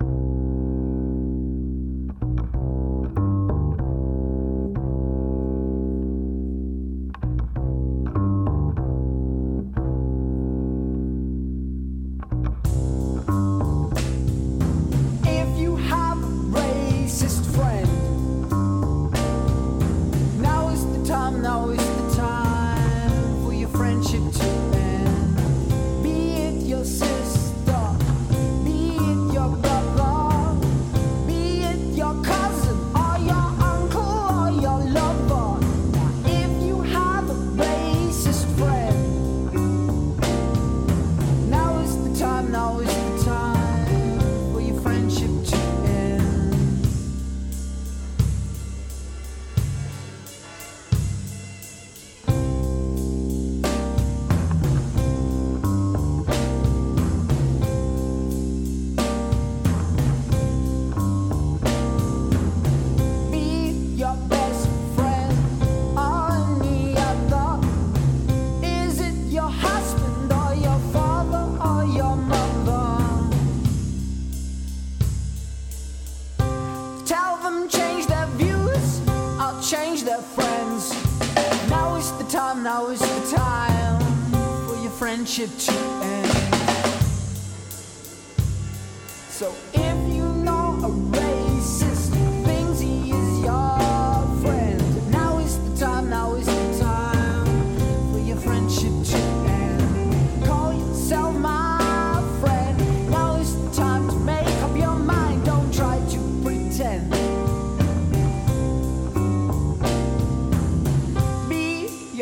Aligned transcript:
you 0.00 0.27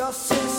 racist 0.07 0.56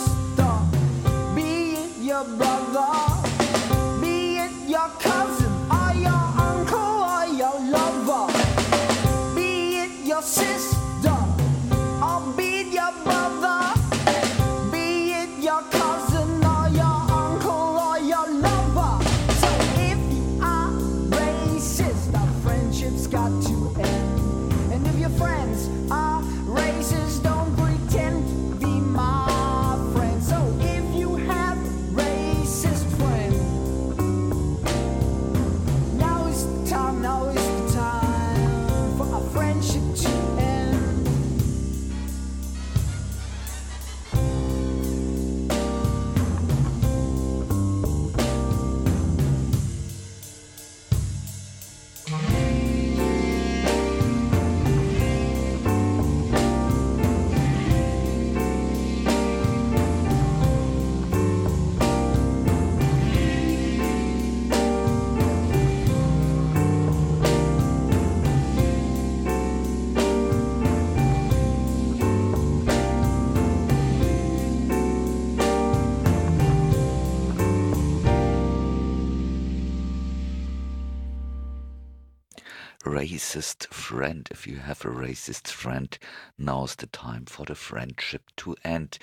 friend. 83.98 84.28
If 84.30 84.46
you 84.46 84.58
have 84.58 84.84
a 84.84 84.90
racist 84.90 85.48
friend, 85.48 85.98
now's 86.38 86.76
the 86.76 86.86
time 86.86 87.26
for 87.26 87.44
the 87.44 87.56
friendship 87.56 88.22
to 88.36 88.54
end. 88.62 89.00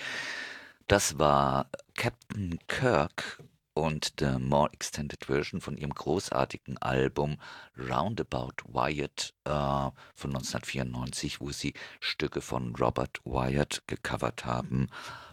Das 0.87 1.19
war 1.19 1.65
Captain 1.95 2.57
Kirk 2.69 3.43
und 3.73 4.13
The 4.19 4.39
More 4.39 4.69
Extended 4.71 5.25
Version 5.25 5.59
von 5.59 5.75
ihrem 5.75 5.93
großartigen 5.93 6.77
Album 6.77 7.35
Roundabout 7.77 8.63
Wyatt 8.69 9.33
äh, 9.43 9.49
von 9.49 10.31
1994, 10.33 11.41
wo 11.41 11.51
sie 11.51 11.73
Stücke 11.99 12.39
von 12.39 12.73
Robert 12.77 13.19
Wyatt 13.25 13.83
gecovert 13.87 14.45
haben. 14.45 14.87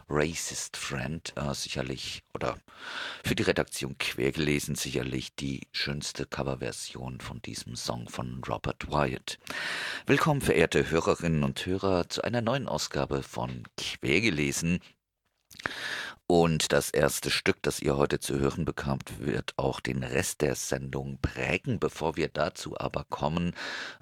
Racist 0.08 0.76
Friend 0.76 1.32
äh, 1.36 1.54
sicherlich 1.54 2.22
oder 2.34 2.58
für 3.24 3.34
die 3.34 3.42
Redaktion 3.42 3.96
quergelesen 3.98 4.74
sicherlich 4.74 5.34
die 5.34 5.66
schönste 5.72 6.26
Coverversion 6.26 7.20
von 7.20 7.40
diesem 7.42 7.76
Song 7.76 8.08
von 8.08 8.42
Robert 8.48 8.90
Wyatt. 8.90 9.38
Willkommen 10.06 10.40
verehrte 10.40 10.90
Hörerinnen 10.90 11.44
und 11.44 11.64
Hörer 11.64 12.08
zu 12.08 12.22
einer 12.22 12.42
neuen 12.42 12.68
Ausgabe 12.68 13.22
von 13.22 13.64
Quergelesen. 13.76 14.80
Und 16.26 16.72
das 16.72 16.90
erste 16.90 17.30
Stück, 17.30 17.62
das 17.62 17.80
ihr 17.80 17.96
heute 17.96 18.18
zu 18.18 18.38
hören 18.38 18.64
bekommt, 18.64 19.20
wird 19.20 19.52
auch 19.58 19.80
den 19.80 20.02
Rest 20.02 20.40
der 20.40 20.54
Sendung 20.54 21.18
prägen. 21.20 21.78
Bevor 21.78 22.16
wir 22.16 22.28
dazu 22.28 22.78
aber 22.78 23.04
kommen, 23.04 23.54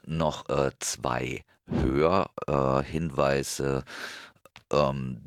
noch 0.07 0.49
äh, 0.49 0.71
zwei 0.79 1.45
Hörhinweise. 1.67 3.85
Äh, 4.71 4.77
ähm, 4.77 5.21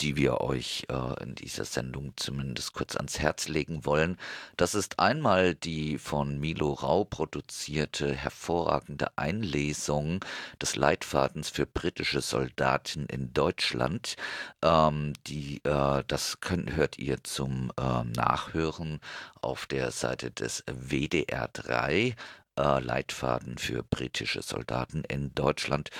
die 0.00 0.16
wir 0.16 0.40
euch 0.40 0.86
äh, 0.88 1.22
in 1.22 1.34
dieser 1.34 1.64
Sendung 1.64 2.12
zumindest 2.16 2.72
kurz 2.72 2.96
ans 2.96 3.18
Herz 3.18 3.48
legen 3.48 3.84
wollen. 3.84 4.18
Das 4.56 4.74
ist 4.74 4.98
einmal 4.98 5.54
die 5.54 5.98
von 5.98 6.38
Milo 6.38 6.72
Rau 6.72 7.04
produzierte 7.04 8.14
hervorragende 8.14 9.16
Einlesung 9.16 10.24
des 10.60 10.76
Leitfadens 10.76 11.50
für 11.50 11.66
britische 11.66 12.20
Soldaten 12.20 13.06
in 13.06 13.32
Deutschland. 13.32 14.16
Ähm, 14.62 15.12
die, 15.26 15.62
äh, 15.64 16.04
das 16.06 16.40
könnt, 16.40 16.74
hört 16.74 16.98
ihr 16.98 17.22
zum 17.24 17.72
äh, 17.78 18.04
Nachhören 18.04 19.00
auf 19.40 19.66
der 19.66 19.90
Seite 19.90 20.30
des 20.30 20.64
WDR 20.66 21.48
3 21.52 21.94
äh, 21.98 22.14
Leitfaden 22.56 23.58
für 23.58 23.82
britische 23.82 24.42
Soldaten 24.42 25.02
in 25.08 25.34
Deutschland. 25.34 25.90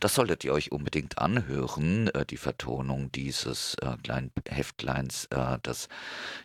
Das 0.00 0.14
solltet 0.14 0.44
ihr 0.44 0.52
euch 0.52 0.72
unbedingt 0.72 1.18
anhören, 1.18 2.08
äh, 2.08 2.24
die 2.26 2.36
Vertonung 2.36 3.10
dieses 3.12 3.74
äh, 3.82 3.96
kleinen 4.02 4.30
Heftleins, 4.48 5.26
äh, 5.26 5.58
das 5.62 5.88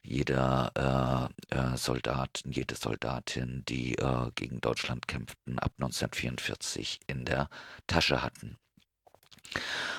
jeder 0.02 1.30
äh, 1.52 1.56
äh, 1.56 1.78
Soldat, 1.78 2.42
jede 2.46 2.76
Soldatin, 2.76 3.64
die 3.68 3.98
gegen 4.36 4.62
Deutschland 4.62 5.08
kämpften, 5.08 5.60
ab 5.60 5.72
1944 5.78 7.00
in 7.08 7.26
der 7.26 7.50
Tasche 7.88 8.22
hatten. 8.22 8.58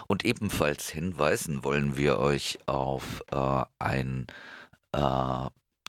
Und 0.06 0.24
ebenfalls 0.24 0.88
hinweisen 0.88 1.64
wollen 1.64 1.96
wir 1.96 2.18
euch 2.18 2.58
auf 2.66 3.22
ein 3.78 4.26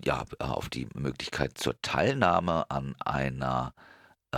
ja, 0.04 0.26
auf 0.40 0.70
die 0.70 0.88
Möglichkeit 0.94 1.58
zur 1.58 1.82
Teilnahme 1.82 2.70
an 2.70 2.96
einer 3.00 3.74
äh, 4.32 4.38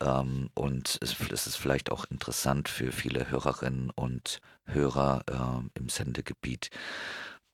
Ähm, 0.00 0.50
und 0.54 0.98
es, 1.00 1.16
es, 1.32 1.46
ist 1.46 1.56
vielleicht 1.56 1.90
auch 1.90 2.04
interessant 2.04 2.68
für 2.68 2.92
viele 2.92 3.30
Hörerinnen 3.30 3.90
und 3.90 4.40
Hörer 4.66 5.24
äh, 5.26 5.78
im 5.78 5.88
Sendegebiet, 5.88 6.70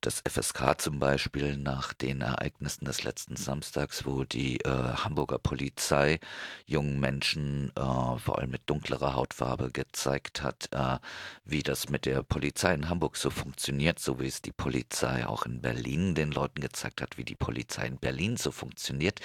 das 0.06 0.22
FSK 0.24 0.80
zum 0.80 1.00
Beispiel 1.00 1.56
nach 1.56 1.92
den 1.92 2.20
Ereignissen 2.20 2.84
des 2.84 3.02
letzten 3.02 3.34
Samstags, 3.34 4.06
wo 4.06 4.22
die 4.22 4.60
äh, 4.60 4.68
Hamburger 4.68 5.40
Polizei 5.40 6.20
jungen 6.64 7.00
Menschen, 7.00 7.72
äh, 7.74 7.80
vor 7.80 8.38
allem 8.38 8.50
mit 8.50 8.62
dunklerer 8.66 9.14
Hautfarbe, 9.14 9.72
gezeigt 9.72 10.44
hat, 10.44 10.68
äh, 10.70 10.98
wie 11.44 11.64
das 11.64 11.88
mit 11.88 12.06
der 12.06 12.22
Polizei 12.22 12.72
in 12.72 12.88
Hamburg 12.88 13.16
so 13.16 13.30
funktioniert, 13.30 13.98
so 13.98 14.20
wie 14.20 14.28
es 14.28 14.42
die 14.42 14.52
Polizei 14.52 15.26
auch 15.26 15.44
in 15.44 15.60
Berlin 15.60 16.14
den 16.14 16.30
Leuten 16.30 16.60
gezeigt 16.60 17.02
hat, 17.02 17.18
wie 17.18 17.24
die 17.24 17.34
Polizei 17.34 17.88
in 17.88 17.98
Berlin 17.98 18.36
so 18.36 18.52
funktioniert, 18.52 19.18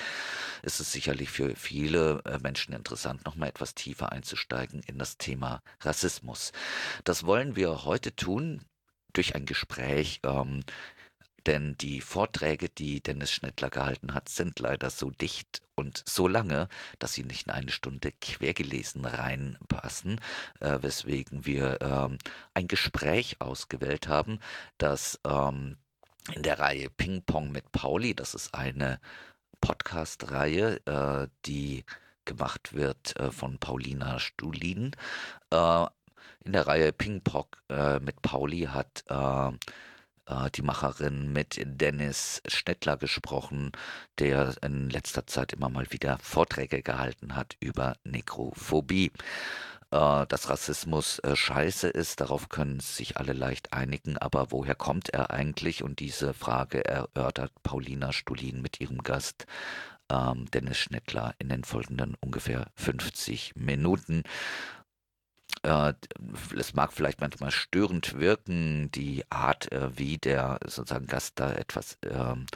ist 0.63 0.79
es 0.79 0.91
sicherlich 0.91 1.29
für 1.29 1.55
viele 1.55 2.23
äh, 2.25 2.39
Menschen 2.39 2.73
interessant, 2.73 3.23
nochmal 3.23 3.49
etwas 3.49 3.75
tiefer 3.75 4.11
einzusteigen 4.11 4.81
in 4.87 4.97
das 4.97 5.19
Thema 5.19 5.61
Rassismus. 5.81 6.53
Das 7.03 7.23
wollen 7.23 7.55
wir 7.55 7.85
heute 7.85 8.15
tun 8.15 8.65
durch 9.13 9.35
ein 9.35 9.45
Gespräch. 9.45 10.19
Ähm, 10.23 10.63
denn 11.47 11.75
die 11.77 12.01
Vorträge, 12.01 12.69
die 12.69 13.01
Dennis 13.01 13.31
Schnittler 13.31 13.69
gehalten 13.69 14.13
hat, 14.13 14.29
sind 14.29 14.59
leider 14.59 14.89
so 14.89 15.09
dicht 15.09 15.61
und 15.75 16.03
so 16.07 16.27
lange, 16.27 16.67
dass 16.99 17.13
sie 17.13 17.23
nicht 17.23 17.47
in 17.47 17.53
eine 17.53 17.71
Stunde 17.71 18.11
quergelesen 18.21 19.05
reinpassen, 19.05 20.19
äh, 20.59 20.77
weswegen 20.81 21.45
wir 21.45 21.81
ähm, 21.81 22.19
ein 22.53 22.67
Gespräch 22.67 23.37
ausgewählt 23.39 24.07
haben, 24.07 24.39
das 24.77 25.19
ähm, 25.25 25.77
in 26.33 26.43
der 26.43 26.59
Reihe 26.59 26.89
Ping 26.91 27.23
Pong 27.23 27.51
mit 27.51 27.71
Pauli, 27.71 28.13
das 28.13 28.35
ist 28.35 28.53
eine 28.53 28.99
Podcast-Reihe, 29.61 30.85
äh, 30.85 31.27
die 31.45 31.85
gemacht 32.25 32.73
wird 32.73 33.15
äh, 33.19 33.31
von 33.31 33.57
Paulina 33.57 34.19
Stulin, 34.19 34.95
äh, 35.49 35.85
in 36.43 36.53
der 36.53 36.67
Reihe 36.67 36.91
Ping 36.93 37.21
Pong 37.21 37.47
äh, 37.69 37.99
mit 37.99 38.21
Pauli 38.21 38.61
hat 38.71 39.03
äh, 39.09 39.51
äh, 40.31 40.49
die 40.51 40.61
Macherin 40.61 41.31
mit 41.33 41.59
Dennis 41.63 42.41
Stettler 42.47 42.97
gesprochen, 42.97 43.71
der 44.19 44.55
in 44.63 44.89
letzter 44.89 45.27
Zeit 45.27 45.53
immer 45.53 45.69
mal 45.69 45.91
wieder 45.91 46.17
Vorträge 46.21 46.81
gehalten 46.81 47.35
hat 47.35 47.55
über 47.59 47.95
Nekrophobie. 48.03 49.11
Äh, 49.91 50.25
dass 50.27 50.49
Rassismus 50.49 51.19
äh, 51.19 51.35
scheiße 51.35 51.89
ist, 51.89 52.21
darauf 52.21 52.47
können 52.49 52.79
sich 52.79 53.17
alle 53.17 53.33
leicht 53.33 53.73
einigen, 53.73 54.17
aber 54.17 54.51
woher 54.51 54.75
kommt 54.75 55.09
er 55.09 55.31
eigentlich? 55.31 55.83
Und 55.83 55.99
diese 55.99 56.33
Frage 56.33 56.85
erörtert 56.85 57.51
Paulina 57.61 58.13
Stulin 58.13 58.61
mit 58.61 58.79
ihrem 58.79 58.99
Gast 58.99 59.45
ähm, 60.09 60.45
Dennis 60.51 60.77
Schnettler 60.77 61.33
in 61.39 61.49
den 61.49 61.65
folgenden 61.65 62.15
ungefähr 62.21 62.67
50 62.75 63.53
Minuten. 63.55 64.23
Äh, 65.63 65.93
es 66.57 66.73
mag 66.73 66.91
vielleicht 66.91 67.21
manchmal 67.21 67.51
störend 67.51 68.17
wirken, 68.19 68.89
die 68.91 69.23
Art, 69.29 69.71
äh, 69.71 69.97
wie 69.97 70.17
der 70.17 70.59
sozusagen 70.65 71.07
Gast 71.07 71.39
da 71.39 71.51
etwas 71.53 71.97
ähm, 72.03 72.47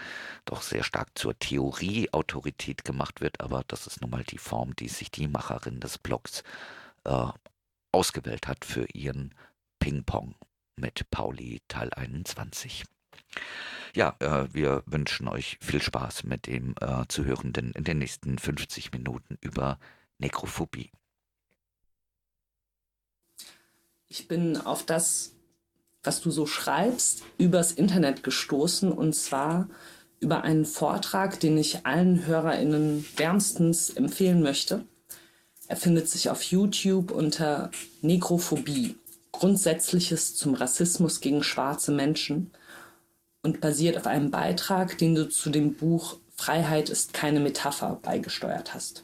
doch 0.45 0.61
sehr 0.61 0.83
stark 0.83 1.09
zur 1.15 1.37
Theorie-Autorität 1.37 2.83
gemacht 2.83 3.21
wird, 3.21 3.41
aber 3.41 3.63
das 3.67 3.85
ist 3.85 4.01
nun 4.01 4.09
mal 4.09 4.23
die 4.23 4.39
Form, 4.39 4.75
die 4.75 4.87
sich 4.87 5.11
die 5.11 5.27
Macherin 5.27 5.79
des 5.79 5.99
Blogs 5.99 6.43
äh, 7.03 7.27
ausgewählt 7.91 8.47
hat 8.47 8.65
für 8.65 8.85
ihren 8.93 9.35
Ping-Pong 9.79 10.35
mit 10.75 11.09
Pauli 11.11 11.61
Teil 11.67 11.91
21. 11.93 12.85
Ja, 13.95 14.15
äh, 14.19 14.53
wir 14.53 14.83
wünschen 14.87 15.27
euch 15.27 15.57
viel 15.61 15.81
Spaß 15.81 16.23
mit 16.23 16.47
dem 16.47 16.75
äh, 16.81 17.05
Zuhörenden 17.07 17.71
in 17.71 17.83
den 17.83 17.99
nächsten 17.99 18.39
50 18.39 18.91
Minuten 18.91 19.37
über 19.41 19.79
Nekrophobie. 20.17 20.91
Ich 24.07 24.27
bin 24.27 24.57
auf 24.57 24.83
das, 24.83 25.33
was 26.03 26.21
du 26.21 26.31
so 26.31 26.45
schreibst, 26.45 27.23
übers 27.37 27.71
Internet 27.71 28.23
gestoßen 28.23 28.91
und 28.91 29.15
zwar 29.15 29.67
über 30.19 30.43
einen 30.43 30.65
Vortrag, 30.65 31.39
den 31.39 31.57
ich 31.57 31.85
allen 31.85 32.25
HörerInnen 32.25 33.05
wärmstens 33.17 33.89
empfehlen 33.89 34.41
möchte. 34.41 34.85
Er 35.67 35.75
findet 35.75 36.09
sich 36.09 36.29
auf 36.29 36.43
YouTube 36.43 37.11
unter 37.11 37.71
Negrophobie, 38.01 38.95
Grundsätzliches 39.31 40.35
zum 40.35 40.53
Rassismus 40.53 41.19
gegen 41.19 41.43
schwarze 41.43 41.91
Menschen 41.91 42.51
und 43.41 43.61
basiert 43.61 43.97
auf 43.97 44.07
einem 44.07 44.31
Beitrag, 44.31 44.97
den 44.97 45.15
du 45.15 45.27
zu 45.27 45.49
dem 45.49 45.73
Buch 45.73 46.17
Freiheit 46.35 46.89
ist 46.89 47.13
keine 47.13 47.39
Metapher 47.39 47.99
beigesteuert 48.01 48.73
hast. 48.73 49.03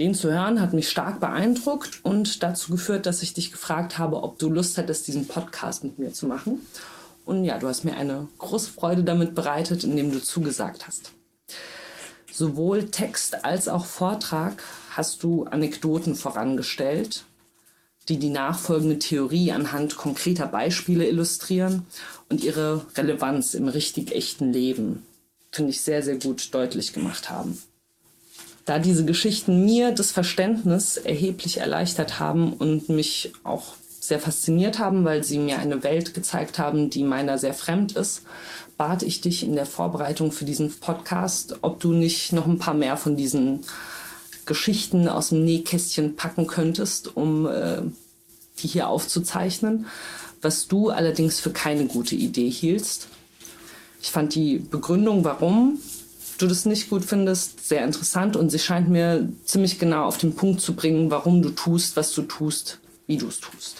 Den 0.00 0.14
zu 0.14 0.32
hören 0.32 0.62
hat 0.62 0.72
mich 0.72 0.88
stark 0.88 1.20
beeindruckt 1.20 2.02
und 2.06 2.42
dazu 2.42 2.72
geführt, 2.72 3.04
dass 3.04 3.22
ich 3.22 3.34
dich 3.34 3.52
gefragt 3.52 3.98
habe, 3.98 4.22
ob 4.22 4.38
du 4.38 4.48
Lust 4.48 4.78
hättest, 4.78 5.06
diesen 5.06 5.28
Podcast 5.28 5.84
mit 5.84 5.98
mir 5.98 6.10
zu 6.14 6.26
machen. 6.26 6.66
Und 7.26 7.44
ja, 7.44 7.58
du 7.58 7.68
hast 7.68 7.84
mir 7.84 7.94
eine 7.94 8.26
große 8.38 8.70
Freude 8.70 9.04
damit 9.04 9.34
bereitet, 9.34 9.84
indem 9.84 10.10
du 10.10 10.22
zugesagt 10.22 10.86
hast. 10.86 11.12
Sowohl 12.32 12.86
Text 12.86 13.44
als 13.44 13.68
auch 13.68 13.84
Vortrag 13.84 14.62
hast 14.88 15.22
du 15.22 15.44
Anekdoten 15.44 16.14
vorangestellt, 16.14 17.26
die 18.08 18.18
die 18.18 18.30
nachfolgende 18.30 18.98
Theorie 18.98 19.52
anhand 19.52 19.98
konkreter 19.98 20.46
Beispiele 20.46 21.06
illustrieren 21.06 21.84
und 22.30 22.42
ihre 22.42 22.86
Relevanz 22.96 23.52
im 23.52 23.68
richtig 23.68 24.12
echten 24.12 24.50
Leben, 24.50 25.04
finde 25.52 25.72
ich, 25.72 25.82
sehr, 25.82 26.02
sehr 26.02 26.16
gut 26.16 26.54
deutlich 26.54 26.94
gemacht 26.94 27.28
haben 27.28 27.58
da 28.64 28.78
diese 28.78 29.04
Geschichten 29.04 29.64
mir 29.64 29.92
das 29.92 30.12
Verständnis 30.12 30.96
erheblich 30.96 31.58
erleichtert 31.58 32.20
haben 32.20 32.52
und 32.52 32.88
mich 32.88 33.32
auch 33.42 33.74
sehr 34.00 34.18
fasziniert 34.18 34.78
haben, 34.78 35.04
weil 35.04 35.22
sie 35.24 35.38
mir 35.38 35.58
eine 35.58 35.82
Welt 35.82 36.14
gezeigt 36.14 36.58
haben, 36.58 36.90
die 36.90 37.04
meiner 37.04 37.38
sehr 37.38 37.54
fremd 37.54 37.92
ist, 37.92 38.22
bat 38.76 39.02
ich 39.02 39.20
dich 39.20 39.44
in 39.44 39.54
der 39.54 39.66
Vorbereitung 39.66 40.32
für 40.32 40.44
diesen 40.44 40.72
Podcast, 40.72 41.56
ob 41.62 41.80
du 41.80 41.92
nicht 41.92 42.32
noch 42.32 42.46
ein 42.46 42.58
paar 42.58 42.74
mehr 42.74 42.96
von 42.96 43.16
diesen 43.16 43.60
Geschichten 44.46 45.08
aus 45.08 45.28
dem 45.28 45.44
Nähkästchen 45.44 46.16
packen 46.16 46.46
könntest, 46.46 47.16
um 47.16 47.46
äh, 47.46 47.82
die 48.58 48.68
hier 48.68 48.88
aufzuzeichnen, 48.88 49.86
was 50.42 50.66
du 50.66 50.90
allerdings 50.90 51.38
für 51.38 51.50
keine 51.50 51.86
gute 51.86 52.16
Idee 52.16 52.50
hielst. 52.50 53.08
Ich 54.02 54.10
fand 54.10 54.34
die 54.34 54.58
Begründung, 54.58 55.24
warum 55.24 55.78
du 56.40 56.46
das 56.46 56.64
nicht 56.64 56.90
gut 56.90 57.04
findest, 57.04 57.66
sehr 57.66 57.84
interessant 57.84 58.36
und 58.36 58.50
sie 58.50 58.58
scheint 58.58 58.88
mir 58.88 59.28
ziemlich 59.44 59.78
genau 59.78 60.04
auf 60.04 60.18
den 60.18 60.34
Punkt 60.34 60.60
zu 60.60 60.74
bringen, 60.74 61.10
warum 61.10 61.42
du 61.42 61.50
tust, 61.50 61.96
was 61.96 62.12
du 62.12 62.22
tust, 62.22 62.78
wie 63.06 63.16
du 63.16 63.28
es 63.28 63.40
tust. 63.40 63.76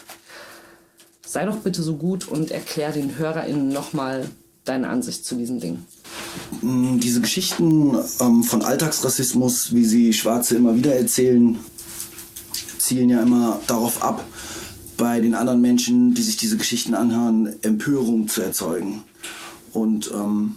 Sei 1.27 1.45
doch 1.45 1.57
bitte 1.57 1.83
so 1.83 1.97
gut 1.97 2.29
und 2.29 2.51
erklär 2.51 2.93
den 2.93 3.17
HörerInnen 3.17 3.69
nochmal 3.69 4.29
deine 4.65 4.89
Ansicht 4.89 5.25
zu 5.25 5.37
diesen 5.37 5.61
Dingen. 5.61 5.87
Mm, 6.61 6.99
diese 6.99 7.21
Geschichten 7.21 7.97
ähm, 8.21 8.43
von 8.43 8.63
Alltagsrassismus, 8.63 9.75
wie 9.75 9.85
sie 9.85 10.13
Schwarze 10.13 10.57
immer 10.57 10.77
wieder 10.77 10.95
erzählen, 10.95 11.59
zielen 12.79 13.11
ja 13.11 13.23
immer 13.23 13.61
darauf 13.67 14.03
ab, 14.03 14.25
bei 14.97 15.21
den 15.21 15.35
anderen 15.35 15.61
Menschen, 15.61 16.15
die 16.15 16.23
sich 16.23 16.37
diese 16.37 16.57
Geschichten 16.57 16.95
anhören, 16.95 17.55
Empörung 17.63 18.29
zu 18.29 18.43
erzeugen. 18.43 19.03
Und 19.73 20.11
ähm, 20.13 20.57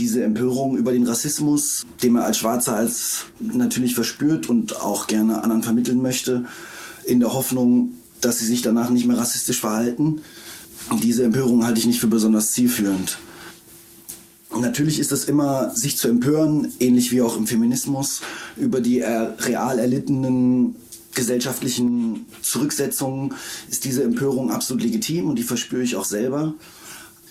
diese 0.00 0.24
Empörung 0.24 0.76
über 0.76 0.92
den 0.92 1.06
Rassismus, 1.06 1.86
den 2.02 2.14
man 2.14 2.22
als 2.22 2.38
Schwarzer 2.38 2.74
als 2.74 3.26
natürlich 3.38 3.94
verspürt 3.94 4.48
und 4.48 4.80
auch 4.80 5.06
gerne 5.06 5.42
anderen 5.42 5.62
vermitteln 5.62 6.00
möchte, 6.00 6.46
in 7.04 7.20
der 7.20 7.32
Hoffnung, 7.34 7.92
dass 8.20 8.38
sie 8.38 8.46
sich 8.46 8.62
danach 8.62 8.90
nicht 8.90 9.06
mehr 9.06 9.18
rassistisch 9.18 9.60
verhalten. 9.60 10.22
Diese 11.02 11.22
Empörung 11.24 11.64
halte 11.66 11.78
ich 11.78 11.86
nicht 11.86 12.00
für 12.00 12.06
besonders 12.06 12.52
zielführend. 12.52 13.18
Natürlich 14.58 14.98
ist 14.98 15.12
es 15.12 15.26
immer, 15.26 15.70
sich 15.74 15.96
zu 15.96 16.08
empören, 16.08 16.72
ähnlich 16.80 17.12
wie 17.12 17.22
auch 17.22 17.36
im 17.36 17.46
Feminismus, 17.46 18.22
über 18.56 18.80
die 18.80 19.00
real 19.00 19.78
erlittenen 19.78 20.74
gesellschaftlichen 21.14 22.26
Zurücksetzungen 22.40 23.34
ist 23.68 23.84
diese 23.84 24.02
Empörung 24.02 24.50
absolut 24.50 24.82
legitim 24.82 25.28
und 25.28 25.36
die 25.36 25.42
verspüre 25.42 25.82
ich 25.82 25.96
auch 25.96 26.04
selber. 26.04 26.54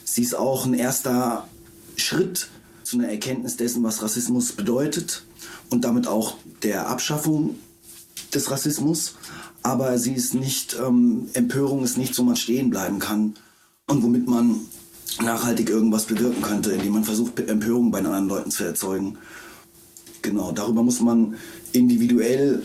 Sie 0.04 0.22
ist 0.22 0.36
auch 0.36 0.66
ein 0.66 0.74
erster 0.74 1.48
Schritt 1.96 2.50
zu 2.90 2.98
einer 2.98 3.10
Erkenntnis 3.10 3.56
dessen, 3.56 3.84
was 3.84 4.02
Rassismus 4.02 4.52
bedeutet 4.52 5.24
und 5.70 5.86
damit 5.86 6.08
auch 6.08 6.36
der 6.64 6.90
Abschaffung 6.90 7.56
des 8.34 8.50
Rassismus. 8.50 9.16
Aber 9.62 9.98
sie 10.00 10.14
ist 10.14 10.34
nicht, 10.34 10.76
ähm, 10.84 11.30
Empörung 11.34 11.84
ist 11.84 11.98
nichts, 11.98 12.18
wo 12.18 12.24
man 12.24 12.36
stehen 12.36 12.70
bleiben 12.70 12.98
kann 12.98 13.36
und 13.88 14.02
womit 14.02 14.28
man 14.28 14.62
nachhaltig 15.22 15.70
irgendwas 15.70 16.06
bewirken 16.06 16.42
könnte, 16.42 16.72
indem 16.72 16.94
man 16.94 17.04
versucht, 17.04 17.40
Empörung 17.40 17.92
bei 17.92 18.00
anderen 18.00 18.28
Leuten 18.28 18.52
zu 18.52 18.64
erzeugen. 18.64 19.18
Genau, 20.22 20.52
darüber 20.52 20.82
muss 20.82 21.00
man 21.00 21.36
individuell 21.74 22.64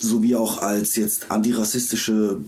sowie 0.00 0.36
auch 0.36 0.58
als 0.58 0.96
jetzt 0.96 1.30
antirassistische 1.30 2.40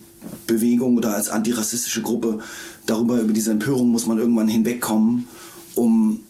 Bewegung 0.46 0.98
oder 0.98 1.14
als 1.14 1.30
antirassistische 1.30 2.02
Gruppe, 2.02 2.40
darüber, 2.84 3.20
über 3.20 3.32
diese 3.32 3.52
Empörung 3.52 3.88
muss 3.88 4.06
man 4.06 4.18
irgendwann 4.18 4.48
hinwegkommen, 4.48 5.26
um 5.74 6.20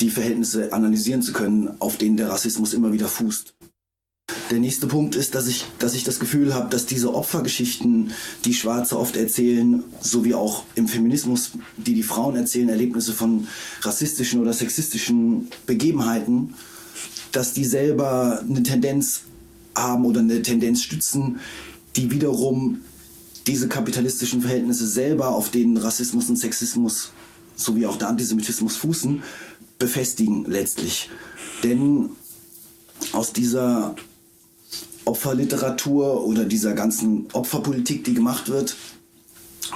die 0.00 0.10
Verhältnisse 0.10 0.72
analysieren 0.72 1.22
zu 1.22 1.32
können, 1.32 1.70
auf 1.78 1.96
denen 1.96 2.16
der 2.16 2.28
Rassismus 2.28 2.74
immer 2.74 2.92
wieder 2.92 3.08
fußt. 3.08 3.54
Der 4.50 4.58
nächste 4.58 4.86
Punkt 4.86 5.14
ist, 5.14 5.34
dass 5.34 5.46
ich, 5.46 5.64
dass 5.78 5.94
ich 5.94 6.04
das 6.04 6.18
Gefühl 6.18 6.54
habe, 6.54 6.68
dass 6.68 6.86
diese 6.86 7.14
Opfergeschichten, 7.14 8.12
die 8.44 8.54
Schwarze 8.54 8.98
oft 8.98 9.16
erzählen, 9.16 9.82
sowie 10.00 10.34
auch 10.34 10.64
im 10.74 10.88
Feminismus, 10.88 11.52
die 11.76 11.94
die 11.94 12.02
Frauen 12.02 12.36
erzählen, 12.36 12.68
Erlebnisse 12.68 13.12
von 13.12 13.46
rassistischen 13.82 14.40
oder 14.40 14.52
sexistischen 14.52 15.48
Begebenheiten, 15.66 16.54
dass 17.32 17.52
die 17.52 17.64
selber 17.64 18.40
eine 18.40 18.62
Tendenz 18.62 19.22
haben 19.76 20.04
oder 20.04 20.20
eine 20.20 20.42
Tendenz 20.42 20.82
stützen, 20.82 21.38
die 21.94 22.10
wiederum 22.10 22.82
diese 23.46 23.68
kapitalistischen 23.68 24.42
Verhältnisse 24.42 24.86
selber, 24.86 25.28
auf 25.28 25.50
denen 25.50 25.76
Rassismus 25.76 26.28
und 26.28 26.36
Sexismus 26.36 27.12
sowie 27.54 27.86
auch 27.86 27.96
der 27.96 28.08
Antisemitismus 28.08 28.76
fußen, 28.76 29.22
befestigen 29.78 30.44
letztlich. 30.46 31.10
Denn 31.62 32.10
aus 33.12 33.32
dieser 33.32 33.94
Opferliteratur 35.04 36.24
oder 36.24 36.44
dieser 36.44 36.74
ganzen 36.74 37.28
Opferpolitik, 37.32 38.04
die 38.04 38.14
gemacht 38.14 38.48
wird, 38.48 38.76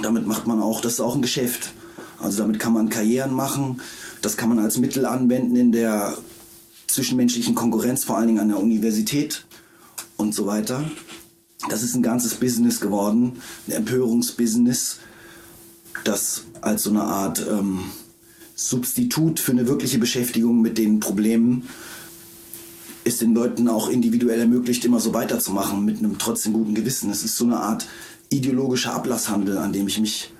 damit 0.01 0.27
macht 0.27 0.47
man 0.47 0.61
auch, 0.61 0.81
das 0.81 0.93
ist 0.93 0.99
auch 0.99 1.15
ein 1.15 1.21
Geschäft. 1.21 1.73
Also 2.19 2.39
damit 2.39 2.59
kann 2.59 2.73
man 2.73 2.89
Karrieren 2.89 3.33
machen, 3.33 3.81
das 4.21 4.37
kann 4.37 4.49
man 4.49 4.59
als 4.59 4.77
Mittel 4.77 5.05
anwenden 5.05 5.55
in 5.55 5.71
der 5.71 6.17
zwischenmenschlichen 6.87 7.55
Konkurrenz, 7.55 8.03
vor 8.03 8.17
allen 8.17 8.27
Dingen 8.27 8.39
an 8.39 8.49
der 8.49 8.59
Universität 8.59 9.45
und 10.17 10.35
so 10.35 10.45
weiter. 10.45 10.83
Das 11.69 11.83
ist 11.83 11.95
ein 11.95 12.03
ganzes 12.03 12.35
Business 12.35 12.79
geworden, 12.79 13.41
ein 13.67 13.71
Empörungsbusiness, 13.71 14.99
das 16.03 16.43
als 16.61 16.83
so 16.83 16.89
eine 16.89 17.03
Art 17.03 17.45
ähm, 17.49 17.85
Substitut 18.69 19.39
für 19.39 19.51
eine 19.53 19.67
wirkliche 19.67 19.97
Beschäftigung 19.97 20.61
mit 20.61 20.77
den 20.77 20.99
Problemen 20.99 21.67
ist 23.03 23.21
den 23.21 23.33
Leuten 23.33 23.67
auch 23.67 23.89
individuell 23.89 24.39
ermöglicht, 24.39 24.85
immer 24.85 24.99
so 24.99 25.13
weiterzumachen 25.15 25.83
mit 25.83 25.97
einem 25.97 26.19
trotzdem 26.19 26.53
guten 26.53 26.75
Gewissen. 26.75 27.09
Es 27.09 27.23
ist 27.23 27.35
so 27.37 27.45
eine 27.45 27.59
Art 27.59 27.87
ideologischer 28.29 28.93
Ablasshandel, 28.93 29.57
an 29.57 29.73
dem 29.73 29.87
ich 29.87 29.99
mich 29.99 30.31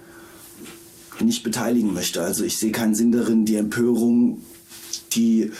nicht 1.19 1.43
beteiligen 1.43 1.93
möchte. 1.93 2.21
Also 2.21 2.43
ich 2.43 2.57
sehe 2.57 2.71
keinen 2.71 2.93
Sinn 2.93 3.11
darin, 3.11 3.45
die 3.45 3.55
Empörung, 3.55 4.41
die 5.13 5.51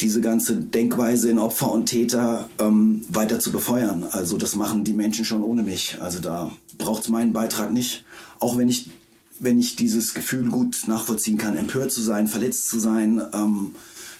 diese 0.00 0.22
ganze 0.22 0.56
Denkweise 0.56 1.30
in 1.30 1.38
Opfer 1.38 1.70
und 1.70 1.86
Täter 1.86 2.48
ähm, 2.58 3.04
weiter 3.10 3.40
zu 3.40 3.52
befeuern. 3.52 4.04
Also 4.10 4.38
das 4.38 4.56
machen 4.56 4.84
die 4.84 4.92
Menschen 4.94 5.24
schon 5.26 5.42
ohne 5.42 5.62
mich. 5.62 5.98
Also 6.00 6.20
da 6.20 6.50
braucht 6.78 7.02
es 7.02 7.08
meinen 7.08 7.32
Beitrag 7.34 7.72
nicht. 7.72 8.04
Auch 8.40 8.56
wenn 8.56 8.68
ich, 8.68 8.90
wenn 9.38 9.58
ich 9.58 9.76
dieses 9.76 10.14
Gefühl 10.14 10.48
gut 10.48 10.84
nachvollziehen 10.86 11.38
kann, 11.38 11.56
empört 11.56 11.92
zu 11.92 12.00
sein, 12.00 12.26
verletzt 12.26 12.68
zu 12.68 12.78
sein, 12.78 13.22
ähm, 13.32 13.74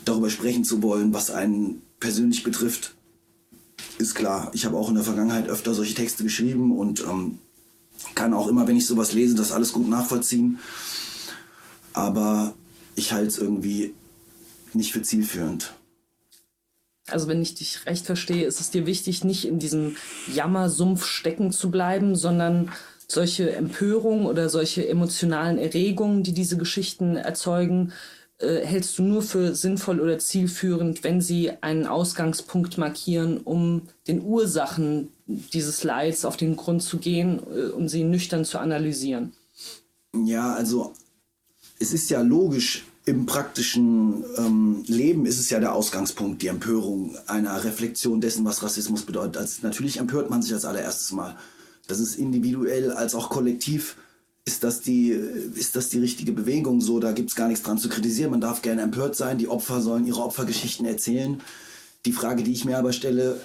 darüber 0.04 0.30
sprechen 0.30 0.64
zu 0.64 0.82
wollen, 0.82 1.12
was 1.12 1.30
einen 1.30 1.82
persönlich 2.00 2.42
betrifft, 2.42 2.94
ist 3.98 4.14
klar. 4.14 4.50
Ich 4.52 4.64
habe 4.64 4.76
auch 4.76 4.88
in 4.88 4.94
der 4.94 5.04
Vergangenheit 5.04 5.48
öfter 5.48 5.74
solche 5.74 5.94
Texte 5.94 6.22
geschrieben 6.22 6.76
und 6.76 7.00
ähm, 7.00 7.38
kann 8.14 8.34
auch 8.34 8.48
immer, 8.48 8.66
wenn 8.66 8.76
ich 8.76 8.86
sowas 8.86 9.12
lese, 9.12 9.34
das 9.34 9.52
alles 9.52 9.72
gut 9.72 9.88
nachvollziehen. 9.88 10.58
Aber 11.92 12.54
ich 12.94 13.12
halte 13.12 13.28
es 13.28 13.38
irgendwie 13.38 13.94
nicht 14.74 14.92
für 14.92 15.02
zielführend. 15.02 15.72
Also 17.08 17.28
wenn 17.28 17.40
ich 17.40 17.54
dich 17.54 17.86
recht 17.86 18.04
verstehe, 18.04 18.46
ist 18.46 18.60
es 18.60 18.70
dir 18.70 18.84
wichtig, 18.84 19.24
nicht 19.24 19.46
in 19.46 19.58
diesem 19.58 19.96
Jammersumpf 20.32 21.04
stecken 21.04 21.52
zu 21.52 21.70
bleiben, 21.70 22.16
sondern 22.16 22.72
solche 23.08 23.50
Empörungen 23.52 24.26
oder 24.26 24.48
solche 24.48 24.88
emotionalen 24.88 25.58
Erregungen, 25.58 26.22
die 26.22 26.32
diese 26.32 26.56
Geschichten 26.56 27.16
erzeugen, 27.16 27.92
äh, 28.38 28.60
hältst 28.64 28.98
du 28.98 29.02
nur 29.02 29.22
für 29.22 29.54
sinnvoll 29.54 30.00
oder 30.00 30.18
zielführend, 30.18 31.04
wenn 31.04 31.20
sie 31.20 31.52
einen 31.62 31.86
Ausgangspunkt 31.86 32.76
markieren, 32.76 33.38
um 33.38 33.82
den 34.08 34.22
Ursachen 34.22 35.08
dieses 35.26 35.84
Leids 35.84 36.24
auf 36.24 36.36
den 36.36 36.56
Grund 36.56 36.82
zu 36.82 36.98
gehen, 36.98 37.40
äh, 37.54 37.68
um 37.68 37.88
sie 37.88 38.04
nüchtern 38.04 38.44
zu 38.44 38.58
analysieren? 38.58 39.32
Ja, 40.24 40.54
also 40.54 40.92
es 41.78 41.92
ist 41.92 42.10
ja 42.10 42.20
logisch, 42.20 42.84
im 43.06 43.24
praktischen 43.24 44.24
ähm, 44.36 44.82
Leben 44.86 45.26
ist 45.26 45.38
es 45.38 45.48
ja 45.48 45.60
der 45.60 45.74
Ausgangspunkt, 45.74 46.42
die 46.42 46.48
Empörung 46.48 47.16
einer 47.28 47.62
Reflexion 47.62 48.20
dessen, 48.20 48.44
was 48.44 48.64
Rassismus 48.64 49.02
bedeutet. 49.02 49.36
Also 49.36 49.60
natürlich 49.62 49.98
empört 49.98 50.28
man 50.28 50.42
sich 50.42 50.52
als 50.52 50.64
allererstes 50.64 51.12
Mal. 51.12 51.36
Das 51.86 52.00
ist 52.00 52.16
individuell 52.16 52.92
als 52.92 53.14
auch 53.14 53.30
kollektiv 53.30 53.96
ist 54.46 54.62
das 54.62 54.80
die, 54.80 55.10
ist 55.10 55.74
das 55.74 55.88
die 55.88 55.98
richtige 55.98 56.32
Bewegung 56.32 56.80
so? 56.80 57.00
Da 57.00 57.10
gibt 57.12 57.30
es 57.30 57.36
gar 57.36 57.48
nichts 57.48 57.64
dran 57.64 57.78
zu 57.78 57.88
kritisieren. 57.88 58.30
Man 58.30 58.40
darf 58.40 58.62
gerne 58.62 58.82
empört 58.82 59.16
sein. 59.16 59.38
Die 59.38 59.48
Opfer 59.48 59.82
sollen 59.82 60.06
ihre 60.06 60.22
Opfergeschichten 60.22 60.86
erzählen. 60.86 61.40
Die 62.06 62.12
Frage, 62.12 62.44
die 62.44 62.52
ich 62.52 62.64
mir 62.64 62.78
aber 62.78 62.92
stelle, 62.92 63.40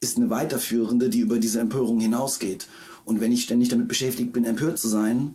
ist 0.00 0.16
eine 0.16 0.30
weiterführende, 0.30 1.10
die 1.10 1.20
über 1.20 1.38
diese 1.38 1.60
Empörung 1.60 2.00
hinausgeht. 2.00 2.66
Und 3.04 3.20
wenn 3.20 3.32
ich 3.32 3.44
ständig 3.44 3.68
damit 3.68 3.86
beschäftigt 3.86 4.32
bin, 4.32 4.46
empört 4.46 4.78
zu 4.78 4.88
sein, 4.88 5.34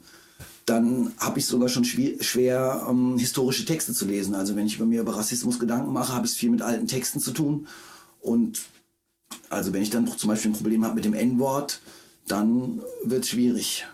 dann 0.65 1.13
habe 1.17 1.37
ich 1.37 1.45
sogar 1.45 1.69
schon 1.69 1.85
schwer, 1.85 2.85
ähm, 2.89 3.17
historische 3.19 3.63
Texte 3.63 3.93
zu 3.93 4.05
lesen. 4.05 4.33
Also 4.33 4.55
wenn 4.55 4.65
ich 4.65 4.79
bei 4.79 4.85
mir 4.85 5.01
über 5.01 5.15
Rassismus 5.15 5.59
Gedanken 5.59 5.93
mache, 5.93 6.13
habe 6.13 6.25
ich 6.25 6.31
es 6.31 6.37
viel 6.37 6.49
mit 6.49 6.63
alten 6.63 6.87
Texten 6.87 7.19
zu 7.19 7.31
tun. 7.31 7.67
Und 8.19 8.61
also 9.49 9.73
wenn 9.73 9.81
ich 9.81 9.89
dann 9.89 10.07
zum 10.07 10.29
Beispiel 10.29 10.51
ein 10.51 10.55
Problem 10.55 10.83
habe 10.83 10.95
mit 10.95 11.05
dem 11.05 11.13
N-Wort, 11.13 11.81
dann 12.27 12.81
wird 13.03 13.23
es 13.23 13.29
schwierig. 13.29 13.85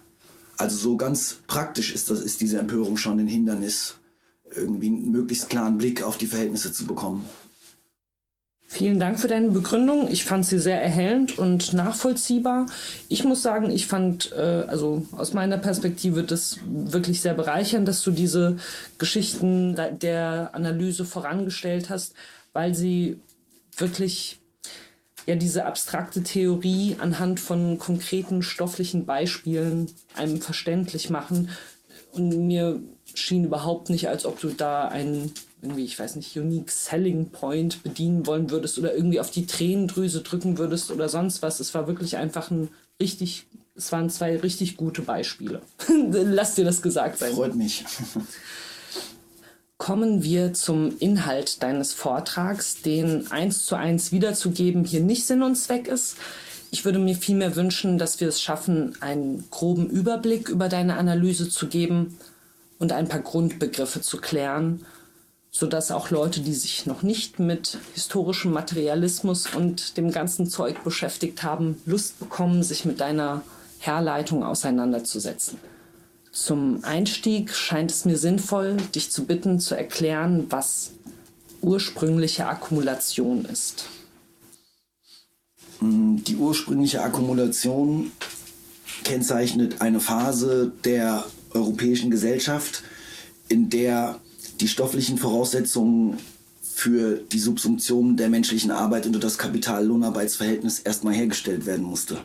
Also 0.57 0.77
so 0.77 0.97
ganz 0.97 1.37
praktisch 1.47 1.93
ist, 1.93 2.09
das, 2.09 2.21
ist 2.21 2.41
diese 2.41 2.59
Empörung 2.59 2.97
schon 2.97 3.19
ein 3.19 3.27
Hindernis, 3.27 3.95
irgendwie 4.55 4.87
einen 4.87 5.11
möglichst 5.11 5.49
klaren 5.49 5.77
Blick 5.77 6.03
auf 6.03 6.17
die 6.17 6.27
Verhältnisse 6.27 6.71
zu 6.71 6.85
bekommen. 6.85 7.27
Vielen 8.67 8.99
Dank 8.99 9.19
für 9.19 9.27
deine 9.27 9.49
Begründung. 9.49 10.07
Ich 10.09 10.25
fand 10.25 10.47
sie 10.47 10.57
sehr 10.57 10.81
erhellend 10.81 11.37
und 11.37 11.73
nachvollziehbar. 11.73 12.65
Ich 13.07 13.23
muss 13.23 13.43
sagen, 13.43 13.69
ich 13.69 13.85
fand, 13.85 14.31
äh, 14.31 14.65
also 14.67 15.05
aus 15.11 15.33
meiner 15.33 15.59
Perspektive, 15.59 16.23
das 16.23 16.57
wirklich 16.65 17.21
sehr 17.21 17.35
bereichernd, 17.35 17.87
dass 17.87 18.01
du 18.01 18.09
diese 18.09 18.57
Geschichten 18.97 19.77
der 20.01 20.55
Analyse 20.55 21.05
vorangestellt 21.05 21.91
hast, 21.91 22.15
weil 22.51 22.73
sie 22.73 23.19
wirklich 23.77 24.39
ja 25.25 25.35
diese 25.35 25.65
abstrakte 25.65 26.23
Theorie 26.23 26.97
anhand 26.99 27.39
von 27.39 27.77
konkreten 27.77 28.43
stofflichen 28.43 29.05
Beispielen 29.05 29.89
einem 30.15 30.41
verständlich 30.41 31.09
machen. 31.09 31.49
Und 32.11 32.47
mir 32.47 32.81
schien 33.13 33.45
überhaupt 33.45 33.89
nicht, 33.89 34.09
als 34.09 34.25
ob 34.25 34.39
du 34.39 34.49
da 34.49 34.87
einen 34.87 35.31
irgendwie, 35.63 35.85
ich 35.85 35.97
weiß 35.97 36.17
nicht, 36.17 36.37
Unique 36.37 36.69
Selling 36.69 37.29
Point 37.29 37.83
bedienen 37.83 38.27
wollen 38.27 38.49
würdest 38.49 38.77
oder 38.77 38.93
irgendwie 38.93 39.21
auf 39.21 39.31
die 39.31 39.47
Tränendrüse 39.47 40.21
drücken 40.21 40.57
würdest 40.57 40.91
oder 40.91 41.07
sonst 41.07 41.41
was. 41.41 41.59
Es 41.61 41.73
war 41.73 41.87
wirklich 41.87 42.17
einfach 42.17 42.51
ein 42.51 42.67
richtig, 43.01 43.45
es 43.75 43.91
waren 43.93 44.09
zwei 44.09 44.37
richtig 44.37 44.75
gute 44.75 45.01
Beispiele. 45.01 45.61
Lass 46.11 46.55
dir 46.55 46.65
das 46.65 46.81
gesagt 46.81 47.17
sein. 47.19 47.33
Freut 47.33 47.55
mich. 47.55 47.85
Kommen 49.83 50.23
wir 50.23 50.53
zum 50.53 50.97
Inhalt 50.99 51.61
deines 51.61 51.91
Vortrags, 51.91 52.81
den 52.83 53.29
eins 53.33 53.65
zu 53.65 53.75
eins 53.75 54.13
wiederzugeben 54.13 54.85
hier 54.85 55.01
nicht 55.01 55.25
Sinn 55.25 55.43
und 55.43 55.57
Zweck 55.57 55.89
ist. 55.89 56.15
Ich 56.71 56.85
würde 56.85 56.99
mir 56.99 57.17
vielmehr 57.17 57.57
wünschen, 57.57 57.97
dass 57.97 58.21
wir 58.21 58.29
es 58.29 58.41
schaffen, 58.41 58.95
einen 59.01 59.43
groben 59.51 59.89
Überblick 59.89 60.47
über 60.47 60.69
deine 60.69 60.95
Analyse 60.95 61.49
zu 61.49 61.67
geben 61.67 62.17
und 62.79 62.93
ein 62.93 63.09
paar 63.09 63.19
Grundbegriffe 63.19 63.99
zu 63.99 64.21
klären, 64.21 64.85
sodass 65.51 65.91
auch 65.91 66.11
Leute, 66.11 66.39
die 66.39 66.53
sich 66.53 66.85
noch 66.85 67.03
nicht 67.03 67.39
mit 67.39 67.77
historischem 67.93 68.53
Materialismus 68.53 69.53
und 69.53 69.97
dem 69.97 70.11
ganzen 70.13 70.47
Zeug 70.47 70.81
beschäftigt 70.85 71.43
haben, 71.43 71.75
Lust 71.85 72.21
bekommen, 72.21 72.63
sich 72.63 72.85
mit 72.85 73.01
deiner 73.01 73.41
Herleitung 73.79 74.45
auseinanderzusetzen. 74.45 75.59
Zum 76.33 76.83
Einstieg 76.83 77.53
scheint 77.53 77.91
es 77.91 78.05
mir 78.05 78.17
sinnvoll, 78.17 78.77
dich 78.95 79.11
zu 79.11 79.25
bitten, 79.25 79.59
zu 79.59 79.75
erklären, 79.75 80.47
was 80.49 80.93
ursprüngliche 81.61 82.47
Akkumulation 82.47 83.45
ist. 83.45 83.85
Die 85.79 86.35
ursprüngliche 86.35 87.03
Akkumulation 87.03 88.11
kennzeichnet 89.03 89.79
eine 89.81 89.99
Phase 89.99 90.71
der 90.83 91.23
europäischen 91.51 92.09
Gesellschaft, 92.09 92.81
in 93.47 93.69
der 93.69 94.19
die 94.59 94.67
stofflichen 94.67 95.19
Voraussetzungen 95.19 96.17
für 96.63 97.17
die 97.17 97.39
Subsumption 97.39 98.17
der 98.17 98.29
menschlichen 98.29 98.71
Arbeit 98.71 99.05
unter 99.05 99.19
das 99.19 99.37
Kapital-Lohnarbeitsverhältnis 99.37 100.79
erstmal 100.79 101.13
hergestellt 101.13 101.67
werden 101.67 101.85
musste 101.85 102.17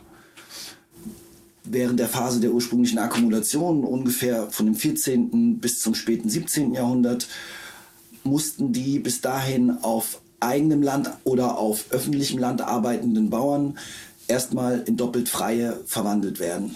während 1.71 1.99
der 1.99 2.07
Phase 2.07 2.39
der 2.39 2.51
ursprünglichen 2.51 2.99
Akkumulation, 2.99 3.83
ungefähr 3.83 4.47
von 4.51 4.65
dem 4.65 4.75
14. 4.75 5.59
bis 5.59 5.79
zum 5.79 5.95
späten 5.95 6.29
17. 6.29 6.73
Jahrhundert, 6.73 7.27
mussten 8.23 8.73
die 8.73 8.99
bis 8.99 9.21
dahin 9.21 9.71
auf 9.81 10.21
eigenem 10.39 10.81
Land 10.81 11.09
oder 11.23 11.57
auf 11.57 11.85
öffentlichem 11.91 12.39
Land 12.39 12.61
arbeitenden 12.61 13.29
Bauern 13.29 13.77
erstmal 14.27 14.83
in 14.85 14.97
doppelt 14.97 15.29
freie 15.29 15.79
verwandelt 15.85 16.39
werden. 16.39 16.75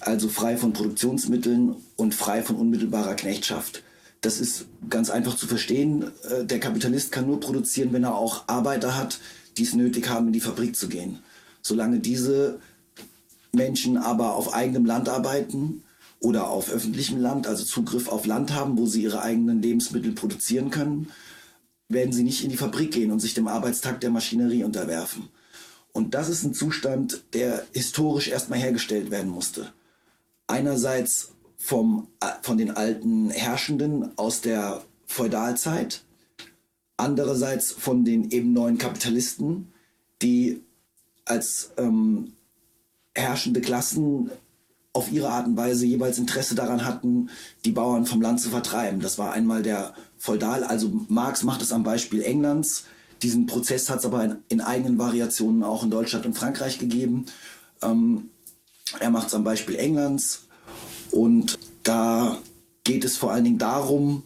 Also 0.00 0.28
frei 0.28 0.56
von 0.56 0.72
Produktionsmitteln 0.72 1.76
und 1.96 2.14
frei 2.14 2.42
von 2.42 2.56
unmittelbarer 2.56 3.14
Knechtschaft. 3.14 3.82
Das 4.20 4.40
ist 4.40 4.66
ganz 4.90 5.10
einfach 5.10 5.36
zu 5.36 5.46
verstehen. 5.46 6.10
Äh, 6.28 6.44
der 6.44 6.60
Kapitalist 6.60 7.12
kann 7.12 7.26
nur 7.26 7.40
produzieren, 7.40 7.92
wenn 7.92 8.04
er 8.04 8.16
auch 8.16 8.44
Arbeiter 8.48 8.96
hat, 8.96 9.18
die 9.56 9.62
es 9.62 9.74
nötig 9.74 10.08
haben, 10.08 10.28
in 10.28 10.32
die 10.32 10.40
Fabrik 10.40 10.76
zu 10.76 10.88
gehen. 10.88 11.18
Solange 11.62 12.00
diese 12.00 12.58
Menschen 13.54 13.96
aber 13.96 14.34
auf 14.34 14.54
eigenem 14.54 14.84
Land 14.84 15.08
arbeiten 15.08 15.82
oder 16.20 16.48
auf 16.48 16.70
öffentlichem 16.70 17.20
Land, 17.20 17.46
also 17.46 17.64
Zugriff 17.64 18.08
auf 18.08 18.26
Land 18.26 18.52
haben, 18.52 18.78
wo 18.78 18.86
sie 18.86 19.02
ihre 19.02 19.22
eigenen 19.22 19.62
Lebensmittel 19.62 20.12
produzieren 20.12 20.70
können, 20.70 21.10
werden 21.88 22.12
sie 22.12 22.22
nicht 22.22 22.42
in 22.42 22.50
die 22.50 22.56
Fabrik 22.56 22.92
gehen 22.92 23.10
und 23.10 23.20
sich 23.20 23.34
dem 23.34 23.48
Arbeitstag 23.48 24.00
der 24.00 24.10
Maschinerie 24.10 24.64
unterwerfen. 24.64 25.28
Und 25.92 26.14
das 26.14 26.28
ist 26.28 26.42
ein 26.42 26.54
Zustand, 26.54 27.22
der 27.34 27.64
historisch 27.72 28.28
erstmal 28.28 28.58
hergestellt 28.58 29.10
werden 29.10 29.30
musste. 29.30 29.72
Einerseits 30.46 31.32
vom, 31.56 32.08
von 32.42 32.58
den 32.58 32.72
alten 32.72 33.30
Herrschenden 33.30 34.16
aus 34.18 34.40
der 34.40 34.82
Feudalzeit, 35.06 36.02
andererseits 36.96 37.70
von 37.70 38.04
den 38.04 38.30
eben 38.30 38.52
neuen 38.52 38.78
Kapitalisten, 38.78 39.72
die 40.20 40.62
als 41.24 41.70
ähm, 41.76 42.32
herrschende 43.14 43.60
Klassen 43.60 44.30
auf 44.92 45.10
ihre 45.10 45.28
Art 45.28 45.46
und 45.46 45.56
Weise 45.56 45.86
jeweils 45.86 46.18
Interesse 46.18 46.54
daran 46.54 46.84
hatten, 46.84 47.28
die 47.64 47.72
Bauern 47.72 48.06
vom 48.06 48.22
Land 48.22 48.40
zu 48.40 48.48
vertreiben. 48.48 49.00
Das 49.00 49.18
war 49.18 49.32
einmal 49.32 49.62
der 49.62 49.94
Feudal, 50.18 50.62
also 50.62 50.90
Marx 51.08 51.42
macht 51.42 51.62
es 51.62 51.72
am 51.72 51.82
Beispiel 51.82 52.22
Englands. 52.22 52.84
Diesen 53.22 53.46
Prozess 53.46 53.90
hat 53.90 53.98
es 53.98 54.06
aber 54.06 54.24
in, 54.24 54.36
in, 54.48 54.60
eigenen 54.60 54.98
Variationen 54.98 55.64
auch 55.64 55.82
in 55.82 55.90
Deutschland 55.90 56.26
und 56.26 56.34
Frankreich 56.34 56.78
gegeben. 56.78 57.26
Ähm, 57.82 58.30
er 59.00 59.10
macht 59.10 59.28
es 59.28 59.34
am 59.34 59.42
Beispiel 59.42 59.76
Englands 59.76 60.46
und 61.10 61.58
da 61.82 62.38
geht 62.84 63.04
es 63.04 63.16
vor 63.16 63.32
allen 63.32 63.44
Dingen 63.44 63.58
darum, 63.58 64.22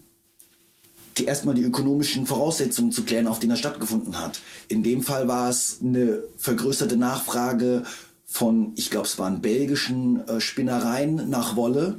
die 1.16 1.24
erstmal 1.24 1.54
die 1.54 1.62
ökonomischen 1.62 2.26
Voraussetzungen 2.26 2.92
zu 2.92 3.04
klären, 3.04 3.26
auf 3.26 3.38
denen 3.38 3.52
er 3.52 3.56
stattgefunden 3.56 4.20
hat. 4.20 4.40
In 4.68 4.82
dem 4.82 5.02
Fall 5.02 5.28
war 5.28 5.48
es 5.48 5.78
eine 5.82 6.22
vergrößerte 6.36 6.96
Nachfrage 6.96 7.84
von, 8.30 8.72
ich 8.76 8.90
glaube, 8.90 9.06
es 9.06 9.18
waren 9.18 9.40
belgischen 9.40 10.26
äh, 10.28 10.40
Spinnereien 10.40 11.28
nach 11.30 11.56
Wolle 11.56 11.96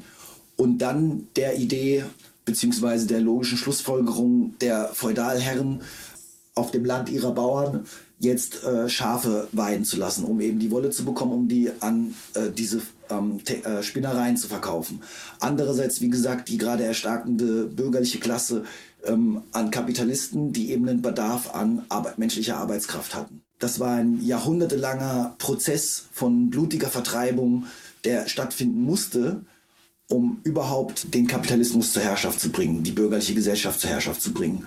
und 0.56 0.78
dann 0.78 1.28
der 1.36 1.58
Idee 1.58 2.06
beziehungsweise 2.46 3.08
der 3.08 3.20
logischen 3.20 3.58
Schlussfolgerung 3.58 4.56
der 4.62 4.89
Feudalherren 4.94 5.82
auf 6.56 6.72
dem 6.72 6.86
Land 6.86 7.10
ihrer 7.10 7.32
Bauern 7.32 7.86
jetzt 8.20 8.63
äh, 8.63 8.89
Schafe 8.89 9.48
weiden 9.54 9.86
zu 9.86 9.98
lassen, 9.98 10.24
um 10.26 10.39
eben 10.42 10.60
die 10.60 10.72
Wolle 10.72 10.92
zu 10.92 11.04
bekommen, 11.04 11.32
um 11.32 11.48
die 11.48 11.72
an 11.80 12.13
äh, 12.36 12.52
diese 12.52 12.82
ähm, 13.10 13.39
äh, 13.46 13.82
Spinnereien 13.82 14.38
zu 14.38 14.48
verkaufen. 14.48 15.02
Andererseits, 15.39 16.02
wie 16.02 16.10
gesagt, 16.10 16.50
die 16.50 16.58
gerade 16.58 16.84
erstarkende 16.84 17.65
bürgerliche 17.65 18.20
Klasse 18.20 18.65
ähm, 19.06 19.42
an 19.52 19.72
Kapitalisten, 19.72 20.54
die 20.54 20.72
eben 20.72 20.88
einen 20.88 21.02
Bedarf 21.02 21.56
an 21.56 21.86
Arbeit, 21.89 22.20
menschlicher 22.20 22.58
Arbeitskraft 22.58 23.15
hatten. 23.15 23.42
Das 23.60 23.80
war 23.80 23.98
ein 23.98 24.26
jahrhundertelanger 24.26 25.36
Prozess 25.38 26.06
von 26.13 26.50
blutiger 26.50 26.88
Vertreibung, 26.88 27.65
der 28.06 28.28
stattfinden 28.30 28.82
musste, 28.82 29.41
um 30.10 30.39
überhaupt 30.43 31.13
den 31.13 31.28
Kapitalismus 31.28 31.91
zur 31.91 32.02
Herrschaft 32.02 32.39
zu 32.39 32.50
bringen, 32.50 32.84
die 32.84 32.91
bürgerliche 32.91 33.36
Gesellschaft 33.36 33.82
zur 33.82 33.89
Herrschaft 33.89 34.22
zu 34.22 34.34
bringen. 34.34 34.65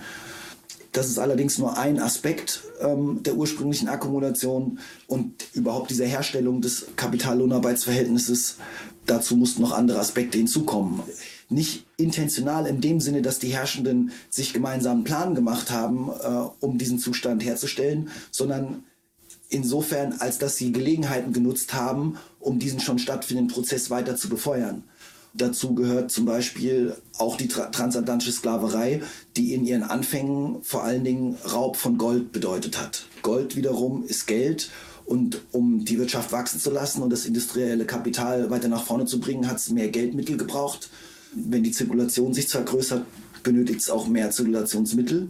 Das 0.93 1.09
ist 1.09 1.19
allerdings 1.19 1.57
nur 1.57 1.79
ein 1.79 1.99
Aspekt 1.99 2.65
ähm, 2.81 3.23
der 3.23 3.35
ursprünglichen 3.35 3.89
Akkumulation 3.89 4.79
und 5.07 5.47
überhaupt 5.55 5.91
dieser 5.91 6.05
Herstellung 6.05 6.61
des 6.61 6.87
Kapital-Lohnarbeitsverhältnisses. 6.97 8.57
Dazu 9.07 9.37
mussten 9.37 9.63
noch 9.63 9.73
andere 9.73 9.99
Aspekte 9.99 10.37
hinzukommen. 10.37 11.01
Nicht 11.49 11.87
intentional 11.97 12.67
in 12.67 12.81
dem 12.81 13.01
Sinne, 13.01 13.23
dass 13.23 13.39
die 13.39 13.53
Herrschenden 13.53 14.13
sich 14.31 14.53
gemeinsam 14.53 14.99
einen 14.99 15.05
Plan 15.05 15.35
gemacht 15.35 15.71
haben, 15.71 16.09
äh, 16.09 16.49
um 16.61 16.79
diesen 16.79 16.99
Zustand 16.99 17.45
herzustellen, 17.45 18.11
sondern 18.31 18.85
insofern, 19.49 20.15
als 20.15 20.39
dass 20.39 20.57
sie 20.57 20.73
Gelegenheiten 20.73 21.33
genutzt 21.33 21.75
haben, 21.75 22.17
um 22.41 22.59
diesen 22.59 22.81
schon 22.81 22.99
stattfindenden 22.99 23.55
Prozess 23.55 23.91
weiter 23.91 24.17
zu 24.17 24.29
befeuern. 24.29 24.85
Dazu 25.35 25.75
gehört 25.75 26.11
zum 26.11 26.27
Beispiel 26.27 26.95
auch 27.17 27.37
die 27.37 27.49
tra 27.49 27.67
transatlantische 27.67 28.33
Sklaverei, 28.33 29.03
die 29.37 29.55
in 29.55 29.65
ihren 29.65 29.83
Anfängen 29.83 30.63
vor 30.63 30.85
allen 30.85 31.05
Dingen 31.05 31.37
Raub 31.51 31.77
von 31.77 31.97
Gold 31.97 32.33
bedeutet 32.33 32.79
hat. 32.79 33.07
Gold 33.23 33.57
wiederum 33.57 34.05
ist 34.05 34.27
Geld 34.27 34.71
und 35.07 35.41
um 35.53 35.85
die 35.87 35.99
Wirtschaft 35.99 36.33
wachsen 36.33 36.61
zu 36.61 36.71
lassen 36.71 37.03
und 37.03 37.11
das 37.11 37.25
industrielle 37.25 37.87
Kapital 37.87 38.51
weiter 38.51 38.69
nach 38.69 38.85
vorne 38.85 39.07
zu 39.07 39.21
bringen, 39.21 39.49
hat 39.49 39.57
es 39.57 39.71
mehr 39.71 39.89
Geldmittel 39.89 40.37
gebraucht. 40.37 40.91
Wenn 41.35 41.63
die 41.63 41.73
Zirkulation 41.73 42.35
sich 42.35 42.49
vergrößert, 42.49 43.05
benötigt 43.43 43.81
es 43.81 43.91
auch 43.91 44.07
mehr 44.07 44.31
Zirkulationsmittel. 44.31 45.29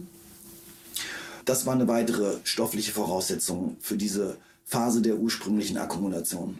Das 1.45 1.65
war 1.65 1.73
eine 1.73 1.87
weitere 1.87 2.37
stoffliche 2.43 2.91
Voraussetzung 2.91 3.77
für 3.79 3.97
diese 3.97 4.37
Phase 4.65 5.01
der 5.01 5.17
ursprünglichen 5.17 5.77
Akkumulation. 5.77 6.59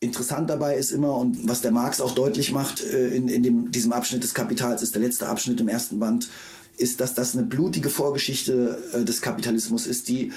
Interessant 0.00 0.50
dabei 0.50 0.76
ist 0.76 0.90
immer, 0.90 1.16
und 1.16 1.48
was 1.48 1.62
der 1.62 1.70
Marx 1.70 2.00
auch 2.00 2.12
deutlich 2.14 2.52
macht 2.52 2.82
äh, 2.82 3.08
in, 3.08 3.28
in 3.28 3.42
dem, 3.42 3.70
diesem 3.70 3.92
Abschnitt 3.92 4.22
des 4.22 4.34
Kapitals, 4.34 4.82
ist 4.82 4.94
der 4.94 5.00
letzte 5.00 5.28
Abschnitt 5.28 5.60
im 5.60 5.68
ersten 5.68 5.98
Band, 5.98 6.28
ist, 6.76 7.00
dass 7.00 7.14
das 7.14 7.34
eine 7.34 7.46
blutige 7.46 7.88
Vorgeschichte 7.88 8.82
äh, 8.92 9.04
des 9.04 9.22
Kapitalismus 9.22 9.86
ist, 9.86 10.08
die 10.08 10.32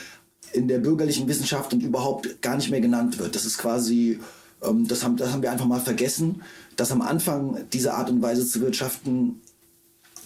in 0.53 0.69
der 0.69 0.79
bürgerlichen 0.79 1.27
Wissenschaft 1.27 1.73
und 1.73 1.83
überhaupt 1.83 2.41
gar 2.41 2.55
nicht 2.55 2.69
mehr 2.69 2.79
genannt 2.79 3.19
wird. 3.19 3.35
Das 3.35 3.45
ist 3.45 3.57
quasi, 3.57 4.19
ähm, 4.63 4.87
das, 4.87 5.03
haben, 5.03 5.17
das 5.17 5.33
haben 5.33 5.41
wir 5.41 5.51
einfach 5.51 5.65
mal 5.65 5.81
vergessen, 5.81 6.43
dass 6.77 6.91
am 6.91 7.01
Anfang 7.01 7.65
diese 7.73 7.93
Art 7.93 8.09
und 8.09 8.21
Weise 8.21 8.47
zu 8.47 8.61
wirtschaften 8.61 9.41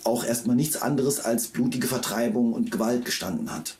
auch 0.04 0.24
erstmal 0.24 0.56
nichts 0.56 0.82
anderes 0.82 1.20
als 1.20 1.48
blutige 1.48 1.88
Vertreibung 1.88 2.54
und 2.54 2.72
Gewalt 2.72 3.06
gestanden 3.06 3.52
hat. 3.52 3.78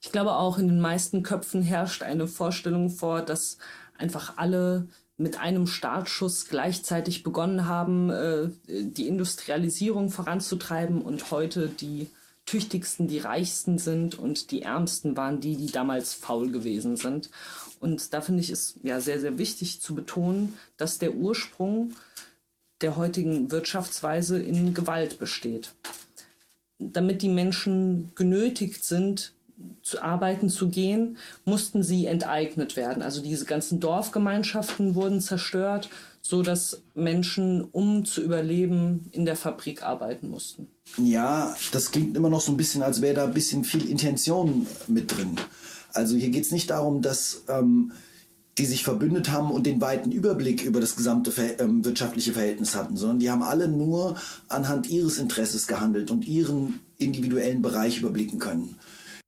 Ich 0.00 0.12
glaube 0.12 0.34
auch 0.34 0.58
in 0.58 0.68
den 0.68 0.80
meisten 0.80 1.22
Köpfen 1.22 1.62
herrscht 1.62 2.02
eine 2.02 2.26
Vorstellung 2.28 2.90
vor, 2.90 3.22
dass 3.22 3.58
einfach 3.98 4.34
alle 4.36 4.86
mit 5.16 5.40
einem 5.40 5.66
Startschuss 5.66 6.48
gleichzeitig 6.48 7.22
begonnen 7.22 7.66
haben, 7.66 8.10
äh, 8.10 8.48
die 8.68 9.08
Industrialisierung 9.08 10.10
voranzutreiben 10.10 11.02
und 11.02 11.30
heute 11.30 11.68
die 11.68 12.08
tüchtigsten 12.46 13.08
die 13.08 13.20
reichsten 13.20 13.78
sind 13.78 14.18
und 14.18 14.50
die 14.50 14.62
ärmsten 14.62 15.16
waren 15.16 15.40
die, 15.40 15.56
die 15.56 15.72
damals 15.72 16.12
faul 16.12 16.50
gewesen 16.50 16.96
sind. 16.96 17.30
Und 17.80 18.12
da 18.12 18.20
finde 18.20 18.40
ich 18.40 18.50
es 18.50 18.74
ja 18.82 19.00
sehr, 19.00 19.20
sehr 19.20 19.38
wichtig 19.38 19.80
zu 19.80 19.94
betonen, 19.94 20.54
dass 20.76 20.98
der 20.98 21.14
Ursprung 21.14 21.92
der 22.80 22.96
heutigen 22.96 23.50
Wirtschaftsweise 23.50 24.38
in 24.38 24.74
Gewalt 24.74 25.18
besteht. 25.18 25.72
Damit 26.78 27.22
die 27.22 27.28
Menschen 27.28 28.12
genötigt 28.14 28.84
sind, 28.84 29.32
zu 29.82 30.02
arbeiten 30.02 30.48
zu 30.48 30.68
gehen, 30.68 31.16
mussten 31.44 31.82
sie 31.82 32.06
enteignet 32.06 32.76
werden. 32.76 33.02
Also 33.02 33.22
diese 33.22 33.44
ganzen 33.44 33.80
Dorfgemeinschaften 33.80 34.94
wurden 34.94 35.20
zerstört, 35.20 35.88
so 36.20 36.42
dass 36.42 36.82
Menschen, 36.94 37.62
um 37.62 38.04
zu 38.04 38.22
überleben, 38.22 39.08
in 39.12 39.24
der 39.26 39.36
Fabrik 39.36 39.82
arbeiten 39.82 40.28
mussten. 40.28 40.68
Ja, 40.96 41.54
das 41.72 41.90
klingt 41.90 42.16
immer 42.16 42.30
noch 42.30 42.40
so 42.40 42.52
ein 42.52 42.56
bisschen, 42.56 42.82
als 42.82 43.00
wäre 43.02 43.14
da 43.14 43.24
ein 43.24 43.34
bisschen 43.34 43.62
viel 43.62 43.88
Intention 43.88 44.66
mit 44.88 45.16
drin. 45.16 45.36
Also 45.94 46.16
hier 46.16 46.30
geht 46.30 46.44
es 46.44 46.52
nicht 46.52 46.70
darum, 46.70 47.02
dass 47.02 47.44
ähm, 47.48 47.92
die 48.58 48.66
sich 48.66 48.84
verbündet 48.84 49.30
haben 49.30 49.50
und 49.50 49.66
den 49.66 49.80
weiten 49.80 50.12
Überblick 50.12 50.64
über 50.64 50.80
das 50.80 50.96
gesamte 50.96 51.32
Ver 51.32 51.58
ähm, 51.60 51.84
wirtschaftliche 51.84 52.32
Verhältnis 52.32 52.74
hatten, 52.76 52.96
sondern 52.96 53.18
die 53.18 53.30
haben 53.30 53.42
alle 53.42 53.68
nur 53.68 54.16
anhand 54.48 54.88
ihres 54.88 55.18
Interesses 55.18 55.66
gehandelt 55.66 56.10
und 56.10 56.26
ihren 56.26 56.80
individuellen 56.98 57.62
Bereich 57.62 57.98
überblicken 57.98 58.38
können. 58.38 58.76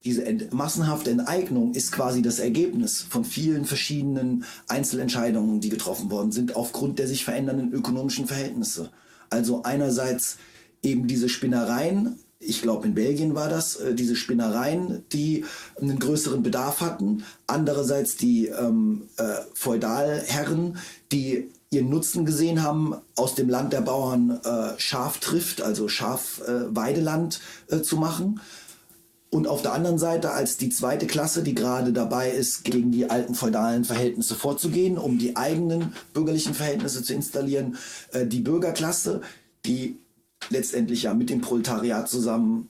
Diese 0.04 0.24
ent 0.24 0.52
massenhafte 0.52 1.10
Enteignung 1.10 1.74
ist 1.74 1.90
quasi 1.90 2.22
das 2.22 2.38
Ergebnis 2.38 3.02
von 3.02 3.24
vielen 3.24 3.64
verschiedenen 3.64 4.44
Einzelentscheidungen, 4.68 5.60
die 5.60 5.68
getroffen 5.68 6.10
worden 6.12 6.30
sind, 6.30 6.54
aufgrund 6.54 7.00
der 7.00 7.08
sich 7.08 7.24
verändernden 7.24 7.72
ökonomischen 7.72 8.28
Verhältnisse. 8.28 8.90
Also 9.30 9.64
einerseits 9.64 10.36
eben 10.82 11.08
diese 11.08 11.28
Spinnereien, 11.28 12.20
ich 12.38 12.62
glaube 12.62 12.86
in 12.86 12.94
Belgien 12.94 13.34
war 13.34 13.48
das, 13.48 13.76
äh, 13.76 13.94
diese 13.94 14.16
Spinnereien, 14.16 15.04
die 15.12 15.44
einen 15.80 15.98
größeren 15.98 16.42
Bedarf 16.42 16.80
hatten. 16.80 17.24
Andererseits 17.46 18.16
die 18.16 18.46
ähm, 18.46 19.08
äh, 19.16 19.24
Feudalherren, 19.54 20.78
die 21.12 21.50
ihren 21.70 21.88
Nutzen 21.88 22.24
gesehen 22.24 22.62
haben, 22.62 22.94
aus 23.16 23.34
dem 23.34 23.48
Land 23.48 23.72
der 23.72 23.80
Bauern 23.80 24.40
äh, 24.44 24.78
Schaf 24.78 25.18
trifft, 25.18 25.62
also 25.62 25.88
Schafweideland 25.88 27.40
äh, 27.68 27.76
äh, 27.76 27.82
zu 27.82 27.96
machen. 27.96 28.40
Und 29.28 29.48
auf 29.48 29.60
der 29.60 29.72
anderen 29.72 29.98
Seite 29.98 30.30
als 30.30 30.56
die 30.56 30.70
zweite 30.70 31.06
Klasse, 31.06 31.42
die 31.42 31.54
gerade 31.54 31.92
dabei 31.92 32.30
ist, 32.30 32.64
gegen 32.64 32.92
die 32.92 33.10
alten 33.10 33.34
feudalen 33.34 33.84
Verhältnisse 33.84 34.36
vorzugehen, 34.36 34.96
um 34.96 35.18
die 35.18 35.36
eigenen 35.36 35.92
bürgerlichen 36.14 36.54
Verhältnisse 36.54 37.02
zu 37.02 37.12
installieren, 37.12 37.76
äh, 38.12 38.26
die 38.26 38.40
Bürgerklasse, 38.40 39.22
die 39.64 39.98
letztendlich 40.50 41.04
ja 41.04 41.14
mit 41.14 41.30
dem 41.30 41.40
Proletariat 41.40 42.08
zusammen 42.08 42.68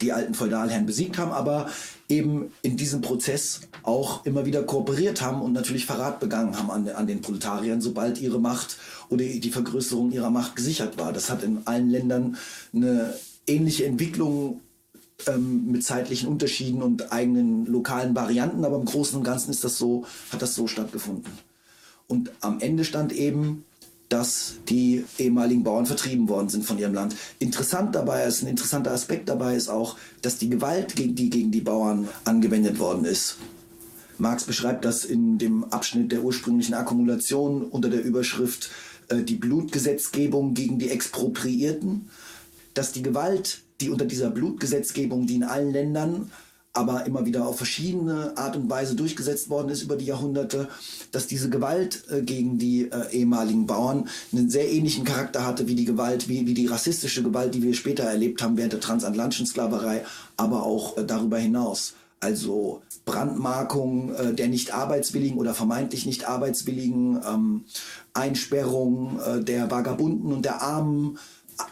die 0.00 0.12
alten 0.12 0.34
Feudalherren 0.34 0.86
besiegt 0.86 1.18
haben, 1.18 1.32
aber 1.32 1.68
eben 2.08 2.52
in 2.62 2.76
diesem 2.76 3.00
Prozess 3.00 3.62
auch 3.82 4.24
immer 4.24 4.46
wieder 4.46 4.62
kooperiert 4.62 5.20
haben 5.20 5.42
und 5.42 5.52
natürlich 5.52 5.86
Verrat 5.86 6.20
begangen 6.20 6.58
haben 6.58 6.70
an, 6.70 6.88
an 6.88 7.06
den 7.06 7.22
Proletariern, 7.22 7.80
sobald 7.80 8.20
ihre 8.20 8.38
Macht 8.38 8.76
oder 9.08 9.24
die 9.24 9.50
Vergrößerung 9.50 10.12
ihrer 10.12 10.30
Macht 10.30 10.56
gesichert 10.56 10.98
war. 10.98 11.12
Das 11.12 11.30
hat 11.30 11.42
in 11.42 11.66
allen 11.66 11.90
Ländern 11.90 12.36
eine 12.72 13.14
ähnliche 13.46 13.84
Entwicklung 13.84 14.60
ähm, 15.26 15.70
mit 15.70 15.84
zeitlichen 15.84 16.28
Unterschieden 16.28 16.82
und 16.82 17.12
eigenen 17.12 17.66
lokalen 17.66 18.14
Varianten, 18.14 18.64
aber 18.64 18.76
im 18.76 18.84
Großen 18.84 19.18
und 19.18 19.24
Ganzen 19.24 19.50
ist 19.50 19.64
das 19.64 19.76
so, 19.76 20.04
hat 20.30 20.42
das 20.42 20.54
so 20.54 20.66
stattgefunden. 20.66 21.32
Und 22.06 22.30
am 22.40 22.60
Ende 22.60 22.84
stand 22.84 23.12
eben 23.12 23.64
dass 24.10 24.54
die 24.68 25.04
ehemaligen 25.18 25.62
Bauern 25.62 25.86
vertrieben 25.86 26.28
worden 26.28 26.48
sind 26.48 26.64
von 26.64 26.78
ihrem 26.78 26.92
Land. 26.92 27.14
Interessant 27.38 27.94
dabei 27.94 28.24
ist, 28.24 28.42
ein 28.42 28.48
interessanter 28.48 28.90
Aspekt 28.90 29.28
dabei 29.28 29.54
ist 29.54 29.68
auch, 29.68 29.96
dass 30.20 30.36
die 30.36 30.50
Gewalt, 30.50 30.96
gegen 30.96 31.14
die 31.14 31.30
gegen 31.30 31.52
die 31.52 31.60
Bauern 31.60 32.08
angewendet 32.24 32.78
worden 32.78 33.04
ist. 33.04 33.36
Marx 34.18 34.44
beschreibt 34.44 34.84
das 34.84 35.04
in 35.04 35.38
dem 35.38 35.64
Abschnitt 35.64 36.12
der 36.12 36.22
ursprünglichen 36.22 36.74
Akkumulation 36.74 37.62
unter 37.62 37.88
der 37.88 38.04
Überschrift 38.04 38.70
äh, 39.08 39.22
die 39.22 39.36
Blutgesetzgebung 39.36 40.54
gegen 40.54 40.78
die 40.78 40.90
Expropriierten, 40.90 42.10
dass 42.74 42.92
die 42.92 43.02
Gewalt, 43.02 43.62
die 43.80 43.90
unter 43.90 44.04
dieser 44.04 44.30
Blutgesetzgebung, 44.30 45.26
die 45.26 45.36
in 45.36 45.44
allen 45.44 45.72
Ländern 45.72 46.32
aber 46.72 47.04
immer 47.06 47.26
wieder 47.26 47.46
auf 47.46 47.56
verschiedene 47.56 48.36
Art 48.36 48.56
und 48.56 48.70
Weise 48.70 48.94
durchgesetzt 48.94 49.50
worden 49.50 49.70
ist 49.70 49.82
über 49.82 49.96
die 49.96 50.06
Jahrhunderte, 50.06 50.68
dass 51.10 51.26
diese 51.26 51.50
Gewalt 51.50 52.04
äh, 52.10 52.22
gegen 52.22 52.58
die 52.58 52.90
äh, 52.90 53.10
ehemaligen 53.10 53.66
Bauern 53.66 54.08
einen 54.32 54.50
sehr 54.50 54.70
ähnlichen 54.70 55.04
Charakter 55.04 55.44
hatte 55.44 55.66
wie 55.66 55.74
die 55.74 55.84
Gewalt, 55.84 56.28
wie, 56.28 56.46
wie 56.46 56.54
die 56.54 56.66
rassistische 56.66 57.22
Gewalt, 57.22 57.54
die 57.54 57.62
wir 57.62 57.74
später 57.74 58.04
erlebt 58.04 58.42
haben 58.42 58.56
während 58.56 58.72
der 58.72 58.80
transatlantischen 58.80 59.46
Sklaverei, 59.46 60.04
aber 60.36 60.62
auch 60.62 60.96
äh, 60.96 61.04
darüber 61.04 61.38
hinaus. 61.38 61.94
Also 62.20 62.82
Brandmarkung 63.06 64.14
äh, 64.14 64.34
der 64.34 64.48
nicht 64.48 64.74
arbeitswilligen 64.74 65.38
oder 65.38 65.54
vermeintlich 65.54 66.06
nicht 66.06 66.28
arbeitswilligen, 66.28 67.20
ähm, 67.26 67.64
Einsperrung 68.12 69.18
äh, 69.20 69.42
der 69.42 69.70
Vagabunden 69.70 70.32
und 70.32 70.44
der 70.44 70.62
Armen, 70.62 71.18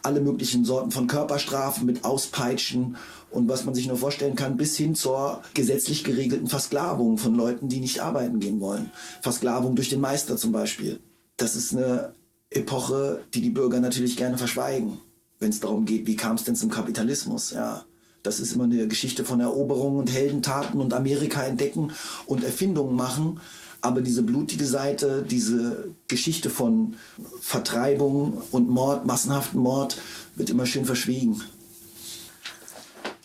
alle 0.03 0.21
möglichen 0.21 0.65
Sorten 0.65 0.91
von 0.91 1.07
Körperstrafen 1.07 1.87
mit 1.87 2.05
Auspeitschen 2.05 2.97
und 3.31 3.49
was 3.49 3.65
man 3.65 3.75
sich 3.75 3.87
nur 3.87 3.97
vorstellen 3.97 4.35
kann, 4.35 4.57
bis 4.57 4.77
hin 4.77 4.95
zur 4.95 5.43
gesetzlich 5.55 6.05
geregelten 6.05 6.49
Versklavung 6.49 7.19
von 7.19 7.35
Leuten, 7.35 7.69
die 7.69 7.81
nicht 7.81 8.01
arbeiten 8.01 8.41
gehen 8.41 8.61
wollen. 8.61 8.91
Versklavung 9.23 9.77
durch 9.77 9.91
den 9.91 10.01
Meister 10.01 10.37
zum 10.37 10.53
Beispiel. 10.53 11.01
Das 11.37 11.55
ist 11.55 11.75
eine 11.75 12.15
Epoche, 12.51 13.21
die 13.35 13.43
die 13.43 13.51
Bürger 13.51 13.81
natürlich 13.81 14.17
gerne 14.17 14.39
verschweigen, 14.39 14.99
wenn 15.39 15.51
es 15.51 15.61
darum 15.61 15.85
geht, 15.85 16.07
wie 16.07 16.17
kam 16.17 16.37
es 16.37 16.45
denn 16.45 16.57
zum 16.57 16.71
Kapitalismus, 16.71 17.53
ja. 17.53 17.85
Das 18.23 18.41
ist 18.41 18.53
immer 18.53 18.65
eine 18.65 18.89
Geschichte 18.89 19.25
von 19.25 19.41
Eroberungen 19.41 20.01
und 20.01 20.13
Heldentaten 20.13 20.81
und 20.81 20.93
Amerika 20.93 21.45
entdecken 21.45 21.93
und 22.27 22.43
Erfindungen 22.43 22.97
machen. 22.97 23.41
Aber 23.81 24.01
diese 24.01 24.23
blutige 24.23 24.65
Seite, 24.65 25.25
diese 25.29 25.95
Geschichte 26.09 26.51
von 26.51 26.97
Vertreibung 27.41 28.43
und 28.51 28.69
Mord, 28.69 29.07
massenhaften 29.07 29.61
Mord, 29.61 29.99
wird 30.35 30.51
immer 30.51 30.67
schön 30.67 30.85
verschwiegen. 30.85 31.43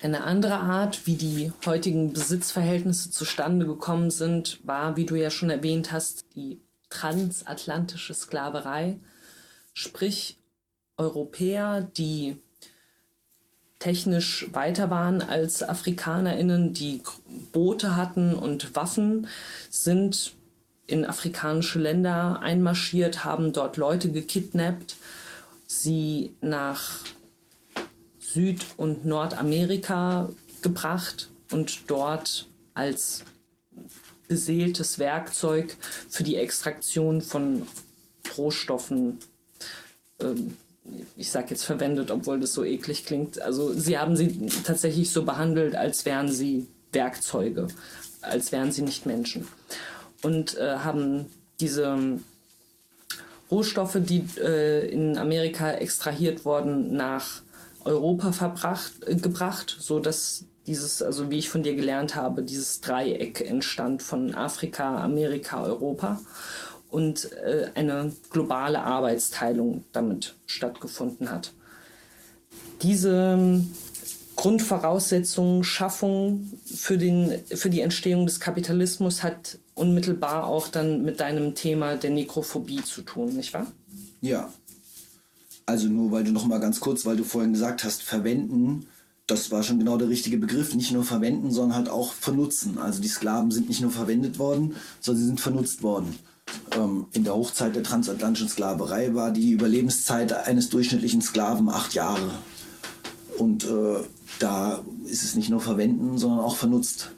Eine 0.01 0.25
andere 0.25 0.55
Art, 0.55 1.07
wie 1.07 1.15
die 1.15 1.53
heutigen 1.65 2.11
Besitzverhältnisse 2.11 3.09
zustande 3.09 3.65
gekommen 3.65 4.11
sind, 4.11 4.59
war, 4.63 4.97
wie 4.97 5.05
du 5.05 5.15
ja 5.15 5.29
schon 5.29 5.49
erwähnt 5.49 5.93
hast, 5.93 6.25
die 6.35 6.59
transatlantische 6.89 8.13
Sklaverei. 8.13 8.99
Sprich, 9.73 10.37
Europäer, 10.97 11.81
die 11.81 12.37
technisch 13.79 14.47
weiter 14.53 14.89
waren 14.89 15.21
als 15.21 15.63
Afrikanerinnen, 15.63 16.73
die 16.73 17.01
Boote 17.51 17.95
hatten 17.95 18.33
und 18.33 18.75
Waffen, 18.75 19.27
sind 19.69 20.33
in 20.87 21.05
afrikanische 21.05 21.79
Länder 21.79 22.39
einmarschiert, 22.41 23.23
haben 23.23 23.53
dort 23.53 23.77
Leute 23.77 24.11
gekidnappt, 24.11 24.95
sie 25.67 26.33
nach 26.41 26.99
Süd- 28.19 28.65
und 28.77 29.05
Nordamerika 29.05 30.29
gebracht 30.61 31.29
und 31.51 31.81
dort 31.87 32.47
als 32.73 33.23
beseeltes 34.27 34.99
Werkzeug 34.99 35.75
für 36.09 36.23
die 36.23 36.37
Extraktion 36.37 37.21
von 37.21 37.67
Rohstoffen, 38.37 39.19
ähm, 40.19 40.57
ich 41.15 41.31
sage 41.31 41.51
jetzt 41.51 41.63
verwendet, 41.63 42.11
obwohl 42.11 42.39
das 42.39 42.53
so 42.53 42.63
eklig 42.63 43.05
klingt. 43.05 43.41
Also 43.41 43.73
sie 43.73 43.97
haben 43.97 44.17
sie 44.17 44.47
tatsächlich 44.63 45.11
so 45.11 45.23
behandelt, 45.23 45.75
als 45.75 46.05
wären 46.05 46.29
sie 46.29 46.67
Werkzeuge, 46.91 47.67
als 48.21 48.51
wären 48.51 48.71
sie 48.71 48.81
nicht 48.81 49.05
Menschen. 49.05 49.47
Und 50.23 50.57
äh, 50.57 50.77
haben 50.77 51.27
diese 51.59 52.19
Rohstoffe, 53.51 53.97
die 53.99 54.25
äh, 54.39 54.87
in 54.89 55.17
Amerika 55.17 55.71
extrahiert 55.71 56.45
wurden, 56.45 56.95
nach 56.95 57.41
Europa 57.85 58.31
verbracht, 58.31 58.93
äh, 59.05 59.15
gebracht, 59.15 59.75
so 59.79 59.99
dass 59.99 60.45
dieses, 60.65 61.01
also 61.01 61.29
wie 61.29 61.39
ich 61.39 61.49
von 61.49 61.63
dir 61.63 61.75
gelernt 61.75 62.15
habe, 62.15 62.41
dieses 62.41 62.81
Dreieck 62.81 63.41
entstand 63.41 64.01
von 64.01 64.33
Afrika, 64.33 64.97
Amerika, 65.03 65.61
Europa 65.63 66.21
und 66.89 67.31
äh, 67.33 67.69
eine 67.75 68.13
globale 68.29 68.81
Arbeitsteilung 68.81 69.83
damit 69.91 70.35
stattgefunden 70.45 71.29
hat. 71.29 71.51
Diese 72.81 73.35
ähm, 73.37 73.73
Grundvoraussetzung, 74.35 75.63
Schaffung 75.63 76.51
für, 76.65 76.97
den, 76.97 77.43
für 77.47 77.69
die 77.69 77.81
Entstehung 77.81 78.25
des 78.25 78.39
Kapitalismus 78.39 79.23
hat 79.23 79.57
unmittelbar 79.75 80.45
auch 80.45 80.67
dann 80.67 81.03
mit 81.03 81.19
deinem 81.19 81.55
Thema 81.55 81.95
der 81.95 82.11
Nekrophobie 82.11 82.83
zu 82.83 83.01
tun, 83.01 83.35
nicht 83.35 83.53
wahr? 83.53 83.67
Ja, 84.21 84.51
also 85.65 85.87
nur 85.87 86.11
weil 86.11 86.23
du 86.23 86.31
noch 86.31 86.45
mal 86.45 86.59
ganz 86.59 86.79
kurz, 86.79 87.05
weil 87.05 87.15
du 87.15 87.23
vorhin 87.23 87.53
gesagt 87.53 87.83
hast, 87.83 88.03
verwenden, 88.03 88.87
das 89.27 89.51
war 89.51 89.63
schon 89.63 89.79
genau 89.79 89.97
der 89.97 90.09
richtige 90.09 90.37
Begriff. 90.37 90.75
Nicht 90.75 90.91
nur 90.91 91.03
verwenden, 91.03 91.51
sondern 91.51 91.77
halt 91.77 91.89
auch 91.89 92.13
vernutzen. 92.13 92.77
Also 92.77 93.01
die 93.01 93.07
Sklaven 93.07 93.51
sind 93.51 93.69
nicht 93.69 93.81
nur 93.81 93.91
verwendet 93.91 94.37
worden, 94.39 94.75
sondern 94.99 95.21
sie 95.21 95.27
sind 95.27 95.39
vernutzt 95.39 95.81
worden. 95.81 96.17
Ähm, 96.75 97.05
in 97.13 97.23
der 97.23 97.35
Hochzeit 97.35 97.75
der 97.75 97.83
transatlantischen 97.83 98.49
Sklaverei 98.49 99.15
war 99.15 99.31
die 99.31 99.51
Überlebenszeit 99.51 100.33
eines 100.33 100.69
durchschnittlichen 100.69 101.21
Sklaven 101.21 101.69
acht 101.69 101.93
Jahre. 101.93 102.31
Und 103.37 103.63
äh, 103.63 104.03
da 104.39 104.83
ist 105.05 105.23
es 105.23 105.35
nicht 105.35 105.49
nur 105.49 105.61
verwenden, 105.61 106.17
sondern 106.17 106.41
auch 106.41 106.57
vernutzt. 106.57 107.11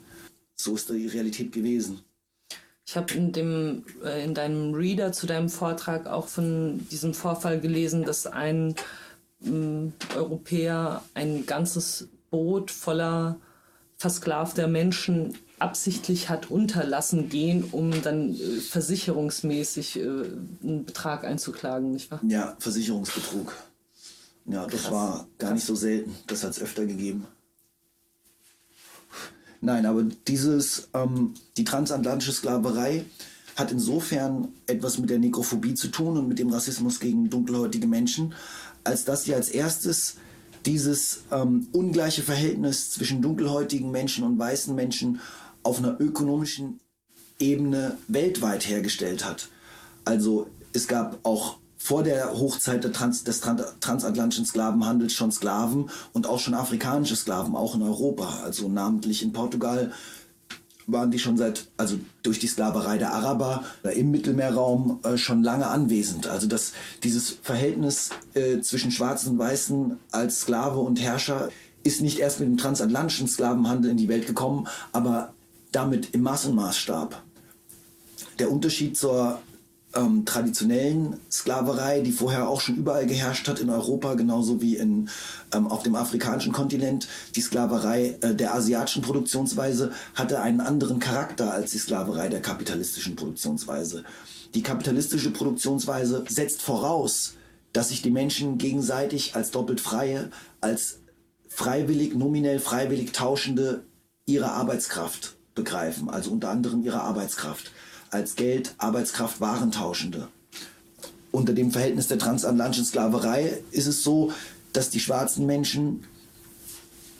So 0.54 0.76
ist 0.76 0.88
die 0.88 1.08
Realität 1.08 1.52
gewesen. 1.52 2.00
Ich 2.86 2.96
habe 2.96 3.12
in 3.14 3.32
dem 3.32 3.84
äh, 4.04 4.24
in 4.24 4.34
deinem 4.34 4.72
Reader 4.72 5.10
zu 5.12 5.26
deinem 5.26 5.48
Vortrag 5.48 6.06
auch 6.06 6.28
von 6.28 6.86
diesem 6.88 7.14
Vorfall 7.14 7.60
gelesen, 7.60 8.04
dass 8.04 8.26
ein 8.28 8.76
äh, 9.44 10.16
Europäer 10.16 11.02
ein 11.14 11.46
ganzes 11.46 12.08
Boot 12.30 12.70
voller 12.70 13.38
versklavter 13.96 14.68
Menschen 14.68 15.36
absichtlich 15.58 16.28
hat 16.28 16.50
unterlassen 16.50 17.28
gehen, 17.28 17.64
um 17.72 18.02
dann 18.02 18.34
äh, 18.34 18.60
versicherungsmäßig 18.60 19.98
äh, 19.98 20.02
einen 20.62 20.84
Betrag 20.84 21.24
einzuklagen, 21.24 21.90
nicht 21.90 22.10
wahr? 22.12 22.20
Ja, 22.28 22.56
Versicherungsbetrug. 22.60 23.52
Ja, 24.44 24.64
das 24.66 24.82
Krass. 24.82 24.92
war 24.92 25.28
gar 25.38 25.52
nicht 25.54 25.64
so 25.64 25.74
selten. 25.74 26.14
Das 26.28 26.44
hat 26.44 26.52
es 26.52 26.62
öfter 26.62 26.86
gegeben. 26.86 27.26
Nein, 29.60 29.86
aber 29.86 30.04
dieses, 30.28 30.88
ähm, 30.94 31.34
die 31.56 31.64
transatlantische 31.64 32.32
Sklaverei 32.32 33.04
hat 33.56 33.72
insofern 33.72 34.48
etwas 34.66 34.98
mit 34.98 35.10
der 35.10 35.18
Nekrophobie 35.18 35.74
zu 35.74 35.88
tun 35.88 36.18
und 36.18 36.28
mit 36.28 36.38
dem 36.38 36.50
Rassismus 36.50 37.00
gegen 37.00 37.30
dunkelhäutige 37.30 37.86
Menschen, 37.86 38.34
als 38.84 39.04
dass 39.04 39.24
sie 39.24 39.34
als 39.34 39.48
erstes 39.48 40.16
dieses 40.66 41.22
ähm, 41.30 41.68
ungleiche 41.72 42.22
Verhältnis 42.22 42.90
zwischen 42.90 43.22
dunkelhäutigen 43.22 43.90
Menschen 43.90 44.24
und 44.24 44.38
weißen 44.38 44.74
Menschen 44.74 45.20
auf 45.62 45.78
einer 45.78 46.00
ökonomischen 46.00 46.80
Ebene 47.38 47.96
weltweit 48.08 48.68
hergestellt 48.68 49.24
hat. 49.24 49.48
Also 50.04 50.48
es 50.72 50.86
gab 50.86 51.18
auch 51.22 51.58
vor 51.86 52.02
der 52.02 52.36
Hochzeit 52.36 52.82
Trans 52.92 53.22
des 53.22 53.40
transatlantischen 53.40 54.44
Sklavenhandels 54.44 55.12
schon 55.12 55.30
Sklaven 55.30 55.88
und 56.12 56.26
auch 56.26 56.40
schon 56.40 56.54
afrikanische 56.54 57.14
Sklaven, 57.14 57.54
auch 57.54 57.76
in 57.76 57.82
Europa. 57.82 58.40
Also 58.42 58.68
namentlich 58.68 59.22
in 59.22 59.32
Portugal 59.32 59.92
waren 60.88 61.12
die 61.12 61.20
schon 61.20 61.36
seit, 61.36 61.68
also 61.76 62.00
durch 62.24 62.40
die 62.40 62.48
Sklaverei 62.48 62.98
der 62.98 63.12
Araber 63.12 63.62
im 63.94 64.10
Mittelmeerraum 64.10 64.98
äh, 65.04 65.16
schon 65.16 65.44
lange 65.44 65.68
anwesend. 65.68 66.26
Also 66.26 66.48
dass 66.48 66.72
dieses 67.04 67.38
Verhältnis 67.40 68.10
äh, 68.34 68.60
zwischen 68.62 68.90
Schwarzen 68.90 69.34
und 69.34 69.38
Weißen 69.38 69.96
als 70.10 70.40
Sklave 70.40 70.80
und 70.80 71.00
Herrscher 71.00 71.50
ist 71.84 72.00
nicht 72.00 72.18
erst 72.18 72.40
mit 72.40 72.48
dem 72.48 72.56
transatlantischen 72.56 73.28
Sklavenhandel 73.28 73.92
in 73.92 73.96
die 73.96 74.08
Welt 74.08 74.26
gekommen, 74.26 74.66
aber 74.90 75.34
damit 75.70 76.14
im 76.14 76.22
Massenmaßstab. 76.22 77.22
Der 78.40 78.50
Unterschied 78.50 78.96
zur 78.96 79.38
ähm, 79.96 80.24
traditionellen 80.24 81.18
Sklaverei, 81.30 82.00
die 82.00 82.12
vorher 82.12 82.48
auch 82.48 82.60
schon 82.60 82.76
überall 82.76 83.06
geherrscht 83.06 83.48
hat 83.48 83.60
in 83.60 83.70
Europa, 83.70 84.14
genauso 84.14 84.60
wie 84.60 84.76
in, 84.76 85.08
ähm, 85.52 85.66
auf 85.66 85.82
dem 85.82 85.94
afrikanischen 85.94 86.52
Kontinent. 86.52 87.08
Die 87.34 87.40
Sklaverei 87.40 88.18
äh, 88.20 88.34
der 88.34 88.54
asiatischen 88.54 89.02
Produktionsweise 89.02 89.92
hatte 90.14 90.40
einen 90.40 90.60
anderen 90.60 90.98
Charakter 90.98 91.52
als 91.52 91.72
die 91.72 91.78
Sklaverei 91.78 92.28
der 92.28 92.42
kapitalistischen 92.42 93.16
Produktionsweise. 93.16 94.04
Die 94.54 94.62
kapitalistische 94.62 95.30
Produktionsweise 95.30 96.24
setzt 96.28 96.62
voraus, 96.62 97.34
dass 97.72 97.88
sich 97.88 98.02
die 98.02 98.10
Menschen 98.10 98.58
gegenseitig 98.58 99.34
als 99.34 99.50
doppelt 99.50 99.80
freie, 99.80 100.30
als 100.60 101.00
freiwillig, 101.48 102.14
nominell 102.14 102.60
freiwillig 102.60 103.12
tauschende 103.12 103.84
ihre 104.26 104.52
Arbeitskraft 104.52 105.36
begreifen, 105.54 106.10
also 106.10 106.30
unter 106.30 106.50
anderem 106.50 106.82
ihre 106.84 107.00
Arbeitskraft 107.00 107.72
als 108.16 108.34
Geld, 108.34 108.74
Arbeitskraft, 108.78 109.40
Warentauschende. 109.40 110.28
Unter 111.32 111.52
dem 111.52 111.70
Verhältnis 111.70 112.08
der 112.08 112.18
transatlantischen 112.18 112.86
Sklaverei 112.86 113.62
ist 113.70 113.86
es 113.86 114.02
so, 114.02 114.32
dass 114.72 114.88
die 114.90 115.00
schwarzen 115.00 115.44
Menschen 115.44 116.04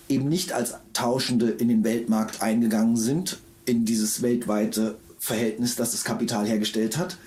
eben 0.09 0.29
nicht 0.29 0.53
als 0.53 0.75
Tauschende 0.95 1.51
in 1.51 1.69
den 1.69 1.85
Weltmarkt 1.85 2.43
eingegangen 2.43 2.97
sind, 2.97 3.39
in 3.67 3.85
dieses 3.85 4.23
weltweite 4.23 4.97
Verhältnis, 5.19 5.77
das 5.77 5.91
das 5.91 6.05
Kapital 6.05 6.47
hergestellt 6.47 6.97
hat, 6.97 7.19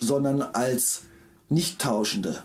sondern 0.00 0.42
als 0.42 1.02
Nicht-Tauschende, 1.48 2.42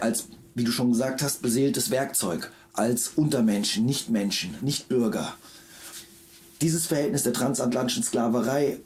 als, 0.00 0.28
wie 0.54 0.64
du 0.64 0.72
schon 0.72 0.92
gesagt 0.92 1.22
hast, 1.22 1.42
beseeltes 1.42 1.90
Werkzeug, 1.90 2.50
als 2.72 3.08
Untermenschen, 3.16 3.84
Nichtmenschen, 3.84 4.54
Nichtbürger. 4.62 5.34
Dieses 6.62 6.86
Verhältnis 6.86 7.24
der 7.24 7.32
transatlantischen 7.32 8.02
Sklaverei 8.02 8.78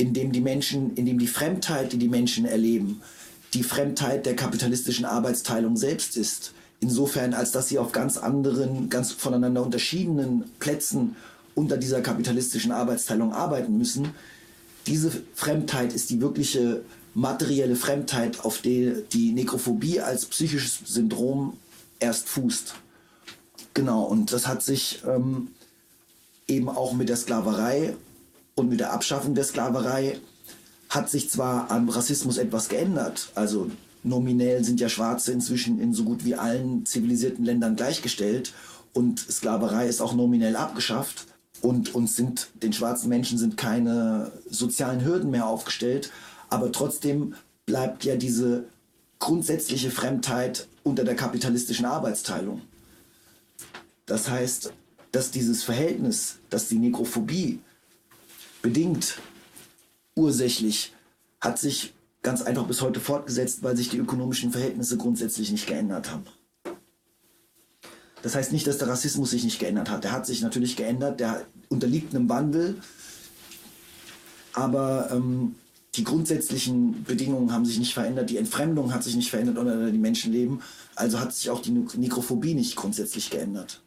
in 0.00 0.14
dem 0.14 0.32
die 0.32 0.40
Menschen, 0.40 0.94
in 0.94 1.04
dem 1.04 1.18
die 1.18 1.26
Fremdheit, 1.26 1.92
die 1.92 1.98
die 1.98 2.08
Menschen 2.08 2.46
erleben, 2.46 3.02
die 3.52 3.62
Fremdheit 3.62 4.24
der 4.24 4.34
kapitalistischen 4.34 5.04
Arbeitsteilung 5.04 5.76
selbst 5.76 6.16
ist. 6.16 6.54
Insofern, 6.80 7.34
als 7.34 7.52
dass 7.52 7.68
sie 7.68 7.78
auf 7.78 7.92
ganz 7.92 8.16
anderen, 8.16 8.88
ganz 8.88 9.12
voneinander 9.12 9.62
unterschiedenen 9.62 10.44
Plätzen 10.58 11.16
unter 11.54 11.76
dieser 11.76 12.00
kapitalistischen 12.00 12.72
Arbeitsteilung 12.72 13.34
arbeiten 13.34 13.76
müssen. 13.76 14.14
Diese 14.86 15.10
Fremdheit 15.34 15.92
ist 15.92 16.08
die 16.08 16.22
wirkliche 16.22 16.80
materielle 17.12 17.76
Fremdheit, 17.76 18.42
auf 18.42 18.62
die 18.62 19.04
die 19.12 19.32
Nekrophobie 19.32 20.00
als 20.00 20.24
psychisches 20.24 20.78
Syndrom 20.86 21.58
erst 21.98 22.30
fußt. 22.30 22.74
Genau, 23.74 24.04
und 24.04 24.32
das 24.32 24.46
hat 24.46 24.62
sich 24.62 25.02
ähm, 25.06 25.48
eben 26.48 26.70
auch 26.70 26.94
mit 26.94 27.10
der 27.10 27.16
Sklaverei 27.16 27.94
und 28.54 28.68
mit 28.68 28.80
der 28.80 28.92
Abschaffung 28.92 29.34
der 29.34 29.44
Sklaverei 29.44 30.18
hat 30.88 31.08
sich 31.08 31.30
zwar 31.30 31.70
am 31.70 31.88
Rassismus 31.88 32.36
etwas 32.36 32.68
geändert. 32.68 33.30
Also 33.34 33.70
nominell 34.02 34.64
sind 34.64 34.80
ja 34.80 34.88
Schwarze 34.88 35.32
inzwischen 35.32 35.80
in 35.80 35.94
so 35.94 36.04
gut 36.04 36.24
wie 36.24 36.34
allen 36.34 36.84
zivilisierten 36.84 37.44
Ländern 37.44 37.76
gleichgestellt 37.76 38.52
und 38.92 39.20
Sklaverei 39.20 39.86
ist 39.86 40.00
auch 40.00 40.14
nominell 40.14 40.56
abgeschafft 40.56 41.26
und 41.62 41.94
uns 41.94 42.16
sind 42.16 42.48
den 42.62 42.72
schwarzen 42.72 43.08
Menschen 43.08 43.38
sind 43.38 43.56
keine 43.56 44.32
sozialen 44.48 45.04
Hürden 45.04 45.30
mehr 45.30 45.46
aufgestellt, 45.46 46.10
aber 46.48 46.72
trotzdem 46.72 47.34
bleibt 47.66 48.04
ja 48.04 48.16
diese 48.16 48.64
grundsätzliche 49.18 49.90
Fremdheit 49.90 50.66
unter 50.82 51.04
der 51.04 51.14
kapitalistischen 51.14 51.84
Arbeitsteilung. 51.84 52.62
Das 54.06 54.28
heißt, 54.28 54.72
dass 55.12 55.30
dieses 55.30 55.62
Verhältnis, 55.62 56.38
dass 56.48 56.68
die 56.68 56.78
Nekrophobie 56.78 57.60
bedingt 58.62 59.18
ursächlich 60.14 60.92
hat 61.40 61.58
sich 61.58 61.94
ganz 62.22 62.42
einfach 62.42 62.66
bis 62.66 62.82
heute 62.82 63.00
fortgesetzt, 63.00 63.62
weil 63.62 63.76
sich 63.76 63.88
die 63.88 63.98
ökonomischen 63.98 64.52
Verhältnisse 64.52 64.96
grundsätzlich 64.96 65.50
nicht 65.50 65.66
geändert 65.66 66.10
haben. 66.10 66.24
Das 68.22 68.34
heißt 68.34 68.52
nicht, 68.52 68.66
dass 68.66 68.78
der 68.78 68.88
Rassismus 68.88 69.30
sich 69.30 69.44
nicht 69.44 69.58
geändert 69.58 69.90
hat. 69.90 70.04
Der 70.04 70.12
hat 70.12 70.26
sich 70.26 70.42
natürlich 70.42 70.76
geändert, 70.76 71.20
der 71.20 71.46
unterliegt 71.70 72.14
einem 72.14 72.28
Wandel, 72.28 72.76
aber 74.52 75.10
ähm, 75.10 75.54
die 75.94 76.04
grundsätzlichen 76.04 77.04
Bedingungen 77.04 77.52
haben 77.52 77.64
sich 77.64 77.78
nicht 77.78 77.94
verändert, 77.94 78.30
die 78.30 78.36
Entfremdung 78.36 78.92
hat 78.92 79.02
sich 79.02 79.16
nicht 79.16 79.30
verändert, 79.30 79.58
unter 79.58 79.76
der 79.76 79.90
die 79.90 79.98
Menschen 79.98 80.32
leben. 80.32 80.60
Also 80.94 81.18
hat 81.18 81.34
sich 81.34 81.50
auch 81.50 81.62
die 81.62 81.70
Nekrophobie 81.70 82.54
nicht 82.54 82.76
grundsätzlich 82.76 83.30
geändert. 83.30 83.82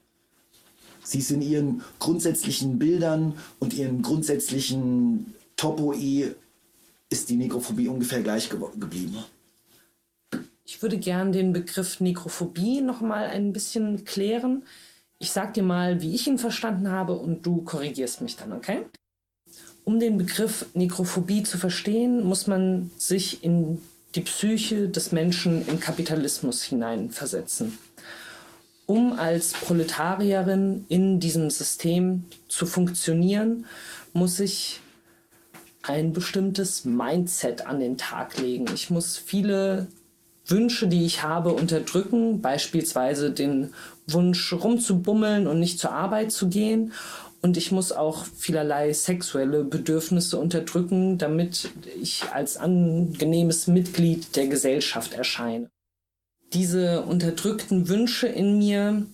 Sie 1.04 1.20
ist 1.20 1.32
in 1.32 1.42
ihren 1.42 1.84
grundsätzlichen 2.00 2.80
Bildern 2.80 3.34
und 3.60 3.74
ihren 3.74 4.02
grundsätzlichen 4.02 5.34
Topoi 5.58 6.34
ist 7.10 7.30
die 7.30 7.36
Nekrophobie 7.36 7.90
ungefähr 7.90 8.22
gleich 8.22 8.50
ge 8.50 8.60
geblieben. 8.80 9.18
Ich 10.66 10.82
würde 10.82 10.98
gern 10.98 11.32
den 11.32 11.54
Begriff 11.54 12.00
Nekrophobie 12.00 12.82
noch 12.82 13.02
mal 13.02 13.26
ein 13.26 13.54
bisschen 13.54 14.06
klären. 14.06 14.64
Ich 15.20 15.32
sag 15.32 15.54
dir 15.54 15.64
mal, 15.64 16.02
wie 16.02 16.16
ich 16.16 16.26
ihn 16.28 16.38
verstanden 16.38 16.90
habe 16.90 17.14
und 17.14 17.46
du 17.46 17.62
korrigierst 17.62 18.22
mich 18.22 18.36
dann, 18.36 18.54
okay? 18.54 18.86
Um 19.84 20.00
den 20.00 20.18
Begriff 20.18 20.66
Nekrophobie 20.74 21.44
zu 21.44 21.58
verstehen, 21.58 22.24
muss 22.24 22.48
man 22.48 22.92
sich 22.98 23.44
in 23.44 23.82
die 24.16 24.22
Psyche 24.22 24.88
des 24.88 25.12
Menschen 25.12 25.68
im 25.68 25.80
Kapitalismus 25.80 26.64
hineinversetzen 26.64 27.78
um 28.86 29.18
als 29.18 29.54
Proletarierin 29.54 30.86
in 30.90 31.20
diesem 31.20 31.50
System 31.50 32.26
zu 32.48 32.66
funktionieren, 32.66 33.66
muss 34.14 34.40
ich 34.40 34.82
ein 35.82 36.14
bestimmtes 36.14 36.86
Mindset 36.86 37.66
an 37.66 37.80
den 37.80 37.98
Tag 37.98 38.38
legen. 38.40 38.66
Ich 38.74 38.90
muss 38.90 39.18
viele 39.18 39.88
Wünsche, 40.46 40.88
die 40.88 41.06
ich 41.06 41.24
habe, 41.24 41.54
unterdrücken, 41.54 42.42
beispielsweise 42.42 43.32
den 43.32 43.74
Wunsch 44.08 44.54
rumzubummeln 44.54 45.48
und 45.48 45.60
nicht 45.60 45.80
zur 45.80 45.92
Arbeit 45.92 46.32
zu 46.32 46.50
gehen. 46.50 46.94
Und 47.42 47.58
ich 47.58 47.74
muss 47.74 47.92
auch 47.92 48.26
vielerlei 48.26 48.94
sexuelle 48.94 49.66
Bedürfnisse 49.66 50.38
unterdrücken, 50.38 51.18
damit 51.18 51.70
ich 52.02 52.24
als 52.32 52.56
angenehmes 52.56 53.68
Mitglied 53.68 54.36
der 54.38 54.48
Gesellschaft 54.48 55.14
erscheine 55.14 55.73
diese 56.54 57.02
unterdrückten 57.02 57.88
Wünsche 57.90 58.28
in 58.28 58.58
mir 58.58 59.06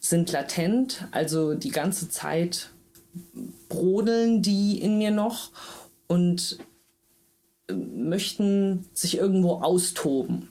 sind 0.00 0.30
latent, 0.32 1.06
also 1.10 1.54
die 1.54 1.70
ganze 1.70 2.08
Zeit 2.08 2.70
brodeln 3.68 4.42
die 4.42 4.80
in 4.80 4.98
mir 4.98 5.10
noch 5.10 5.50
und 6.06 6.58
äh, 7.68 7.72
möchten 7.72 8.86
sich 8.92 9.16
irgendwo 9.16 9.54
austoben. 9.54 10.50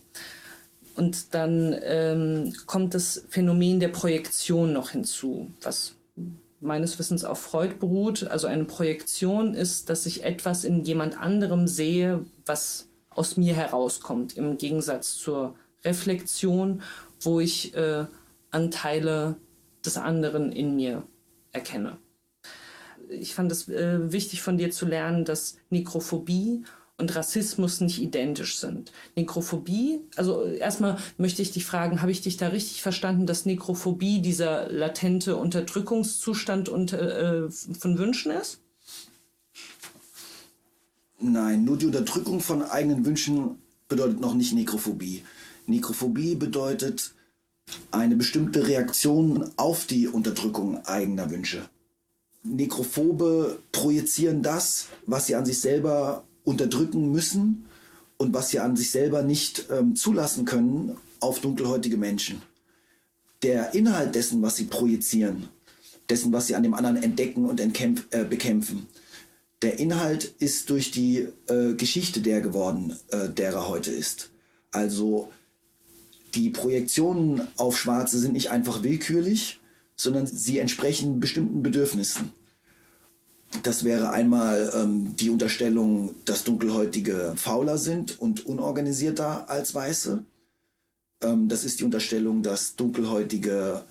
Und 0.96 1.34
dann 1.34 1.76
ähm, 1.84 2.54
kommt 2.66 2.94
das 2.94 3.26
Phänomen 3.30 3.80
der 3.80 3.90
Projektion 3.90 4.72
noch 4.72 4.92
hinzu, 4.92 5.52
was 5.62 5.96
meines 6.62 6.98
Wissens 6.98 7.26
auf 7.26 7.40
Freud 7.40 7.76
beruht. 7.80 8.24
Also 8.28 8.48
eine 8.48 8.66
Projektion 8.66 9.54
ist, 9.54 9.90
dass 9.90 10.06
ich 10.06 10.24
etwas 10.24 10.64
in 10.64 10.84
jemand 10.84 11.20
anderem 11.20 11.68
sehe, 11.68 12.26
was 12.46 12.88
aus 13.10 13.38
mir 13.38 13.56
herauskommt, 13.56 14.38
im 14.38 14.58
Gegensatz 14.58 15.18
zur 15.18 15.56
Reflexion, 15.86 16.82
wo 17.22 17.40
ich 17.40 17.76
äh, 17.76 18.06
Anteile 18.52 19.38
des 19.86 19.98
anderen 19.98 20.52
in 20.52 20.76
mir 20.76 21.04
erkenne. 21.52 21.98
Ich 23.10 23.36
fand 23.36 23.52
es 23.52 23.70
äh, 23.70 24.12
wichtig 24.12 24.42
von 24.42 24.58
dir 24.58 24.72
zu 24.72 24.86
lernen, 24.86 25.26
dass 25.26 25.58
Nekrophobie 25.70 26.64
und 26.98 27.16
Rassismus 27.16 27.82
nicht 27.82 28.02
identisch 28.02 28.58
sind. 28.58 28.92
Nekrophobie, 29.16 30.02
also 30.16 30.46
erstmal 30.46 30.98
möchte 31.18 31.42
ich 31.42 31.52
dich 31.52 31.66
fragen, 31.66 32.02
habe 32.02 32.12
ich 32.12 32.22
dich 32.22 32.38
da 32.38 32.48
richtig 32.48 32.82
verstanden, 32.82 33.26
dass 33.26 33.46
Nekrophobie 33.46 34.22
dieser 34.22 34.72
latente 34.72 35.36
Unterdrückungszustand 35.36 36.70
unter, 36.70 37.46
äh, 37.46 37.52
von 37.52 37.98
Wünschen 37.98 38.32
ist? 38.32 38.60
Nein, 41.20 41.64
nur 41.66 41.78
die 41.78 41.88
Unterdrückung 41.88 42.40
von 42.40 42.62
eigenen 42.62 43.06
Wünschen 43.06 43.60
bedeutet 43.88 44.20
noch 44.20 44.34
nicht 44.34 44.54
Nekrophobie. 44.54 45.24
Nekrophobie 45.68 46.36
bedeutet 46.36 47.14
eine 47.92 48.16
bestimmte 48.16 48.68
Reaktion 48.68 49.52
auf 49.58 49.86
die 49.86 50.08
Unterdrückung 50.08 50.86
eigener 50.86 51.32
Wünsche. 51.32 51.68
Nekrophobe 52.44 53.60
projizieren 53.72 54.44
das, 54.44 54.88
was 55.08 55.26
sie 55.26 55.36
an 55.36 55.46
sich 55.46 55.60
selber 55.60 56.24
unterdrücken 56.44 57.12
müssen 57.12 57.66
und 58.18 58.34
was 58.34 58.50
sie 58.50 58.60
an 58.60 58.76
sich 58.76 58.92
selber 58.92 59.24
nicht 59.24 59.66
ähm, 59.72 59.96
zulassen 59.96 60.46
können 60.46 60.96
auf 61.20 61.40
dunkelhäutige 61.40 61.98
Menschen. 61.98 62.42
Der 63.42 63.74
Inhalt 63.74 64.16
dessen, 64.16 64.42
was 64.42 64.58
sie 64.58 64.66
projizieren, 64.66 65.50
dessen, 66.10 66.32
was 66.32 66.48
sie 66.48 66.56
an 66.56 66.64
dem 66.64 66.76
anderen 66.76 67.02
entdecken 67.02 67.46
und 67.46 67.60
äh, 67.60 68.24
bekämpfen, 68.24 68.88
der 69.62 69.80
Inhalt 69.80 70.26
ist 70.40 70.70
durch 70.70 70.92
die 70.92 71.28
äh, 71.48 71.74
Geschichte 71.74 72.22
der 72.22 72.42
geworden, 72.42 72.96
äh, 73.10 73.30
der 73.30 73.54
er 73.54 73.68
heute 73.68 73.92
ist. 73.92 74.30
Also 74.72 75.32
die 76.36 76.50
Projektionen 76.50 77.48
auf 77.58 77.78
Schwarze 77.78 78.20
sind 78.20 78.34
nicht 78.34 78.52
einfach 78.52 78.84
willkürlich, 78.84 79.60
sondern 79.96 80.28
sie 80.28 80.60
entsprechen 80.60 81.20
bestimmten 81.20 81.64
Bedürfnissen. 81.64 82.34
Das 83.64 83.86
wäre 83.86 84.10
einmal 84.10 84.72
ähm, 84.76 85.16
die 85.16 85.30
Unterstellung, 85.30 86.16
dass 86.26 86.44
Dunkelhäutige 86.44 87.34
fauler 87.38 87.78
sind 87.78 88.20
und 88.20 88.46
unorganisierter 88.46 89.50
als 89.50 89.74
Weiße. 89.74 90.24
Ähm, 91.22 91.48
das 91.48 91.64
ist 91.64 91.80
die 91.80 91.86
Unterstellung, 91.86 92.44
dass 92.44 92.76
Dunkelhäutige 92.76 93.84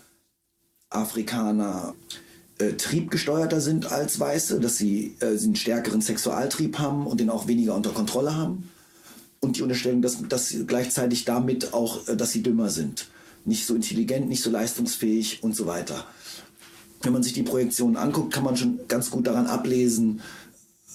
Afrikaner 0.91 1.95
äh, 2.59 2.73
triebgesteuerter 2.73 3.61
sind 3.61 3.91
als 3.91 4.21
Weiße, 4.21 4.61
dass 4.61 4.77
sie, 4.77 5.17
äh, 5.21 5.37
sie 5.37 5.47
einen 5.47 5.57
stärkeren 5.57 6.03
Sexualtrieb 6.03 6.79
haben 6.79 7.07
und 7.07 7.21
den 7.21 7.31
auch 7.31 7.49
weniger 7.49 7.75
unter 7.75 7.91
Kontrolle 7.91 8.37
haben. 8.37 8.71
Und 9.45 9.59
die 9.59 9.63
Unterstellung, 9.63 10.03
dass, 10.03 10.27
dass 10.29 10.55
gleichzeitig 10.67 11.25
damit 11.25 11.75
auch, 11.75 12.09
äh, 12.09 12.17
dass 12.17 12.33
sie 12.33 12.43
dümmer 12.43 12.71
sind. 12.71 13.09
Nicht 13.45 13.67
so 13.67 13.75
intelligent, 13.75 14.29
nicht 14.29 14.43
so 14.43 14.51
leistungsfähig 14.51 15.43
und 15.43 15.55
so 15.55 15.67
weiter 15.67 16.07
wenn 17.05 17.13
man 17.13 17.23
sich 17.23 17.35
die 17.35 17.45
Projektionen 17.45 17.97
anguckt, 17.97 18.33
kann 18.33 18.45
man 18.45 18.57
schon 18.57 18.81
ganz 18.89 19.11
gut 19.11 19.27
daran 19.27 19.47
ablesen, 19.47 20.23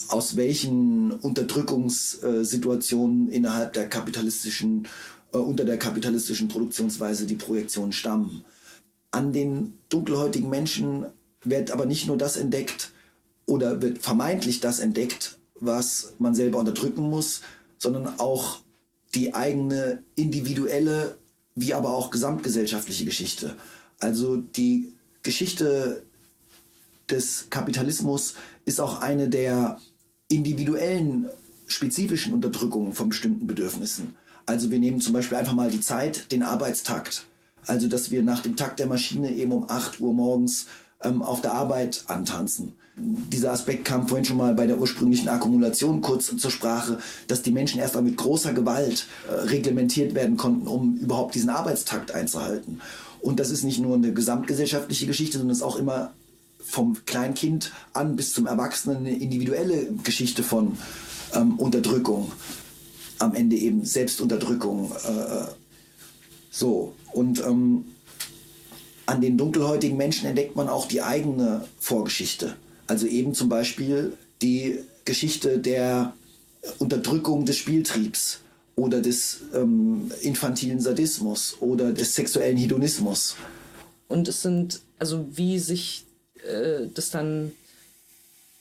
aus 0.07 0.35
welchen 0.35 1.11
Unterdrückungssituationen 1.11 3.29
innerhalb 3.29 3.73
der 3.73 3.87
kapitalistischen, 3.87 4.87
äh, 5.33 5.37
unter 5.37 5.65
der 5.65 5.77
kapitalistischen 5.77 6.47
Produktionsweise 6.47 7.27
die 7.27 7.35
Projektionen 7.35 7.91
stammen. 7.91 8.43
An 9.11 9.33
den 9.33 9.73
dunkelhäutigen 9.89 10.49
Menschen 10.49 11.05
wird 11.43 11.69
aber 11.71 11.85
nicht 11.85 12.07
nur 12.07 12.15
das 12.17 12.37
entdeckt 12.37 12.93
oder 13.45 13.81
wird 13.81 13.97
vermeintlich 13.99 14.61
das 14.61 14.79
entdeckt, 14.79 15.37
was 15.59 16.13
man 16.19 16.35
selber 16.35 16.59
unterdrücken 16.59 17.09
muss, 17.09 17.41
sondern 17.79 18.19
auch 18.19 18.59
die 19.15 19.33
eigene 19.33 20.03
individuelle 20.15 21.17
wie 21.55 21.73
aber 21.73 21.89
auch 21.89 22.11
gesamtgesellschaftliche 22.11 23.05
Geschichte. 23.05 23.55
Also 23.99 24.37
die 24.37 24.93
Geschichte 25.23 26.03
des 27.09 27.47
Kapitalismus 27.49 28.35
ist 28.65 28.79
auch 28.79 29.01
eine 29.01 29.29
der 29.29 29.79
individuellen, 30.29 31.27
spezifischen 31.67 32.33
Unterdrückungen 32.33 32.93
von 32.93 33.09
bestimmten 33.09 33.47
Bedürfnissen. 33.47 34.15
Also 34.45 34.71
wir 34.71 34.79
nehmen 34.79 35.01
zum 35.01 35.13
Beispiel 35.13 35.37
einfach 35.37 35.53
mal 35.53 35.69
die 35.69 35.81
Zeit, 35.81 36.31
den 36.31 36.43
Arbeitstakt. 36.43 37.25
Also 37.65 37.87
dass 37.87 38.09
wir 38.09 38.23
nach 38.23 38.41
dem 38.41 38.55
Takt 38.55 38.79
der 38.79 38.87
Maschine 38.87 39.31
eben 39.33 39.51
um 39.51 39.69
8 39.69 39.99
Uhr 39.99 40.13
morgens 40.13 40.67
ähm, 41.01 41.21
auf 41.21 41.41
der 41.41 41.53
Arbeit 41.53 42.03
antanzen. 42.07 42.73
Dieser 42.99 43.51
Aspekt 43.51 43.85
kam 43.85 44.07
vorhin 44.07 44.25
schon 44.25 44.37
mal 44.37 44.53
bei 44.53 44.67
der 44.67 44.79
ursprünglichen 44.79 45.29
Akkumulation 45.29 46.01
kurz 46.01 46.35
zur 46.35 46.51
Sprache, 46.51 46.99
dass 47.27 47.41
die 47.41 47.51
Menschen 47.51 47.79
erst 47.79 47.95
mal 47.95 48.01
mit 48.01 48.17
großer 48.17 48.53
Gewalt 48.53 49.07
äh, 49.27 49.33
reglementiert 49.33 50.13
werden 50.15 50.37
konnten, 50.37 50.67
um 50.67 50.97
überhaupt 50.97 51.35
diesen 51.35 51.49
Arbeitstakt 51.49 52.11
einzuhalten. 52.11 52.81
Und 53.21 53.39
das 53.39 53.51
ist 53.51 53.63
nicht 53.63 53.79
nur 53.79 53.95
eine 53.95 54.13
gesamtgesellschaftliche 54.13 55.05
Geschichte, 55.05 55.37
sondern 55.37 55.51
es 55.51 55.59
ist 55.59 55.63
auch 55.63 55.77
immer 55.77 56.13
vom 56.59 56.97
Kleinkind 57.05 57.71
an 57.93 58.15
bis 58.15 58.33
zum 58.33 58.45
Erwachsenen 58.45 58.97
eine 58.97 59.17
individuelle 59.17 59.87
Geschichte 60.03 60.43
von 60.43 60.77
ähm, 61.33 61.57
Unterdrückung. 61.57 62.31
Am 63.17 63.35
Ende 63.35 63.55
eben 63.55 63.85
Selbstunterdrückung. 63.85 64.91
Äh, 64.91 65.51
so. 66.51 66.93
Und 67.11 67.39
ähm, 67.45 67.85
an 69.05 69.21
den 69.21 69.37
dunkelhäutigen 69.37 69.97
Menschen 69.97 70.27
entdeckt 70.27 70.55
man 70.55 70.69
auch 70.69 70.87
die 70.87 71.01
eigene 71.01 71.65
Vorgeschichte. 71.79 72.55
Also 72.89 73.05
eben 73.05 73.35
zum 73.35 73.49
Beispiel 73.49 74.13
die 74.41 74.79
Geschichte 75.05 75.59
der 75.59 76.13
Unterdrückung 76.79 77.45
des 77.45 77.57
Spieltriebs 77.57 78.39
oder 78.75 78.99
des 78.99 79.41
ähm, 79.53 80.11
infantilen 80.21 80.79
Sadismus 80.79 81.57
oder 81.59 81.91
des 81.91 82.15
sexuellen 82.15 82.57
Hedonismus. 82.57 83.35
Und 84.07 84.27
es 84.27 84.41
sind, 84.41 84.81
also 84.97 85.27
wie 85.31 85.59
sich 85.59 86.05
äh, 86.43 86.87
das 86.91 87.11
dann 87.11 87.51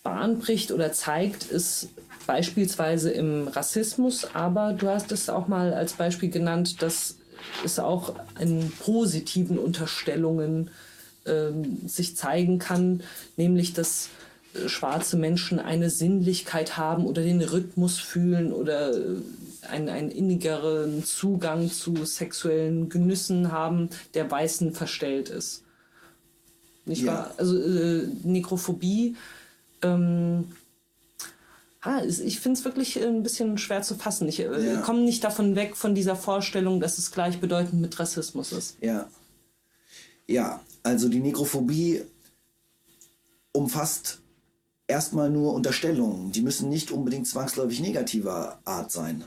Bahn 0.02 0.38
bricht 0.40 0.72
oder 0.72 0.92
zeigt, 0.92 1.44
ist 1.44 1.88
beispielsweise 2.26 3.10
im 3.10 3.48
Rassismus, 3.48 4.26
aber 4.34 4.74
du 4.74 4.88
hast 4.88 5.10
es 5.10 5.30
auch 5.30 5.48
mal 5.48 5.72
als 5.72 5.94
Beispiel 5.94 6.28
genannt, 6.28 6.82
dass 6.82 7.16
es 7.64 7.78
auch 7.78 8.14
in 8.38 8.70
positiven 8.72 9.58
Unterstellungen 9.58 10.70
äh, 11.24 11.50
sich 11.86 12.16
zeigen 12.16 12.58
kann, 12.58 13.02
nämlich 13.38 13.72
dass 13.72 14.10
schwarze 14.66 15.16
Menschen 15.16 15.59
eine 15.59 15.90
Sinnlichkeit 15.90 16.77
haben 16.77 17.07
oder 17.07 17.23
den 17.23 17.40
Rhythmus 17.40 17.99
fühlen 17.99 18.53
oder 18.53 18.97
äh, 18.97 19.16
einen, 19.68 19.88
einen 19.88 20.11
innigeren 20.11 21.05
Zugang 21.05 21.71
zu 21.71 22.05
sexuellen 22.05 22.88
Genüssen 22.88 23.53
haben, 23.53 23.90
der 24.14 24.31
Weißen 24.31 24.73
verstellt 24.73 25.29
ist. 25.29 25.62
Nicht 26.85 27.03
ja. 27.03 27.12
wahr? 27.12 27.35
Also 27.37 27.57
äh, 27.57 28.09
Nekrophobie. 28.25 29.16
Ähm, 29.83 30.44
ah, 31.83 32.03
ich 32.05 32.40
finde 32.40 32.59
es 32.59 32.64
wirklich 32.64 33.01
ein 33.03 33.23
bisschen 33.23 33.59
schwer 33.59 33.83
zu 33.83 33.94
fassen. 33.94 34.29
Ich 34.29 34.40
äh, 34.40 34.75
ja. 34.75 34.81
komme 34.81 35.01
nicht 35.01 35.23
davon 35.23 35.55
weg, 35.55 35.77
von 35.77 35.94
dieser 35.94 36.16
Vorstellung, 36.16 36.81
dass 36.81 36.99
es 36.99 37.12
gleichbedeutend 37.12 37.81
mit 37.81 37.99
Rassismus 37.99 38.53
ist. 38.53 38.77
Ja. 38.81 39.09
Ja, 40.27 40.61
also 40.83 41.09
die 41.09 41.21
Nekrophobie 41.21 42.03
umfasst 43.53 44.21
erstmal 44.88 45.31
nur 45.31 45.55
Unterstellungen. 45.55 46.33
Die 46.33 46.42
müssen 46.42 46.68
nicht 46.68 46.90
unbedingt 46.90 47.29
zwangsläufig 47.29 47.81
negativer 47.81 48.59
Art 48.64 48.90
sein 48.90 49.24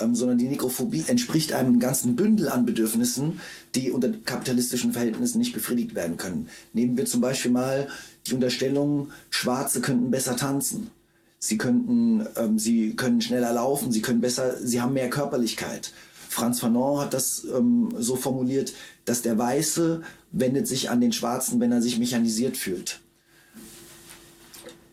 ähm, 0.00 0.14
sondern 0.14 0.38
die 0.38 0.48
Nekrophobie 0.48 1.04
entspricht 1.06 1.52
einem 1.52 1.78
ganzen 1.78 2.16
Bündel 2.16 2.48
an 2.48 2.66
Bedürfnissen, 2.66 3.40
die 3.74 3.90
unter 3.90 4.10
kapitalistischen 4.10 4.92
Verhältnissen 4.92 5.38
nicht 5.38 5.52
befriedigt 5.52 5.94
werden 5.94 6.16
können. 6.16 6.48
Nehmen 6.72 6.96
wir 6.96 7.06
zum 7.06 7.20
Beispiel 7.20 7.50
mal 7.50 7.88
die 8.26 8.34
Unterstellung, 8.34 9.10
Schwarze 9.30 9.80
könnten 9.80 10.10
besser 10.10 10.36
tanzen. 10.36 10.90
Sie 11.38 11.58
könnten, 11.58 12.26
ähm, 12.36 12.58
sie 12.58 12.96
können 12.96 13.20
schneller 13.20 13.52
laufen, 13.52 13.92
sie 13.92 14.02
können 14.02 14.20
besser, 14.20 14.56
sie 14.60 14.80
haben 14.80 14.94
mehr 14.94 15.10
Körperlichkeit. 15.10 15.92
Franz 16.28 16.60
Fanon 16.60 17.00
hat 17.00 17.14
das 17.14 17.46
ähm, 17.56 17.90
so 17.96 18.16
formuliert, 18.16 18.74
dass 19.04 19.22
der 19.22 19.38
Weiße 19.38 20.02
wendet 20.32 20.68
sich 20.68 20.90
an 20.90 21.00
den 21.00 21.12
Schwarzen, 21.12 21.60
wenn 21.60 21.72
er 21.72 21.80
sich 21.80 21.98
mechanisiert 21.98 22.56
fühlt. 22.56 23.00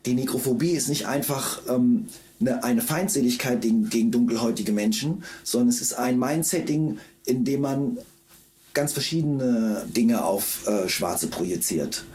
Die 0.06 0.14
Nekrophobie 0.14 0.72
ist 0.72 0.90
nicht 0.90 1.08
einfach 1.08 1.62
ähm, 1.68 2.08
eine, 2.40 2.64
eine 2.64 2.82
Feindseligkeit 2.82 3.62
gegen, 3.62 3.90
gegen 3.90 4.12
dunkelhäutige 4.12 4.72
Menschen, 4.72 5.24
sondern 5.44 5.70
es 5.70 5.82
ist 5.82 5.94
ein 5.94 6.20
Mindsetting, 6.20 7.00
in 7.26 7.44
dem 7.44 7.62
man 7.62 7.98
ganz 8.74 8.94
verschiedene 8.94 9.88
Dinge 9.96 10.24
auf 10.24 10.68
äh, 10.68 10.88
Schwarze 10.90 11.28
projiziert. 11.28 12.06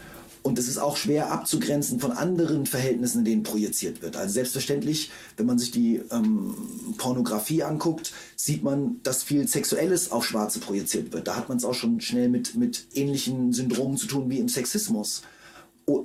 Und 0.43 0.57
es 0.57 0.67
ist 0.67 0.79
auch 0.79 0.97
schwer 0.97 1.31
abzugrenzen 1.31 1.99
von 1.99 2.11
anderen 2.11 2.65
Verhältnissen, 2.65 3.19
in 3.19 3.25
denen 3.25 3.43
projiziert 3.43 4.01
wird. 4.01 4.17
Also 4.17 4.33
selbstverständlich, 4.33 5.11
wenn 5.37 5.45
man 5.45 5.59
sich 5.59 5.69
die 5.69 6.01
ähm, 6.11 6.55
Pornografie 6.97 7.61
anguckt, 7.61 8.11
sieht 8.35 8.63
man, 8.63 8.99
dass 9.03 9.21
viel 9.21 9.47
Sexuelles 9.47 10.11
auf 10.11 10.25
Schwarze 10.25 10.59
projiziert 10.59 11.13
wird. 11.13 11.27
Da 11.27 11.35
hat 11.35 11.49
man 11.49 11.59
es 11.59 11.65
auch 11.65 11.75
schon 11.75 12.01
schnell 12.01 12.29
mit, 12.29 12.55
mit 12.55 12.87
ähnlichen 12.95 13.53
Syndromen 13.53 13.97
zu 13.97 14.07
tun 14.07 14.29
wie 14.31 14.39
im 14.39 14.49
Sexismus. 14.49 15.21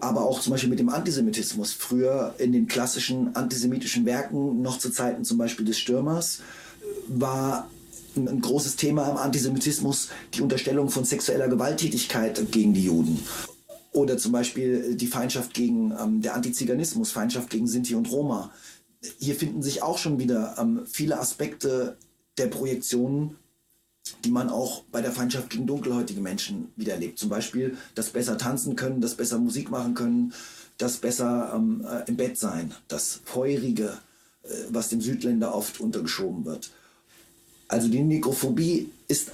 Aber 0.01 0.25
auch 0.25 0.41
zum 0.41 0.53
Beispiel 0.53 0.71
mit 0.71 0.79
dem 0.79 0.89
Antisemitismus. 0.89 1.73
Früher 1.73 2.35
in 2.39 2.53
den 2.53 2.67
klassischen 2.67 3.37
antisemitischen 3.37 4.05
Werken, 4.05 4.63
noch 4.63 4.79
zu 4.79 4.91
Zeiten 4.91 5.25
zum 5.25 5.39
Beispiel 5.39 5.67
des 5.67 5.79
Stürmers, 5.79 6.41
war 7.09 7.69
ein 8.17 8.41
großes 8.41 8.77
Thema 8.77 9.09
im 9.11 9.17
Antisemitismus 9.17 10.09
die 10.35 10.41
Unterstellung 10.41 10.89
von 10.89 11.05
sexueller 11.05 11.49
Gewalttätigkeit 11.49 12.51
gegen 12.51 12.73
die 12.73 12.85
Juden. 12.85 13.21
Oder 13.93 14.19
zum 14.19 14.33
Beispiel 14.33 14.95
die 14.97 15.07
Feindschaft 15.07 15.55
gegen 15.55 15.93
ähm, 15.93 16.21
der 16.21 16.35
Antiziganismus, 16.35 17.13
Feindschaft 17.13 17.51
gegen 17.51 17.67
Sinti 17.67 17.95
und 17.95 18.11
Roma. 18.11 18.51
Hier 19.19 19.35
finden 19.35 19.63
sich 19.63 19.83
auch 19.83 19.99
schon 19.99 20.19
wieder 20.19 20.57
ähm, 20.59 20.83
viele 20.87 21.19
Aspekte 21.19 21.97
der 22.39 22.47
Projektionen, 22.47 23.37
die 24.25 24.31
man 24.31 24.51
auch 24.51 24.83
bei 24.93 25.01
der 25.01 25.13
Feindschaft 25.13 25.51
gegen 25.51 25.67
dunkelhäutige 25.67 26.21
Menschen 26.21 26.69
wiedererlebt. 26.77 27.19
Zum 27.19 27.29
Beispiel 27.29 27.77
das 27.95 28.11
besser 28.11 28.39
tanzen 28.39 28.77
können, 28.77 29.01
das 29.01 29.15
besser 29.15 29.39
Musik 29.39 29.71
machen 29.71 29.95
können, 29.95 30.33
das 30.79 30.99
besser 30.99 31.53
ähm, 31.55 31.85
äh, 31.85 32.09
im 32.09 32.17
Bett 32.17 32.39
sein, 32.39 32.73
das 32.89 33.21
Feurige, 33.25 33.99
äh, 34.45 34.49
was 34.71 34.89
dem 34.89 35.01
Südländer 35.01 35.55
oft 35.55 35.81
untergeschoben 35.81 36.45
wird. 36.45 36.71
Also 37.69 37.89
die 37.89 38.03
Nekrophobie 38.03 38.91
ist 39.09 39.33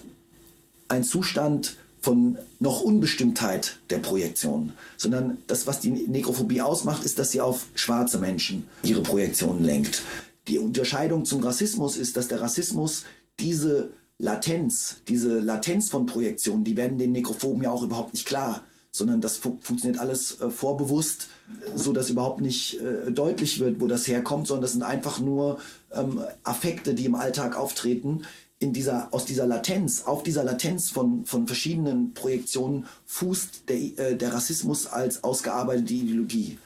ein 0.89 1.05
Zustand 1.05 1.77
von 2.01 2.39
noch 2.59 2.81
Unbestimmtheit 2.81 3.79
der 3.91 3.99
Projektion, 3.99 4.73
sondern 4.97 5.39
das, 5.47 5.67
was 5.67 5.81
die 5.81 5.91
Nekrophobie 5.91 6.61
ausmacht, 6.61 7.05
ist, 7.05 7.19
dass 7.19 7.31
sie 7.31 7.41
auf 7.41 7.67
schwarze 7.75 8.19
Menschen 8.19 8.67
ihre 8.83 9.03
Projektionen 9.03 9.65
lenkt. 9.65 10.03
Die 10.49 10.59
Unterscheidung 10.59 11.25
zum 11.25 11.43
Rassismus 11.43 11.97
ist, 11.97 12.17
dass 12.17 12.27
der 12.27 12.41
Rassismus 12.41 13.05
diese 13.39 13.91
Latenz, 14.23 15.03
diese 15.09 15.41
Latenz 15.41 15.91
von 15.91 16.07
Projektionen, 16.07 16.63
die 16.63 16.77
werden 16.77 16.97
den 16.97 17.11
Nekrophoben 17.11 17.65
ja 17.65 17.73
auch 17.73 17.83
überhaupt 17.83 18.15
nicht 18.15 18.25
klar, 18.25 18.63
sondern 18.93 19.21
das 19.21 19.37
fu 19.37 19.59
funktioniert 19.61 20.01
alles 20.01 20.41
äh, 20.41 20.49
vorbewusst, 20.49 21.29
so 21.75 21.93
dass 21.93 22.09
überhaupt 22.09 22.41
nicht 22.41 22.81
äh, 22.81 23.11
deutlich 23.11 23.59
wird, 23.59 23.81
wo 23.81 23.89
das 23.89 24.07
herkommt, 24.07 24.47
sondern 24.47 24.63
das 24.63 24.73
sind 24.73 24.85
einfach 24.85 25.19
nur 25.19 25.59
ähm, 25.93 26.21
Affekte, 26.45 26.95
die 26.95 27.07
im 27.07 27.17
Alltag 27.17 27.57
auftreten, 27.57 28.23
in 28.61 28.73
dieser, 28.73 29.13
aus 29.13 29.25
dieser 29.25 29.47
Latenz, 29.47 30.05
auf 30.05 30.23
dieser 30.23 30.45
Latenz 30.45 30.91
von, 30.91 31.27
von 31.27 31.49
verschiedenen 31.49 32.15
Projektionen 32.15 32.87
fußt 33.07 33.69
der, 33.69 33.77
äh, 33.77 34.17
der 34.17 34.33
Rassismus 34.35 34.87
als 34.87 35.25
ausgearbeitete 35.25 35.95
Ideologie, 35.95 36.59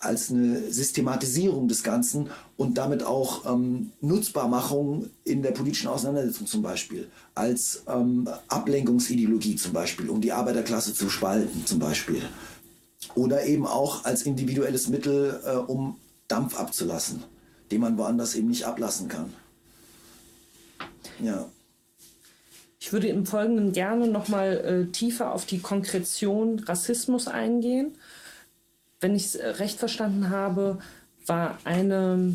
als 0.00 0.30
eine 0.30 0.72
Systematisierung 0.72 1.68
des 1.68 1.82
Ganzen 1.82 2.30
und 2.56 2.78
damit 2.78 3.02
auch 3.02 3.44
ähm, 3.44 3.92
Nutzbarmachung 4.00 5.10
in 5.24 5.42
der 5.42 5.50
politischen 5.50 5.88
Auseinandersetzung 5.88 6.46
zum 6.46 6.62
Beispiel, 6.62 7.08
als 7.34 7.82
ähm, 7.86 8.26
Ablenkungsideologie 8.48 9.56
zum 9.56 9.74
Beispiel, 9.74 10.08
um 10.08 10.22
die 10.22 10.32
Arbeiterklasse 10.32 10.94
zu 10.94 11.10
spalten 11.10 11.66
zum 11.66 11.78
Beispiel. 11.78 12.22
Oder 13.14 13.44
eben 13.44 13.66
auch 13.66 14.04
als 14.04 14.22
individuelles 14.22 14.88
Mittel, 14.88 15.38
äh, 15.44 15.56
um 15.56 15.96
Dampf 16.28 16.58
abzulassen, 16.58 17.22
den 17.70 17.82
man 17.82 17.98
woanders 17.98 18.34
eben 18.34 18.48
nicht 18.48 18.64
ablassen 18.64 19.08
kann. 19.08 19.32
Ja. 21.22 21.46
Ich 22.78 22.90
würde 22.94 23.08
im 23.08 23.26
Folgenden 23.26 23.72
gerne 23.72 24.08
nochmal 24.08 24.86
äh, 24.88 24.92
tiefer 24.92 25.34
auf 25.34 25.44
die 25.44 25.58
Konkretion 25.58 26.60
Rassismus 26.60 27.28
eingehen. 27.28 27.92
Wenn 29.00 29.14
ich 29.14 29.26
es 29.26 29.34
äh, 29.34 29.46
recht 29.46 29.78
verstanden 29.78 30.30
habe, 30.30 30.78
war 31.26 31.58
eine 31.64 32.34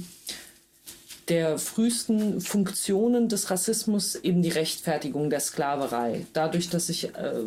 der 1.27 1.57
frühesten 1.57 2.39
Funktionen 2.39 3.29
des 3.29 3.49
Rassismus 3.49 4.15
eben 4.15 4.41
die 4.41 4.49
Rechtfertigung 4.49 5.29
der 5.29 5.39
Sklaverei. 5.39 6.27
Dadurch, 6.33 6.69
dass 6.69 6.89
ich 6.89 7.15
äh, 7.15 7.41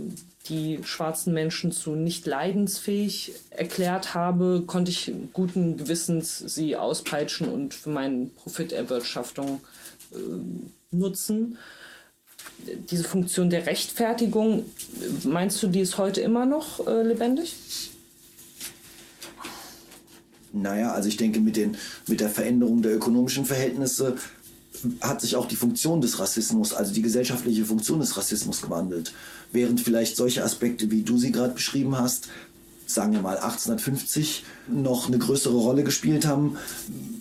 die 0.48 0.80
schwarzen 0.82 1.32
Menschen 1.32 1.70
zu 1.72 1.94
nicht 1.94 2.26
leidensfähig 2.26 3.32
erklärt 3.50 4.14
habe, 4.14 4.64
konnte 4.66 4.90
ich 4.90 5.12
guten 5.32 5.76
Gewissens 5.76 6.38
sie 6.38 6.76
auspeitschen 6.76 7.48
und 7.48 7.74
für 7.74 7.90
meine 7.90 8.26
Profiterwirtschaftung 8.26 9.60
äh, 10.12 10.16
nutzen. 10.90 11.58
Diese 12.90 13.04
Funktion 13.04 13.50
der 13.50 13.66
Rechtfertigung, 13.66 14.64
meinst 15.22 15.62
du, 15.62 15.68
die 15.68 15.80
ist 15.80 15.98
heute 15.98 16.20
immer 16.20 16.46
noch 16.46 16.84
äh, 16.86 17.02
lebendig? 17.02 17.54
Naja, 20.52 20.92
also 20.92 21.08
ich 21.08 21.16
denke, 21.16 21.40
mit, 21.40 21.56
den, 21.56 21.76
mit 22.06 22.20
der 22.20 22.30
Veränderung 22.30 22.82
der 22.82 22.94
ökonomischen 22.94 23.44
Verhältnisse 23.44 24.16
hat 25.00 25.20
sich 25.20 25.36
auch 25.36 25.46
die 25.46 25.56
Funktion 25.56 26.00
des 26.00 26.18
Rassismus, 26.18 26.72
also 26.72 26.92
die 26.92 27.02
gesellschaftliche 27.02 27.64
Funktion 27.64 28.00
des 28.00 28.16
Rassismus 28.16 28.62
gewandelt. 28.62 29.12
Während 29.52 29.80
vielleicht 29.80 30.16
solche 30.16 30.44
Aspekte, 30.44 30.90
wie 30.90 31.02
du 31.02 31.18
sie 31.18 31.32
gerade 31.32 31.54
beschrieben 31.54 31.98
hast, 31.98 32.28
sagen 32.86 33.12
wir 33.12 33.20
mal 33.20 33.36
1850, 33.36 34.44
noch 34.68 35.08
eine 35.08 35.18
größere 35.18 35.56
Rolle 35.56 35.84
gespielt 35.84 36.26
haben, 36.26 36.56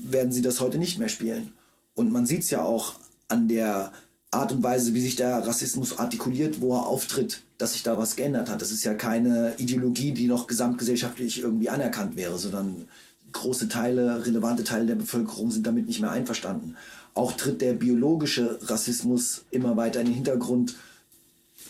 werden 0.03 0.31
sie 0.31 0.41
das 0.41 0.59
heute 0.59 0.77
nicht 0.77 0.99
mehr 0.99 1.09
spielen. 1.09 1.51
Und 1.95 2.11
man 2.11 2.25
sieht 2.25 2.43
es 2.43 2.49
ja 2.49 2.63
auch 2.63 2.95
an 3.27 3.47
der 3.47 3.91
Art 4.31 4.51
und 4.51 4.63
Weise, 4.63 4.93
wie 4.93 5.01
sich 5.01 5.15
der 5.15 5.45
Rassismus 5.47 5.97
artikuliert, 5.97 6.61
wo 6.61 6.75
er 6.75 6.85
auftritt, 6.85 7.41
dass 7.57 7.73
sich 7.73 7.83
da 7.83 7.97
was 7.97 8.15
geändert 8.15 8.49
hat. 8.49 8.61
Das 8.61 8.71
ist 8.71 8.83
ja 8.83 8.93
keine 8.93 9.53
Ideologie, 9.57 10.11
die 10.11 10.27
noch 10.27 10.47
gesamtgesellschaftlich 10.47 11.41
irgendwie 11.41 11.69
anerkannt 11.69 12.15
wäre, 12.15 12.37
sondern 12.37 12.87
große 13.31 13.67
Teile, 13.67 14.25
relevante 14.25 14.63
Teile 14.63 14.85
der 14.85 14.95
Bevölkerung 14.95 15.51
sind 15.51 15.67
damit 15.67 15.87
nicht 15.87 16.01
mehr 16.01 16.11
einverstanden. 16.11 16.75
Auch 17.13 17.33
tritt 17.33 17.61
der 17.61 17.73
biologische 17.73 18.59
Rassismus 18.63 19.45
immer 19.51 19.75
weiter 19.75 20.01
in 20.01 20.07
den 20.07 20.15
Hintergrund 20.15 20.75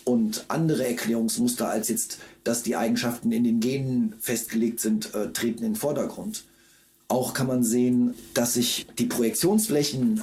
und 0.04 0.44
andere 0.48 0.86
Erklärungsmuster 0.86 1.68
als 1.68 1.88
jetzt, 1.88 2.18
dass 2.44 2.62
die 2.62 2.76
Eigenschaften 2.76 3.32
in 3.32 3.44
den 3.44 3.60
Genen 3.60 4.14
festgelegt 4.20 4.80
sind, 4.80 5.14
äh, 5.14 5.32
treten 5.32 5.64
in 5.64 5.72
den 5.72 5.76
Vordergrund. 5.76 6.44
Auch 7.08 7.34
kann 7.34 7.46
man 7.46 7.62
sehen, 7.62 8.14
dass 8.34 8.54
sich 8.54 8.86
die 8.98 9.06
Projektionsflächen 9.06 10.22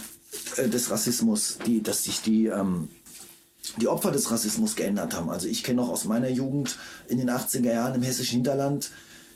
äh, 0.57 0.69
des 0.69 0.89
Rassismus, 0.89 1.57
die, 1.65 1.81
dass 1.81 2.03
sich 2.03 2.21
die, 2.21 2.47
ähm, 2.47 2.89
die 3.77 3.87
Opfer 3.87 4.11
des 4.11 4.29
Rassismus 4.31 4.75
geändert 4.75 5.15
haben. 5.15 5.29
Also 5.29 5.47
ich 5.47 5.63
kenne 5.63 5.81
noch 5.81 5.89
aus 5.89 6.05
meiner 6.05 6.29
Jugend 6.29 6.77
in 7.07 7.17
den 7.17 7.29
80er 7.29 7.73
Jahren 7.73 7.95
im 7.95 8.03
hessischen 8.03 8.35
Hinterland, 8.35 8.91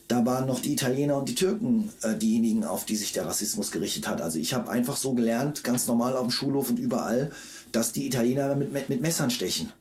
da 0.10 0.26
waren 0.26 0.47
noch 0.47 0.60
die 0.60 0.74
Italiener 0.74 1.18
und 1.18 1.30
die 1.30 1.36
Türken 1.36 1.91
äh, 2.01 2.16
diejenigen, 2.16 2.66
auf 2.66 2.84
die 2.84 2.95
sich 2.95 3.14
der 3.14 3.28
Rassismus 3.28 3.72
gerichtet 3.72 4.07
hat. 4.07 4.22
Also 4.22 4.39
ich 4.39 4.55
habe 4.55 4.70
einfach 4.70 4.97
so 4.97 5.14
gelernt, 5.14 5.64
ganz 5.64 5.88
normal 5.88 6.18
auf 6.18 6.24
dem 6.24 6.32
Schulhof 6.32 6.70
und 6.70 6.80
überall, 6.80 7.32
dass 7.72 7.93
die 7.93 8.07
Italiener 8.07 8.55
mit, 8.55 8.74
mit, 8.74 8.89
mit 8.89 9.01
Messern 9.01 9.30
stechen. 9.30 9.72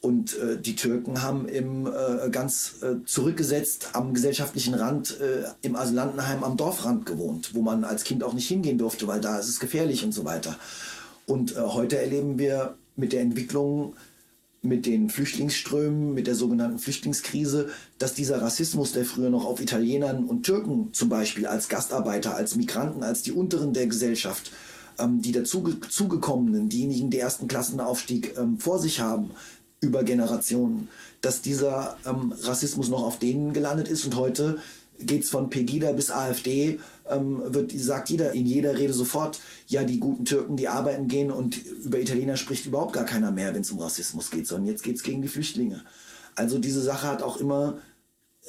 Und 0.00 0.38
äh, 0.38 0.56
die 0.56 0.76
Türken 0.76 1.20
haben 1.20 1.48
im 1.48 1.86
äh, 1.86 2.30
ganz 2.30 2.76
äh, 2.82 3.04
zurückgesetzt 3.04 3.90
am 3.92 4.14
gesellschaftlichen 4.14 4.74
Rand 4.74 5.20
äh, 5.20 5.44
im 5.62 5.74
Asylantenheim 5.74 6.44
am 6.44 6.56
Dorfrand 6.56 7.04
gewohnt, 7.04 7.54
wo 7.54 7.62
man 7.62 7.82
als 7.82 8.04
Kind 8.04 8.22
auch 8.22 8.34
nicht 8.34 8.46
hingehen 8.46 8.78
durfte, 8.78 9.08
weil 9.08 9.20
da 9.20 9.36
ist 9.38 9.48
es 9.48 9.58
gefährlich 9.58 10.04
und 10.04 10.12
so 10.12 10.24
weiter. 10.24 10.56
Und 11.26 11.56
äh, 11.56 11.60
heute 11.60 11.98
erleben 11.98 12.38
wir 12.38 12.76
mit 12.94 13.12
der 13.12 13.22
Entwicklung, 13.22 13.94
mit 14.62 14.86
den 14.86 15.10
Flüchtlingsströmen, 15.10 16.14
mit 16.14 16.28
der 16.28 16.36
sogenannten 16.36 16.78
Flüchtlingskrise, 16.78 17.70
dass 17.98 18.14
dieser 18.14 18.40
Rassismus, 18.40 18.92
der 18.92 19.04
früher 19.04 19.28
noch 19.28 19.44
auf 19.44 19.60
Italienern 19.60 20.24
und 20.24 20.44
Türken 20.44 20.90
zum 20.92 21.08
Beispiel 21.08 21.46
als 21.46 21.68
Gastarbeiter, 21.68 22.36
als 22.36 22.54
Migranten, 22.54 23.02
als 23.02 23.22
die 23.22 23.32
Unteren 23.32 23.72
der 23.72 23.88
Gesellschaft, 23.88 24.52
ähm, 24.98 25.20
die 25.20 25.32
dazugekommenen, 25.32 26.68
diejenigen, 26.68 27.10
die 27.10 27.18
ersten 27.18 27.48
Klassenaufstieg 27.48 28.34
ähm, 28.38 28.58
vor 28.58 28.78
sich 28.78 29.00
haben, 29.00 29.30
über 29.80 30.04
Generationen, 30.04 30.88
dass 31.22 31.42
dieser 31.42 31.96
ähm, 32.06 32.32
Rassismus 32.42 32.88
noch 32.88 33.02
auf 33.02 33.18
denen 33.18 33.52
gelandet 33.52 33.88
ist 33.88 34.04
und 34.04 34.16
heute 34.16 34.58
geht 35.06 35.24
es 35.24 35.30
von 35.30 35.50
Pegida 35.50 35.92
bis 35.92 36.10
AfD, 36.10 36.78
ähm, 37.08 37.42
wird, 37.46 37.72
sagt 37.72 38.10
jeder 38.10 38.32
in 38.32 38.46
jeder 38.46 38.78
Rede 38.78 38.92
sofort, 38.92 39.40
ja, 39.66 39.84
die 39.84 39.98
guten 39.98 40.24
Türken, 40.24 40.56
die 40.56 40.68
arbeiten 40.68 41.08
gehen 41.08 41.30
und 41.30 41.64
über 41.84 41.98
Italiener 41.98 42.36
spricht 42.36 42.66
überhaupt 42.66 42.92
gar 42.92 43.04
keiner 43.04 43.30
mehr, 43.30 43.54
wenn 43.54 43.62
es 43.62 43.70
um 43.70 43.78
Rassismus 43.78 44.30
geht, 44.30 44.46
sondern 44.46 44.66
jetzt 44.66 44.82
geht 44.82 44.96
es 44.96 45.02
gegen 45.02 45.22
die 45.22 45.28
Flüchtlinge. 45.28 45.82
Also 46.34 46.58
diese 46.58 46.80
Sache 46.80 47.06
hat 47.08 47.22
auch 47.22 47.36
immer, 47.38 47.78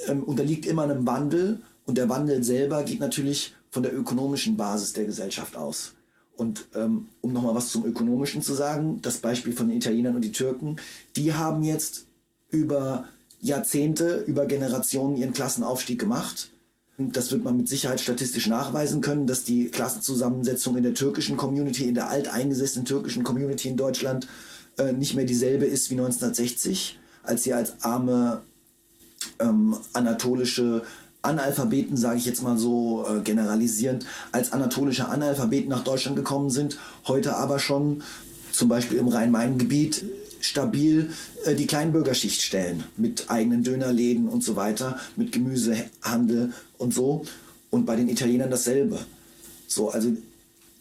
ähm, 0.07 0.23
unterliegt 0.23 0.65
immer 0.65 0.83
einem 0.83 1.05
Wandel 1.05 1.61
und 1.85 1.97
der 1.97 2.09
Wandel 2.09 2.43
selber 2.43 2.83
geht 2.83 2.99
natürlich 2.99 3.55
von 3.69 3.83
der 3.83 3.95
ökonomischen 3.95 4.55
Basis 4.55 4.93
der 4.93 5.05
Gesellschaft 5.05 5.57
aus. 5.57 5.93
Und 6.35 6.67
ähm, 6.75 7.09
um 7.21 7.33
nochmal 7.33 7.55
was 7.55 7.69
zum 7.69 7.85
Ökonomischen 7.85 8.41
zu 8.41 8.53
sagen, 8.53 9.01
das 9.01 9.17
Beispiel 9.17 9.53
von 9.53 9.67
den 9.67 9.77
Italienern 9.77 10.15
und 10.15 10.21
die 10.21 10.31
Türken, 10.31 10.77
die 11.15 11.33
haben 11.33 11.63
jetzt 11.63 12.07
über 12.49 13.07
Jahrzehnte, 13.43 14.23
über 14.25 14.45
Generationen 14.45 15.17
ihren 15.17 15.33
Klassenaufstieg 15.33 15.99
gemacht. 15.99 16.49
Das 16.97 17.31
wird 17.31 17.43
man 17.43 17.57
mit 17.57 17.67
Sicherheit 17.67 17.99
statistisch 17.99 18.47
nachweisen 18.47 19.01
können, 19.01 19.27
dass 19.27 19.43
die 19.43 19.65
Klassenzusammensetzung 19.65 20.77
in 20.77 20.83
der 20.83 20.93
türkischen 20.93 21.37
Community, 21.37 21.87
in 21.87 21.95
der 21.95 22.09
alteingesessenen 22.09 22.85
türkischen 22.85 23.23
Community 23.23 23.67
in 23.67 23.77
Deutschland 23.77 24.27
äh, 24.77 24.93
nicht 24.93 25.13
mehr 25.13 25.25
dieselbe 25.25 25.65
ist 25.65 25.89
wie 25.89 25.95
1960, 25.95 26.99
als 27.23 27.43
sie 27.43 27.53
als 27.53 27.81
arme 27.81 28.41
ähm, 29.39 29.75
anatolische 29.91 30.83
Analphabeten, 31.21 31.97
sage 31.97 32.19
ich 32.19 32.25
jetzt 32.25 32.43
mal 32.43 32.57
so 32.57 33.05
äh, 33.07 33.21
generalisierend, 33.21 34.05
als 34.31 34.53
anatolische 34.53 35.09
Analphabeten 35.09 35.69
nach 35.69 35.83
Deutschland 35.83 36.15
gekommen 36.15 36.49
sind, 36.49 36.77
heute 37.07 37.35
aber 37.35 37.59
schon 37.59 38.03
zum 38.51 38.69
Beispiel 38.69 38.99
im 38.99 39.07
Rhein-Main-Gebiet 39.07 40.05
stabil 40.43 41.11
äh, 41.45 41.55
die 41.55 41.67
Kleinbürgerschicht 41.67 42.41
stellen 42.41 42.83
mit 42.97 43.29
eigenen 43.29 43.63
Dönerläden 43.63 44.27
und 44.27 44.43
so 44.43 44.55
weiter, 44.55 44.99
mit 45.15 45.31
Gemüsehandel 45.31 46.53
und 46.77 46.93
so. 46.93 47.25
Und 47.69 47.85
bei 47.85 47.95
den 47.95 48.09
Italienern 48.09 48.51
dasselbe. 48.51 48.99
So, 49.67 49.89
also 49.89 50.11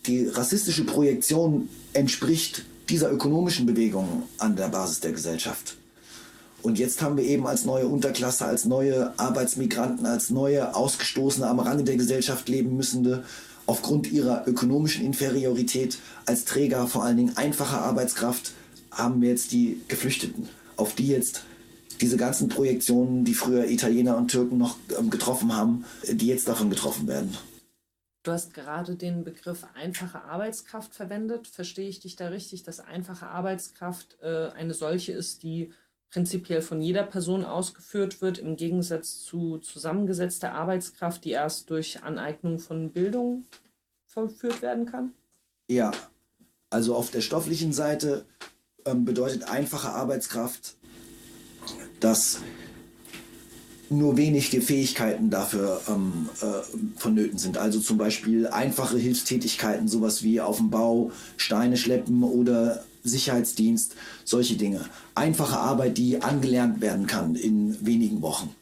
die 0.07 0.27
rassistische 0.27 0.85
Projektion 0.85 1.69
entspricht 1.95 2.65
dieser 2.89 3.11
ökonomischen 3.11 3.65
Bewegung 3.65 4.25
an 4.39 4.57
der 4.57 4.69
Basis 4.69 5.01
der 5.01 5.13
Gesellschaft. 5.13 5.77
Und 6.63 6.79
jetzt 6.79 7.03
haben 7.03 7.17
wir 7.17 7.25
eben 7.25 7.47
als 7.47 7.65
neue 7.65 7.87
Unterklasse, 7.87 8.45
als 8.45 8.65
neue 8.65 9.19
Arbeitsmigranten, 9.19 10.07
als 10.07 10.31
neue 10.31 10.75
Ausgestoßene 10.75 11.47
am 11.47 11.61
Rande 11.61 11.85
der 11.85 11.97
Gesellschaft 11.97 12.49
leben 12.49 12.77
müssende, 12.77 13.25
aufgrund 13.67 14.11
ihrer 14.13 14.47
ökonomischen 14.47 15.05
Inferiorität 15.05 15.99
als 16.27 16.45
Träger 16.45 16.87
vor 16.87 17.05
allen 17.05 17.17
Dingen 17.17 17.37
einfacher 17.37 17.81
Arbeitskraft, 17.81 18.53
haben 18.93 19.21
wir 19.21 19.31
jetzt 19.31 19.53
die 19.53 19.81
Geflüchteten, 19.89 20.49
auf 20.77 20.95
die 20.95 21.09
jetzt 21.09 21.45
diese 22.01 22.17
ganzen 22.17 22.49
Projektionen, 22.49 23.25
die 23.25 23.35
früher 23.35 23.69
Italiener 23.69 24.17
und 24.17 24.31
Türken 24.31 24.59
noch 24.59 24.77
ähm, 24.99 25.11
getroffen 25.11 25.57
haben, 25.57 25.85
die 26.09 26.27
jetzt 26.27 26.49
davon 26.49 26.71
getroffen 26.71 27.07
werden. 27.07 27.37
Du 28.25 28.31
hast 28.31 28.55
gerade 28.55 28.95
den 28.95 29.25
Begriff 29.25 29.67
einfache 29.75 30.23
Arbeitskraft 30.23 30.95
verwendet. 30.95 31.49
Verstehe 31.49 31.89
ich 31.89 32.01
dich 32.01 32.15
da 32.15 32.29
richtig, 32.29 32.63
dass 32.63 32.79
einfache 32.79 33.27
Arbeitskraft 33.27 34.19
äh, 34.23 34.51
eine 34.51 34.75
solche 34.75 35.13
ist, 35.13 35.43
die 35.43 35.73
prinzipiell 36.11 36.63
von 36.63 36.81
jeder 36.81 37.03
Person 37.03 37.45
ausgeführt 37.45 38.21
wird, 38.21 38.39
im 38.39 38.57
Gegensatz 38.57 39.25
zu 39.25 39.59
zusammengesetzter 39.59 40.53
Arbeitskraft, 40.53 41.25
die 41.25 41.31
erst 41.31 41.71
durch 41.71 42.03
Aneignung 42.03 42.59
von 42.59 42.93
Bildung 42.93 43.47
verführt 44.07 44.63
werden 44.63 44.87
kann? 44.87 45.13
Ja, 45.69 45.91
also 46.71 46.95
auf 46.95 47.11
der 47.11 47.23
stofflichen 47.23 47.73
Seite 47.73 48.27
ähm, 48.85 49.05
bedeutet 49.05 49.45
einfache 49.45 49.91
Arbeitskraft, 49.91 50.75
dass 52.01 52.39
nur 53.93 54.17
wenige 54.17 54.61
Fähigkeiten 54.61 55.31
dafür 55.31 55.81
ähm, 55.89 56.29
äh, 56.41 56.47
vonnöten 56.97 57.39
sind. 57.39 57.59
Also 57.59 57.79
zum 57.81 57.99
Beispiel 57.99 58.47
einfache 58.47 58.97
Hilfstätigkeiten, 58.97 59.87
sowas 59.89 60.23
wie 60.23 60.41
auf 60.41 60.57
dem 60.57 60.71
Bau 60.71 61.13
Steine 61.37 61.77
schleppen 61.77 62.23
oder 62.23 62.85
Sicherheitsdienst, 63.05 63.95
solche 64.25 64.57
Dinge. 64.57 64.85
Einfache 65.15 65.59
Arbeit, 65.59 65.99
die 65.99 66.23
angelernt 66.23 66.81
werden 66.81 67.07
kann 67.07 67.35
in 67.35 67.85
wenigen 67.85 68.23
Wochen. 68.23 68.55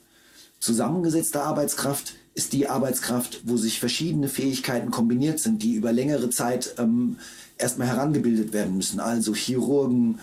Zusammengesetzte 0.58 1.42
Arbeitskraft 1.42 2.14
ist 2.34 2.52
die 2.52 2.68
Arbeitskraft, 2.68 3.42
wo 3.44 3.56
sich 3.56 3.80
verschiedene 3.80 4.28
Fähigkeiten 4.28 4.90
kombiniert 4.90 5.40
sind, 5.40 5.62
die 5.62 5.74
über 5.74 5.92
längere 5.92 6.30
Zeit 6.30 6.74
ähm, 6.78 7.18
erstmal 7.60 7.88
herangebildet 7.88 8.52
werden 8.52 8.76
müssen. 8.76 9.00
Also 9.00 9.34
Chirurgen, 9.34 10.18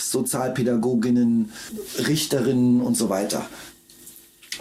Sozialpädagoginnen, 0.00 1.52
Richterinnen 2.06 2.80
und 2.80 2.96
so 2.96 3.08
weiter. 3.08 3.46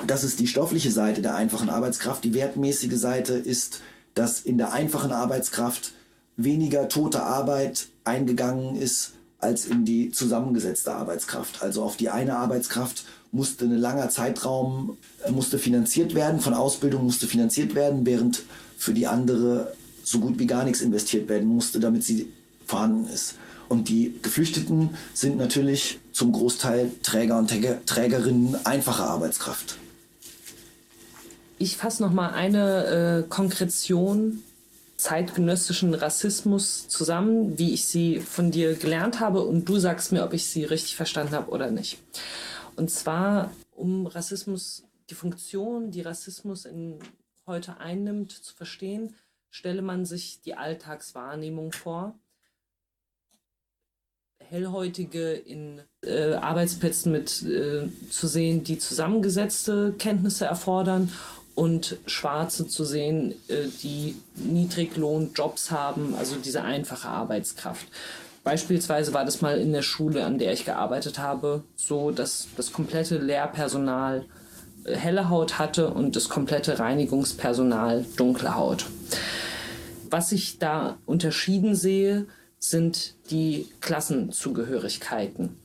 Das 0.07 0.23
ist 0.23 0.39
die 0.39 0.47
stoffliche 0.47 0.91
Seite 0.91 1.21
der 1.21 1.35
einfachen 1.35 1.69
Arbeitskraft. 1.69 2.23
Die 2.23 2.33
wertmäßige 2.33 2.97
Seite 2.97 3.33
ist, 3.33 3.81
dass 4.13 4.41
in 4.41 4.57
der 4.57 4.73
einfachen 4.73 5.11
Arbeitskraft 5.11 5.93
weniger 6.37 6.87
tote 6.87 7.23
Arbeit 7.23 7.87
eingegangen 8.05 8.75
ist 8.75 9.13
als 9.39 9.65
in 9.65 9.85
die 9.85 10.11
zusammengesetzte 10.11 10.93
Arbeitskraft. 10.93 11.61
Also 11.61 11.83
auf 11.83 11.97
die 11.97 12.09
eine 12.09 12.37
Arbeitskraft 12.37 13.05
musste 13.31 13.65
ein 13.65 13.77
langer 13.77 14.09
Zeitraum 14.09 14.97
äh, 15.23 15.31
musste 15.31 15.59
finanziert 15.59 16.15
werden, 16.15 16.39
von 16.39 16.53
Ausbildung 16.53 17.03
musste 17.03 17.27
finanziert 17.27 17.75
werden, 17.75 18.05
während 18.05 18.43
für 18.77 18.93
die 18.93 19.07
andere 19.07 19.73
so 20.09 20.19
gut 20.19 20.39
wie 20.39 20.47
gar 20.47 20.63
nichts 20.63 20.81
investiert 20.81 21.29
werden 21.29 21.47
musste, 21.47 21.79
damit 21.79 22.03
sie 22.03 22.33
vorhanden 22.65 23.07
ist. 23.07 23.35
Und 23.67 23.89
die 23.89 24.15
Geflüchteten 24.23 24.97
sind 25.13 25.37
natürlich 25.37 25.99
zum 26.11 26.31
Großteil 26.31 26.91
Träger 27.03 27.37
und 27.37 27.53
Trägerinnen 27.85 28.57
einfacher 28.65 29.07
Arbeitskraft. 29.07 29.77
Ich 31.59 31.77
fasse 31.77 32.01
noch 32.01 32.11
mal 32.11 32.29
eine 32.31 33.25
äh, 33.25 33.29
Konkretion 33.29 34.41
zeitgenössischen 34.97 35.93
Rassismus 35.93 36.87
zusammen, 36.87 37.59
wie 37.59 37.73
ich 37.73 37.85
sie 37.85 38.19
von 38.19 38.49
dir 38.49 38.73
gelernt 38.73 39.19
habe 39.19 39.43
und 39.43 39.69
du 39.69 39.77
sagst 39.77 40.11
mir, 40.11 40.23
ob 40.23 40.33
ich 40.33 40.47
sie 40.47 40.63
richtig 40.63 40.95
verstanden 40.95 41.33
habe 41.33 41.51
oder 41.51 41.69
nicht. 41.69 41.99
Und 42.75 42.89
zwar, 42.89 43.51
um 43.75 44.07
Rassismus, 44.07 44.83
die 45.09 45.15
Funktion, 45.15 45.91
die 45.91 46.01
Rassismus 46.01 46.65
in, 46.65 46.99
heute 47.45 47.77
einnimmt, 47.79 48.31
zu 48.31 48.55
verstehen, 48.55 49.13
stelle 49.49 49.81
man 49.81 50.05
sich 50.05 50.41
die 50.41 50.55
Alltagswahrnehmung 50.55 51.71
vor. 51.71 52.15
Hellhäutige 54.49 55.33
in 55.33 55.81
äh, 56.01 56.33
Arbeitsplätzen 56.33 57.11
mit 57.11 57.43
äh, 57.43 57.87
zu 58.09 58.27
sehen, 58.27 58.63
die 58.63 58.79
zusammengesetzte 58.79 59.93
Kenntnisse 59.99 60.45
erfordern 60.45 61.11
und 61.53 61.97
Schwarze 62.07 62.67
zu 62.67 62.83
sehen, 62.83 63.33
äh, 63.47 63.67
die 63.83 64.15
Niedriglohnjobs 64.35 65.71
haben, 65.71 66.15
also 66.15 66.37
diese 66.37 66.63
einfache 66.63 67.09
Arbeitskraft. 67.09 67.85
Beispielsweise 68.43 69.13
war 69.13 69.25
das 69.25 69.41
mal 69.41 69.59
in 69.59 69.73
der 69.73 69.81
Schule, 69.81 70.25
an 70.25 70.39
der 70.39 70.53
ich 70.53 70.65
gearbeitet 70.65 71.19
habe, 71.19 71.63
so, 71.75 72.09
dass 72.09 72.47
das 72.55 72.73
komplette 72.73 73.17
Lehrpersonal 73.17 74.25
helle 74.95 75.29
Haut 75.29 75.59
hatte 75.59 75.89
und 75.89 76.15
das 76.15 76.29
komplette 76.29 76.79
Reinigungspersonal 76.79 78.05
dunkle 78.15 78.55
Haut. 78.55 78.85
Was 80.09 80.31
ich 80.31 80.59
da 80.59 80.97
unterschieden 81.05 81.75
sehe, 81.75 82.25
sind 82.57 83.15
die 83.31 83.67
Klassenzugehörigkeiten. 83.79 85.57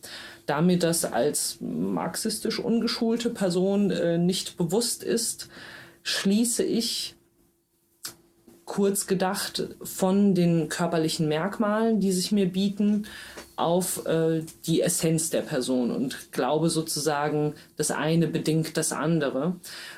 Da 0.47 0.61
mir 0.61 0.79
das 0.79 1.05
als 1.05 1.59
marxistisch 1.61 2.59
ungeschulte 2.59 3.31
Person 3.31 3.91
äh, 3.91 4.19
nicht 4.19 4.57
bewusst 4.57 5.03
ist, 5.03 5.49
schließe 6.03 6.63
ich 6.63 7.17
kurz 8.65 9.07
gedacht 9.07 9.69
von 9.83 10.35
den 10.35 10.69
körperlichen 10.69 11.29
Merkmalen, 11.29 12.01
die 12.01 12.13
sich 12.13 12.33
mir 12.33 12.47
bieten, 12.47 13.07
auf 13.57 14.05
äh, 14.07 14.43
die 14.67 14.81
Essenz 14.81 15.31
der 15.31 15.43
Person 15.43 15.91
und 15.91 16.33
glaube 16.33 16.71
sozusagen, 16.71 17.55
das 17.77 17.91
eine 17.91 18.27
bedingt 18.27 18.77
das 18.77 18.93
andere, 18.93 19.57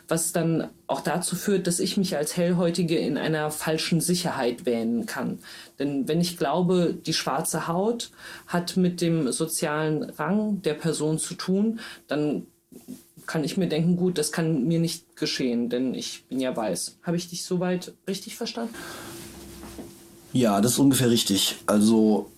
was 0.09 0.33
dann 0.33 0.69
auch 0.87 1.01
dazu 1.01 1.37
führt, 1.37 1.67
dass 1.67 1.81
ich 1.81 1.97
mich 1.97 2.17
als 2.17 2.37
Hellhäutige 2.37 2.99
in 2.99 3.17
einer 3.19 3.51
falschen 3.51 4.01
Sicherheit 4.01 4.67
wähnen 4.67 5.07
kann. 5.07 5.39
Denn 5.79 6.07
wenn 6.07 6.21
ich 6.21 6.37
glaube, 6.37 6.95
die 6.95 7.15
schwarze 7.15 7.67
Haut 7.67 8.11
hat 8.47 8.77
mit 8.77 9.01
dem 9.01 9.33
sozialen 9.33 10.05
Rang 10.05 10.63
der 10.63 10.75
Person 10.75 11.19
zu 11.19 11.35
tun, 11.35 11.81
dann 12.09 12.47
kann 13.27 13.43
ich 13.43 13.57
mir 13.57 13.69
denken, 13.69 13.97
gut, 13.97 14.19
das 14.19 14.33
kann 14.33 14.65
mir 14.65 14.79
nicht 14.79 15.17
geschehen, 15.17 15.69
denn 15.69 15.95
ich 15.95 16.25
bin 16.29 16.41
ja 16.41 16.57
weiß. 16.57 16.99
Habe 17.03 17.17
ich 17.17 17.29
dich 17.29 17.43
soweit 17.43 17.93
richtig 18.07 18.37
verstanden? 18.37 18.75
Ja, 20.33 20.61
das 20.61 20.73
ist 20.73 20.79
ungefähr 20.79 21.11
richtig. 21.11 21.57
Also 21.67 22.31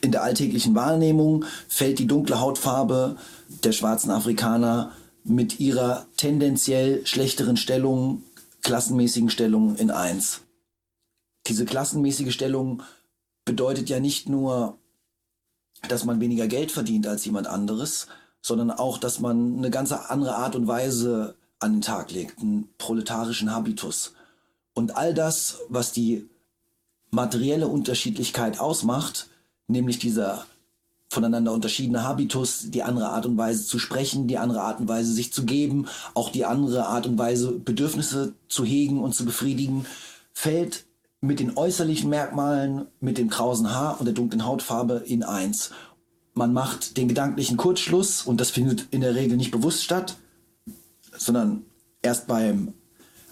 in 0.00 0.12
der 0.12 0.22
alltäglichen 0.22 0.74
Wahrnehmung 0.74 1.44
fällt 1.68 1.98
die 1.98 2.06
dunkle 2.06 2.40
Hautfarbe 2.40 3.16
der 3.64 3.72
schwarzen 3.72 4.10
Afrikaner 4.10 4.92
mit 5.24 5.60
ihrer 5.60 6.06
tendenziell 6.16 7.04
schlechteren 7.06 7.56
Stellung, 7.56 8.22
klassenmäßigen 8.62 9.30
Stellung 9.30 9.76
in 9.76 9.90
eins. 9.90 10.42
Diese 11.46 11.64
klassenmäßige 11.64 12.32
Stellung 12.32 12.82
bedeutet 13.44 13.88
ja 13.88 14.00
nicht 14.00 14.28
nur, 14.28 14.78
dass 15.88 16.04
man 16.04 16.20
weniger 16.20 16.46
Geld 16.46 16.70
verdient 16.72 17.06
als 17.06 17.24
jemand 17.24 17.46
anderes, 17.46 18.06
sondern 18.40 18.70
auch, 18.70 18.98
dass 18.98 19.20
man 19.20 19.58
eine 19.58 19.70
ganz 19.70 19.92
andere 19.92 20.36
Art 20.36 20.54
und 20.54 20.66
Weise 20.66 21.34
an 21.58 21.72
den 21.72 21.80
Tag 21.80 22.10
legt, 22.12 22.38
einen 22.40 22.68
proletarischen 22.78 23.52
Habitus. 23.52 24.12
Und 24.74 24.96
all 24.96 25.12
das, 25.12 25.58
was 25.68 25.92
die 25.92 26.28
materielle 27.10 27.68
Unterschiedlichkeit 27.68 28.60
ausmacht, 28.60 29.28
nämlich 29.68 29.98
dieser 29.98 30.46
voneinander 31.10 31.52
unterschiedene 31.52 32.02
Habitus, 32.02 32.70
die 32.70 32.82
andere 32.82 33.08
Art 33.08 33.24
und 33.24 33.38
Weise 33.38 33.64
zu 33.64 33.78
sprechen, 33.78 34.26
die 34.26 34.38
andere 34.38 34.62
Art 34.62 34.80
und 34.80 34.88
Weise 34.88 35.12
sich 35.12 35.32
zu 35.32 35.44
geben, 35.44 35.86
auch 36.14 36.30
die 36.30 36.44
andere 36.44 36.86
Art 36.86 37.06
und 37.06 37.18
Weise 37.18 37.52
Bedürfnisse 37.52 38.34
zu 38.48 38.64
hegen 38.64 39.00
und 39.00 39.14
zu 39.14 39.24
befriedigen, 39.24 39.86
fällt 40.34 40.84
mit 41.20 41.40
den 41.40 41.56
äußerlichen 41.56 42.10
Merkmalen, 42.10 42.86
mit 43.00 43.18
dem 43.18 43.30
krausen 43.30 43.74
Haar 43.74 43.98
und 43.98 44.06
der 44.06 44.14
dunklen 44.14 44.44
Hautfarbe 44.44 45.02
in 45.06 45.22
eins. 45.22 45.70
Man 46.34 46.52
macht 46.52 46.96
den 46.96 47.08
gedanklichen 47.08 47.56
Kurzschluss 47.56 48.22
und 48.22 48.40
das 48.40 48.50
findet 48.50 48.86
in 48.90 49.00
der 49.00 49.14
Regel 49.14 49.36
nicht 49.36 49.50
bewusst 49.50 49.82
statt, 49.82 50.16
sondern 51.16 51.64
erst 52.02 52.26
beim 52.28 52.74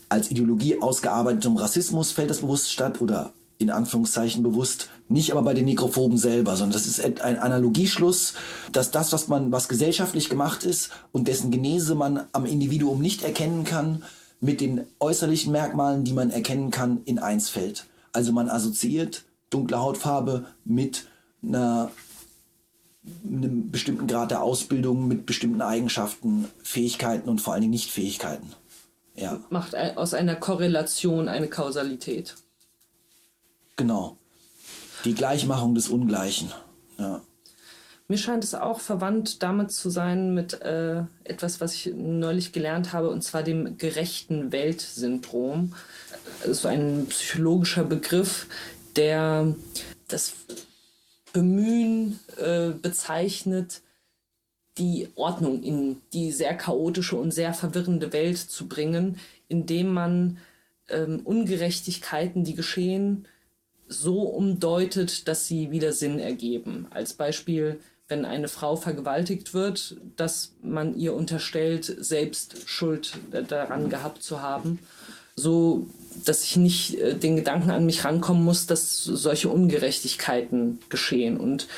als 0.08 0.30
Ideologie 0.30 0.80
ausgearbeitetem 0.80 1.56
Rassismus 1.56 2.12
fällt 2.12 2.30
das 2.30 2.40
bewusst 2.40 2.72
statt 2.72 3.00
oder 3.00 3.32
in 3.58 3.70
Anführungszeichen 3.70 4.42
bewusst, 4.42 4.90
nicht 5.08 5.32
aber 5.32 5.42
bei 5.42 5.54
den 5.54 5.64
Nekrophoben 5.64 6.18
selber, 6.18 6.56
sondern 6.56 6.78
das 6.78 6.86
ist 6.86 7.00
ein 7.20 7.38
Analogieschluss, 7.38 8.34
dass 8.72 8.90
das, 8.90 9.12
was 9.12 9.28
man, 9.28 9.52
was 9.52 9.68
gesellschaftlich 9.68 10.28
gemacht 10.28 10.64
ist 10.64 10.90
und 11.12 11.28
dessen 11.28 11.50
Genese 11.50 11.94
man 11.94 12.24
am 12.32 12.44
Individuum 12.44 13.00
nicht 13.00 13.22
erkennen 13.22 13.64
kann, 13.64 14.02
mit 14.40 14.60
den 14.60 14.86
äußerlichen 15.00 15.52
Merkmalen, 15.52 16.04
die 16.04 16.12
man 16.12 16.30
erkennen 16.30 16.70
kann, 16.70 17.00
in 17.04 17.18
eins 17.18 17.48
fällt. 17.48 17.86
Also 18.12 18.32
man 18.32 18.50
assoziiert 18.50 19.24
dunkle 19.50 19.78
Hautfarbe 19.78 20.46
mit 20.64 21.06
einer, 21.42 21.90
einem 23.24 23.70
bestimmten 23.70 24.06
Grad 24.06 24.30
der 24.30 24.42
Ausbildung, 24.42 25.08
mit 25.08 25.24
bestimmten 25.24 25.62
Eigenschaften, 25.62 26.48
Fähigkeiten 26.62 27.28
und 27.28 27.40
vor 27.40 27.54
allen 27.54 27.62
Dingen 27.62 27.72
Nichtfähigkeiten. 27.72 28.52
Ja. 29.14 29.40
Macht 29.48 29.74
aus 29.74 30.12
einer 30.12 30.36
Korrelation 30.36 31.28
eine 31.28 31.48
Kausalität. 31.48 32.34
Genau. 33.76 34.16
Die 35.04 35.14
Gleichmachung 35.14 35.74
des 35.74 35.88
Ungleichen. 35.88 36.52
Ja. 36.98 37.22
Mir 38.08 38.18
scheint 38.18 38.44
es 38.44 38.54
auch 38.54 38.80
verwandt 38.80 39.42
damit 39.42 39.72
zu 39.72 39.90
sein 39.90 40.32
mit 40.32 40.60
äh, 40.62 41.02
etwas, 41.24 41.60
was 41.60 41.74
ich 41.74 41.92
neulich 41.94 42.52
gelernt 42.52 42.92
habe, 42.92 43.10
und 43.10 43.22
zwar 43.22 43.42
dem 43.42 43.78
gerechten 43.78 44.52
Weltsyndrom. 44.52 45.74
Das 46.40 46.48
ist 46.48 46.62
so 46.62 46.68
ein 46.68 47.06
psychologischer 47.08 47.84
Begriff, 47.84 48.46
der 48.94 49.54
das 50.08 50.34
Bemühen 51.32 52.20
äh, 52.38 52.70
bezeichnet, 52.70 53.82
die 54.78 55.08
Ordnung 55.16 55.62
in 55.62 56.00
die 56.12 56.30
sehr 56.32 56.54
chaotische 56.54 57.16
und 57.16 57.32
sehr 57.32 57.54
verwirrende 57.54 58.12
Welt 58.12 58.38
zu 58.38 58.68
bringen, 58.68 59.18
indem 59.48 59.92
man 59.92 60.38
ähm, 60.88 61.20
Ungerechtigkeiten, 61.24 62.44
die 62.44 62.54
geschehen, 62.54 63.26
so 63.88 64.22
umdeutet, 64.22 65.28
dass 65.28 65.46
sie 65.46 65.70
wieder 65.70 65.92
Sinn 65.92 66.18
ergeben. 66.18 66.86
Als 66.90 67.14
Beispiel, 67.14 67.80
wenn 68.08 68.24
eine 68.24 68.48
Frau 68.48 68.76
vergewaltigt 68.76 69.54
wird, 69.54 69.96
dass 70.16 70.52
man 70.62 70.96
ihr 70.96 71.14
unterstellt, 71.14 71.84
selbst 71.84 72.68
Schuld 72.68 73.12
daran 73.48 73.90
gehabt 73.90 74.22
zu 74.22 74.42
haben, 74.42 74.78
so 75.34 75.86
dass 76.24 76.44
ich 76.44 76.56
nicht 76.56 76.98
äh, 76.98 77.14
den 77.14 77.36
Gedanken 77.36 77.70
an 77.70 77.84
mich 77.84 78.04
rankommen 78.04 78.44
muss, 78.44 78.66
dass 78.66 79.04
solche 79.04 79.48
Ungerechtigkeiten 79.48 80.78
geschehen. 80.88 81.36
Und 81.36 81.68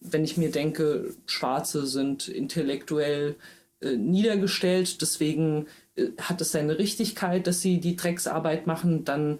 wenn 0.00 0.24
ich 0.24 0.36
mir 0.36 0.50
denke, 0.50 1.14
Schwarze 1.26 1.86
sind 1.86 2.28
intellektuell 2.28 3.36
äh, 3.80 3.96
niedergestellt, 3.96 5.02
deswegen 5.02 5.66
äh, 5.96 6.06
hat 6.18 6.40
es 6.40 6.52
seine 6.52 6.78
Richtigkeit, 6.78 7.46
dass 7.46 7.60
sie 7.60 7.80
die 7.80 7.96
Drecksarbeit 7.96 8.66
machen, 8.66 9.04
dann 9.04 9.38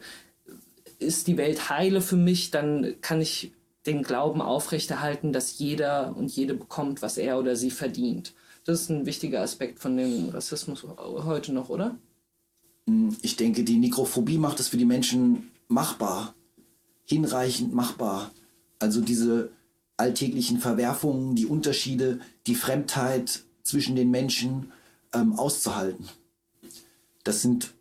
ist 1.03 1.27
die 1.27 1.37
Welt 1.37 1.69
heile 1.69 2.01
für 2.01 2.17
mich, 2.17 2.51
dann 2.51 2.97
kann 3.01 3.21
ich 3.21 3.53
den 3.87 4.03
Glauben 4.03 4.41
aufrechterhalten, 4.41 5.33
dass 5.33 5.59
jeder 5.59 6.17
und 6.17 6.35
jede 6.35 6.55
bekommt, 6.55 7.03
was 7.03 7.19
er 7.19 7.39
oder 7.39 7.57
sie 7.57 7.71
verdient. 7.71 8.35
Das 8.65 8.81
ist 8.81 8.91
ein 8.91 9.07
wichtiger 9.07 9.41
Aspekt 9.41 9.81
von 9.81 9.97
dem 9.97 10.29
Rassismus 10.29 10.85
heute 10.85 11.53
noch, 11.53 11.69
oder? 11.69 11.97
Hm, 12.87 13.17
ich 13.23 13.37
denke, 13.37 13.65
die 13.65 13.79
Nekrophobie 13.79 14.39
macht 14.39 14.61
es 14.61 14.69
für 14.69 14.77
die 14.77 14.85
Menschen 14.85 15.51
machbar, 15.69 16.35
hinreichend 17.05 17.75
machbar. 17.75 18.31
Also 18.79 19.01
diese 19.01 19.51
alltäglichen 19.97 20.59
Verwerfungen, 20.59 21.35
die 21.35 21.47
Unterschiede, 21.47 22.21
die 22.47 22.55
Fremdheit 22.55 23.43
zwischen 23.63 23.97
den 23.97 24.11
Menschen 24.11 24.73
ähm, 25.13 25.39
auszuhalten. 25.39 26.09
Das 27.25 27.43
sind, 27.43 27.75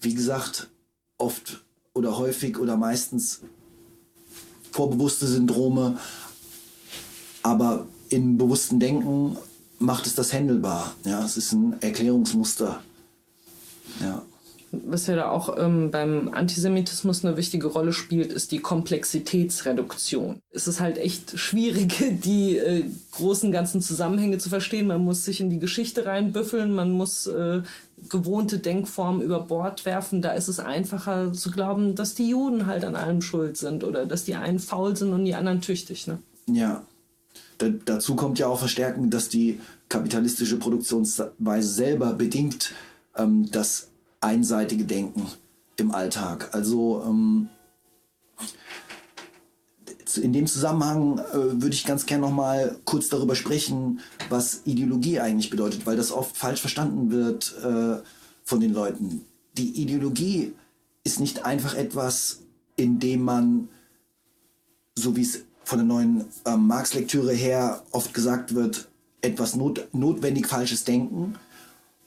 wie 0.00 0.14
gesagt, 0.14 0.68
oft 1.16 1.64
oder 1.98 2.16
häufig 2.16 2.58
oder 2.58 2.76
meistens 2.76 3.40
vorbewusste 4.70 5.26
Syndrome, 5.26 5.98
aber 7.42 7.86
im 8.10 8.38
bewussten 8.38 8.80
Denken 8.80 9.36
macht 9.78 10.06
es 10.06 10.14
das 10.14 10.32
händelbar. 10.32 10.94
Ja, 11.04 11.24
es 11.24 11.36
ist 11.36 11.52
ein 11.52 11.76
Erklärungsmuster. 11.80 12.80
Ja. 14.00 14.22
Was 14.70 15.06
ja 15.06 15.16
da 15.16 15.30
auch 15.30 15.56
ähm, 15.58 15.90
beim 15.90 16.28
Antisemitismus 16.28 17.24
eine 17.24 17.38
wichtige 17.38 17.68
Rolle 17.68 17.94
spielt, 17.94 18.32
ist 18.32 18.52
die 18.52 18.58
Komplexitätsreduktion. 18.58 20.40
Es 20.50 20.68
ist 20.68 20.80
halt 20.80 20.98
echt 20.98 21.38
schwierig, 21.38 21.94
die 22.24 22.58
äh, 22.58 22.84
großen 23.12 23.50
ganzen 23.50 23.80
Zusammenhänge 23.80 24.38
zu 24.38 24.50
verstehen. 24.50 24.86
Man 24.86 25.04
muss 25.04 25.24
sich 25.24 25.40
in 25.40 25.48
die 25.48 25.58
Geschichte 25.58 26.04
reinbüffeln, 26.04 26.74
man 26.74 26.92
muss 26.92 27.26
äh, 27.26 27.62
gewohnte 28.08 28.58
Denkformen 28.58 29.22
über 29.22 29.40
Bord 29.40 29.84
werfen. 29.84 30.22
Da 30.22 30.32
ist 30.32 30.48
es 30.48 30.60
einfacher 30.60 31.32
zu 31.32 31.50
glauben, 31.50 31.94
dass 31.94 32.14
die 32.14 32.28
Juden 32.30 32.66
halt 32.66 32.84
an 32.84 32.96
allem 32.96 33.22
schuld 33.22 33.56
sind 33.56 33.84
oder 33.84 34.06
dass 34.06 34.24
die 34.24 34.34
einen 34.34 34.58
faul 34.58 34.96
sind 34.96 35.12
und 35.12 35.24
die 35.24 35.34
anderen 35.34 35.60
tüchtig. 35.60 36.06
Ne? 36.06 36.18
Ja. 36.46 36.82
Da, 37.58 37.68
dazu 37.68 38.14
kommt 38.14 38.38
ja 38.38 38.46
auch 38.46 38.58
verstärkend, 38.58 39.12
dass 39.12 39.28
die 39.28 39.60
kapitalistische 39.88 40.58
Produktionsweise 40.58 41.68
selber 41.68 42.12
bedingt 42.12 42.72
ähm, 43.16 43.50
das 43.50 43.88
einseitige 44.20 44.84
Denken 44.84 45.26
im 45.76 45.92
Alltag. 45.92 46.50
Also 46.52 47.02
ähm, 47.06 47.48
in 50.16 50.32
dem 50.32 50.46
Zusammenhang 50.46 51.18
äh, 51.18 51.60
würde 51.60 51.74
ich 51.74 51.84
ganz 51.84 52.06
gerne 52.06 52.22
noch 52.22 52.32
mal 52.32 52.76
kurz 52.84 53.08
darüber 53.08 53.34
sprechen, 53.34 54.00
was 54.28 54.62
Ideologie 54.64 55.20
eigentlich 55.20 55.50
bedeutet, 55.50 55.86
weil 55.86 55.96
das 55.96 56.12
oft 56.12 56.36
falsch 56.36 56.60
verstanden 56.60 57.10
wird 57.10 57.54
äh, 57.62 58.02
von 58.44 58.60
den 58.60 58.72
Leuten. 58.72 59.24
Die 59.56 59.82
Ideologie 59.82 60.54
ist 61.04 61.20
nicht 61.20 61.44
einfach 61.44 61.74
etwas, 61.74 62.40
in 62.76 62.98
dem 62.98 63.22
man, 63.22 63.68
so 64.94 65.16
wie 65.16 65.22
es 65.22 65.40
von 65.64 65.78
der 65.78 65.86
neuen 65.86 66.24
äh, 66.44 66.56
Marx-Lektüre 66.56 67.32
her 67.32 67.82
oft 67.90 68.14
gesagt 68.14 68.54
wird, 68.54 68.88
etwas 69.20 69.56
not 69.56 69.88
notwendig 69.92 70.46
falsches 70.46 70.84
Denken, 70.84 71.34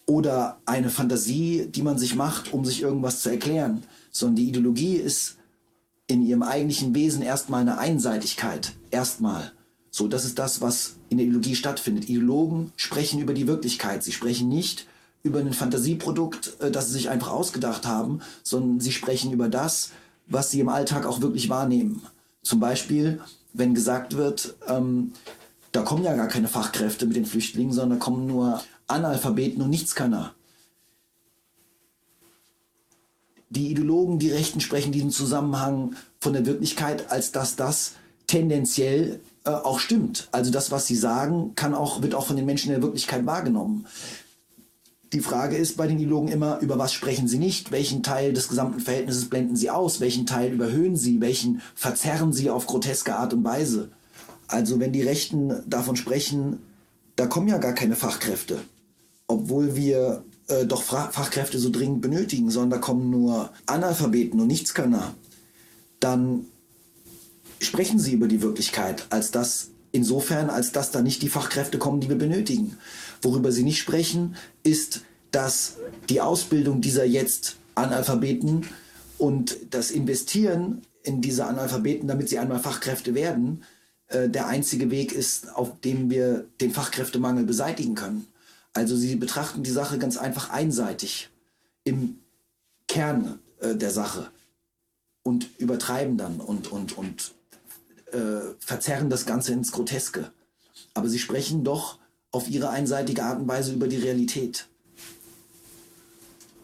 oder 0.05 0.59
eine 0.65 0.89
Fantasie, 0.89 1.67
die 1.69 1.83
man 1.83 1.97
sich 1.97 2.15
macht, 2.15 2.53
um 2.53 2.65
sich 2.65 2.81
irgendwas 2.81 3.21
zu 3.21 3.29
erklären, 3.29 3.83
sondern 4.11 4.37
die 4.37 4.49
Ideologie 4.49 4.95
ist 4.95 5.37
in 6.12 6.26
ihrem 6.26 6.43
eigentlichen 6.43 6.93
Wesen 6.93 7.22
erstmal 7.22 7.62
eine 7.62 7.78
Einseitigkeit. 7.78 8.74
Erstmal. 8.91 9.53
So, 9.89 10.07
das 10.07 10.26
ist 10.26 10.39
das, 10.39 10.62
was 10.62 10.95
in 11.09 11.18
der 11.18 11.26
Ideologie 11.26 11.55
stattfindet. 11.55 12.09
Ideologen 12.09 12.72
sprechen 12.76 13.22
über 13.22 13.34
die 13.34 13.47
Wirklichkeit. 13.47 14.03
Sie 14.03 14.12
sprechen 14.12 14.49
nicht 14.49 14.88
über 15.24 15.39
ein 15.39 15.53
Fantasieprodukt, 15.53 16.59
äh, 16.59 16.72
das 16.72 16.88
sie 16.88 16.93
sich 16.93 17.09
einfach 17.09 17.32
ausgedacht 17.32 17.86
haben, 17.86 18.22
sondern 18.43 18.80
sie 18.80 18.91
sprechen 18.91 19.32
über 19.32 19.49
das, 19.49 19.91
was 20.28 20.51
sie 20.51 20.59
im 20.59 20.70
Alltag 20.70 21.05
auch 21.05 21.22
wirklich 21.22 21.49
wahrnehmen. 21.49 22.01
Zum 22.41 22.59
Beispiel, 22.59 23.22
wenn 23.53 23.74
gesagt 23.74 24.18
wird, 24.18 24.55
ähm, 24.68 25.14
da 25.72 25.84
kommen 25.84 26.03
ja 26.03 26.16
gar 26.16 26.28
keine 26.28 26.47
Fachkräfte 26.47 27.05
mit 27.05 27.16
den 27.16 27.26
Flüchtlingen, 27.26 27.74
sondern 27.74 27.99
da 27.99 28.03
kommen 28.03 28.28
nur 28.28 28.62
Analphabeten 28.88 29.62
und 29.62 29.70
Nichtskönner. 29.70 30.34
Die 33.51 33.69
Ideologen, 33.69 34.17
die 34.17 34.31
Rechten 34.31 34.61
sprechen 34.61 34.93
diesen 34.93 35.11
Zusammenhang 35.11 35.95
von 36.19 36.31
der 36.31 36.45
Wirklichkeit, 36.45 37.11
als 37.11 37.33
dass 37.33 37.57
das 37.57 37.93
tendenziell 38.25 39.19
äh, 39.43 39.49
auch 39.49 39.79
stimmt. 39.79 40.29
Also 40.31 40.51
das, 40.51 40.71
was 40.71 40.87
sie 40.87 40.95
sagen, 40.95 41.51
kann 41.55 41.75
auch, 41.75 42.01
wird 42.01 42.15
auch 42.15 42.27
von 42.27 42.37
den 42.37 42.45
Menschen 42.45 42.67
in 42.67 42.75
der 42.75 42.81
Wirklichkeit 42.81 43.25
wahrgenommen. 43.25 43.85
Die 45.11 45.19
Frage 45.19 45.57
ist 45.57 45.75
bei 45.75 45.87
den 45.87 45.99
Ideologen 45.99 46.29
immer, 46.29 46.59
über 46.59 46.79
was 46.79 46.93
sprechen 46.93 47.27
sie 47.27 47.39
nicht, 47.39 47.73
welchen 47.73 48.03
Teil 48.03 48.31
des 48.31 48.47
gesamten 48.47 48.79
Verhältnisses 48.79 49.29
blenden 49.29 49.57
sie 49.57 49.69
aus, 49.69 49.99
welchen 49.99 50.25
Teil 50.25 50.53
überhöhen 50.53 50.95
sie, 50.95 51.19
welchen 51.19 51.61
verzerren 51.75 52.31
sie 52.31 52.49
auf 52.49 52.67
groteske 52.67 53.17
Art 53.17 53.33
und 53.33 53.43
Weise. 53.43 53.89
Also 54.47 54.79
wenn 54.79 54.93
die 54.93 55.03
Rechten 55.03 55.63
davon 55.67 55.97
sprechen, 55.97 56.59
da 57.17 57.27
kommen 57.27 57.49
ja 57.49 57.57
gar 57.57 57.73
keine 57.73 57.97
Fachkräfte, 57.97 58.59
obwohl 59.27 59.75
wir 59.75 60.23
äh, 60.51 60.65
doch 60.65 60.83
Fachkräfte 60.83 61.59
so 61.59 61.69
dringend 61.69 62.01
benötigen, 62.01 62.51
sondern 62.51 62.71
da 62.71 62.77
kommen 62.77 63.09
nur 63.09 63.51
Analphabeten 63.65 64.39
und 64.39 64.47
Nichtskönner, 64.47 65.15
dann 65.99 66.45
sprechen 67.59 67.99
sie 67.99 68.13
über 68.13 68.27
die 68.27 68.41
Wirklichkeit 68.41 69.05
als 69.09 69.31
das 69.31 69.69
insofern, 69.91 70.49
als 70.49 70.71
dass 70.71 70.91
da 70.91 71.01
nicht 71.01 71.21
die 71.21 71.29
Fachkräfte 71.29 71.77
kommen, 71.77 72.01
die 72.01 72.09
wir 72.09 72.17
benötigen. 72.17 72.77
Worüber 73.21 73.51
sie 73.51 73.63
nicht 73.63 73.79
sprechen, 73.79 74.35
ist, 74.63 75.01
dass 75.31 75.77
die 76.09 76.21
Ausbildung 76.21 76.81
dieser 76.81 77.05
jetzt 77.05 77.57
Analphabeten 77.75 78.65
und 79.17 79.57
das 79.69 79.91
Investieren 79.91 80.81
in 81.03 81.21
diese 81.21 81.45
Analphabeten, 81.45 82.07
damit 82.07 82.29
sie 82.29 82.39
einmal 82.39 82.59
Fachkräfte 82.59 83.15
werden, 83.15 83.63
äh, 84.07 84.29
der 84.29 84.47
einzige 84.47 84.91
Weg 84.91 85.13
ist, 85.13 85.53
auf 85.55 85.79
dem 85.81 86.09
wir 86.09 86.47
den 86.59 86.71
Fachkräftemangel 86.71 87.45
beseitigen 87.45 87.95
können. 87.95 88.27
Also 88.74 88.95
sie 88.95 89.15
betrachten 89.15 89.63
die 89.63 89.72
Sache 89.72 89.97
ganz 89.97 90.17
einfach 90.17 90.49
einseitig 90.49 91.30
im 91.84 92.19
Kern 92.88 93.39
äh, 93.59 93.76
der 93.76 93.91
Sache 93.91 94.32
und 95.24 95.49
übertreiben 95.57 96.17
dann 96.17 96.39
und, 96.39 96.72
und, 96.72 96.97
und 96.97 97.34
äh, 98.11 98.53
verzerren 98.59 99.09
das 99.09 99.26
Ganze 99.26 99.53
ins 99.53 99.72
Groteske. 99.72 100.32
Aber 100.93 101.09
sie 101.09 101.19
sprechen 101.19 101.63
doch 101.63 101.99
auf 102.32 102.49
ihre 102.49 102.69
einseitige 102.69 103.24
Art 103.24 103.39
und 103.39 103.47
Weise 103.47 103.74
über 103.74 103.88
die 103.88 103.97
Realität. 103.97 104.67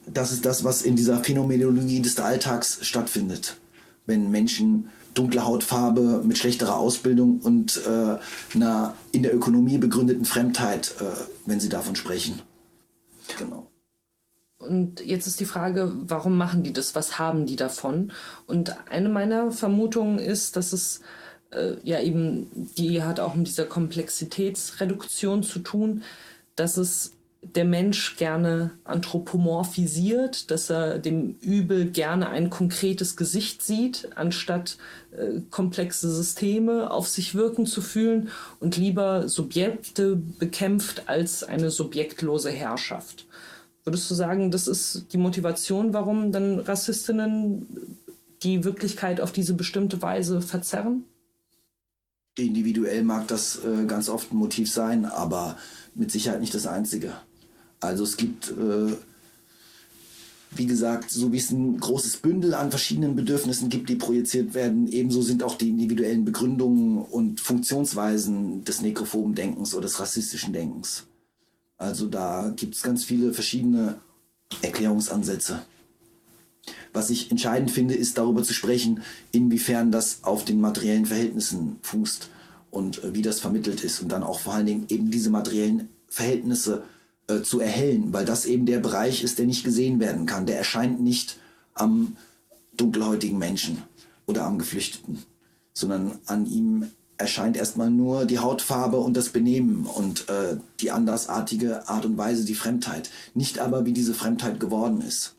Das 0.06 0.32
ist 0.32 0.46
das, 0.46 0.64
was 0.64 0.82
in 0.84 0.96
dieser 0.96 1.24
Phänomenologie 1.24 2.02
des 2.02 2.18
Alltags 2.20 2.80
stattfindet. 2.86 3.58
wenn 4.06 4.32
Menschen 4.32 4.90
dunkle 5.18 5.46
Hautfarbe 5.46 6.22
mit 6.24 6.38
schlechterer 6.38 6.78
Ausbildung 6.78 7.40
und 7.40 7.82
äh, 7.86 8.18
einer 8.56 8.94
in 9.12 9.24
der 9.24 9.36
Ökonomie 9.36 9.78
begründeten 9.78 10.26
Fremdheit, 10.26 10.96
äh, 11.00 11.06
wenn 11.46 11.60
sie 11.60 11.70
davon 11.70 11.96
sprechen. 11.96 12.42
Genau. 13.38 13.68
Und 14.58 15.06
jetzt 15.06 15.28
ist 15.28 15.40
die 15.40 15.46
Frage, 15.46 15.92
warum 16.08 16.38
machen 16.38 16.64
die 16.64 16.74
das? 16.74 16.96
Was 16.96 17.20
haben 17.20 17.46
die 17.46 17.56
davon? 17.56 18.12
Und 18.48 18.76
eine 18.90 19.10
meiner 19.10 19.52
Vermutungen 19.52 20.18
ist, 20.18 20.56
dass 20.56 20.74
es 20.74 21.02
äh, 21.52 21.76
ja 21.84 22.02
eben, 22.02 22.50
die 22.78 23.04
hat 23.04 23.20
auch 23.20 23.36
mit 23.36 23.48
dieser 23.48 23.66
Komplexitätsreduktion 23.66 25.44
zu 25.44 25.60
tun, 25.60 26.04
dass 26.56 26.78
es 26.78 27.12
der 27.56 27.66
Mensch 27.66 28.18
gerne 28.18 28.72
anthropomorphisiert, 28.84 30.52
dass 30.52 30.70
er 30.70 31.00
dem 31.00 31.36
Übel 31.42 31.90
gerne 31.90 32.30
ein 32.30 32.50
konkretes 32.50 33.16
Gesicht 33.16 33.64
sieht, 33.64 34.10
anstatt 34.16 34.78
äh, 35.12 35.42
komplexe 35.50 36.10
Systeme 36.12 36.92
auf 36.92 37.08
sich 37.08 37.36
wirken 37.36 37.66
zu 37.66 37.82
fühlen 37.82 38.30
und 38.60 38.78
lieber 38.78 39.28
Subjekte 39.30 40.16
bekämpft 40.16 41.08
als 41.08 41.44
eine 41.44 41.72
subjektlose 41.72 42.50
Herrschaft. 42.50 43.26
Würdest 43.84 44.12
du 44.12 44.16
sagen, 44.16 44.52
das 44.52 44.68
ist 44.68 45.06
die 45.14 45.18
Motivation, 45.18 45.94
warum 45.94 46.32
dann 46.32 46.60
Rassistinnen 46.60 47.66
die 48.44 48.64
Wirklichkeit 48.64 49.22
auf 49.22 49.32
diese 49.32 49.54
bestimmte 49.54 50.02
Weise 50.02 50.42
verzerren? 50.42 51.06
Individuell 52.38 53.04
mag 53.04 53.28
das 53.28 53.60
äh, 53.64 53.86
ganz 53.86 54.10
oft 54.10 54.32
ein 54.32 54.38
Motiv 54.38 54.72
sein, 54.72 55.06
aber 55.06 55.58
mit 55.96 56.12
Sicherheit 56.12 56.40
nicht 56.40 56.54
das 56.54 56.68
einzige. 56.68 57.14
Also 57.80 58.04
es 58.04 58.18
gibt, 58.18 58.50
äh, 58.50 58.94
wie 60.52 60.66
gesagt, 60.66 61.12
so 61.12 61.32
wie 61.32 61.38
es 61.38 61.52
ein 61.52 61.80
großes 61.80 62.18
Bündel 62.18 62.54
an 62.54 62.70
verschiedenen 62.70 63.16
Bedürfnissen 63.16 63.70
gibt, 63.70 63.90
die 63.90 63.96
projiziert 63.96 64.54
werden, 64.54 64.88
ebenso 64.88 65.22
sind 65.22 65.44
auch 65.44 65.56
die 65.56 65.70
individuellen 65.70 66.26
Begründungen 66.26 67.00
und 67.04 67.40
Funktionsweisen 67.40 68.64
des 68.64 68.82
nekrophoben 68.82 69.36
Denkens 69.36 69.76
oder 69.76 69.84
des 69.84 70.00
rassistischen 70.00 70.54
Denkens. 70.54 71.06
Also 71.78 72.08
da 72.08 72.52
gibt 72.56 72.76
es 72.76 72.82
ganz 72.82 73.04
viele 73.04 73.34
verschiedene 73.34 74.00
Erklärungsansätze. 74.62 75.62
Was 76.94 77.10
ich 77.10 77.30
entscheidend 77.30 77.70
finde, 77.70 77.94
ist 77.94 78.18
darüber 78.18 78.44
zu 78.44 78.54
sprechen, 78.54 79.02
inwiefern 79.32 79.92
das 79.92 80.24
auf 80.24 80.46
den 80.46 80.60
materiellen 80.60 81.06
Verhältnissen 81.06 81.78
fußt 81.82 82.30
und 82.72 83.04
äh, 83.04 83.14
wie 83.14 83.22
das 83.22 83.40
vermittelt 83.40 83.84
ist 83.84 84.02
und 84.02 84.10
dann 84.10 84.24
auch 84.24 84.40
vor 84.40 84.56
allen 84.56 84.66
Dingen 84.66 84.86
eben 84.90 85.12
diese 85.12 85.30
materiellen 85.30 85.90
Verhältnisse 86.08 86.84
äh, 87.28 87.42
zu 87.42 87.60
erhellen, 87.60 88.14
weil 88.14 88.26
das 88.26 88.46
eben 88.46 88.66
der 88.66 88.80
Bereich 88.80 89.24
ist, 89.24 89.38
der 89.40 89.46
nicht 89.46 89.64
gesehen 89.64 90.00
werden 90.00 90.26
kann. 90.26 90.46
Der 90.46 90.58
erscheint 90.58 91.02
nicht 91.02 91.38
am 91.74 92.16
dunkelhäutigen 92.76 93.38
Menschen 93.38 93.84
oder 94.26 94.46
am 94.46 94.60
Geflüchteten, 94.60 95.24
sondern 95.74 96.20
an 96.26 96.46
ihm 96.46 96.90
erscheint 97.18 97.58
erstmal 97.58 97.90
nur 97.90 98.26
die 98.26 98.40
Hautfarbe 98.40 98.98
und 98.98 99.18
das 99.18 99.30
Benehmen 99.30 99.86
und 99.86 100.30
äh, 100.30 100.58
die 100.80 100.92
andersartige 100.92 101.90
Art 101.90 102.06
und 102.06 102.18
Weise, 102.18 102.46
die 102.46 102.56
Fremdheit. 102.56 103.10
Nicht 103.34 103.60
aber, 103.60 103.86
wie 103.86 103.94
diese 103.94 104.14
Fremdheit 104.14 104.60
geworden 104.60 105.02
ist. 105.02 105.36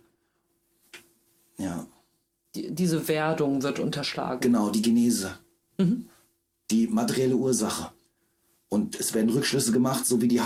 Ja. 1.57 1.86
Die, 2.55 2.74
diese 2.74 3.07
Werdung 3.09 3.62
wird 3.62 3.78
unterschlagen. 3.78 4.41
Genau, 4.41 4.70
die 4.70 4.82
Genese. 4.82 5.39
Mhm. 5.78 6.07
Die 6.70 6.86
materielle 6.86 7.36
Ursache. 7.36 7.93
Und 8.68 8.99
es 8.99 9.14
werden 9.14 9.30
Rückschlüsse 9.30 9.72
gemacht, 9.72 10.05
so 10.05 10.20
wie 10.20 10.28
die 10.28 10.43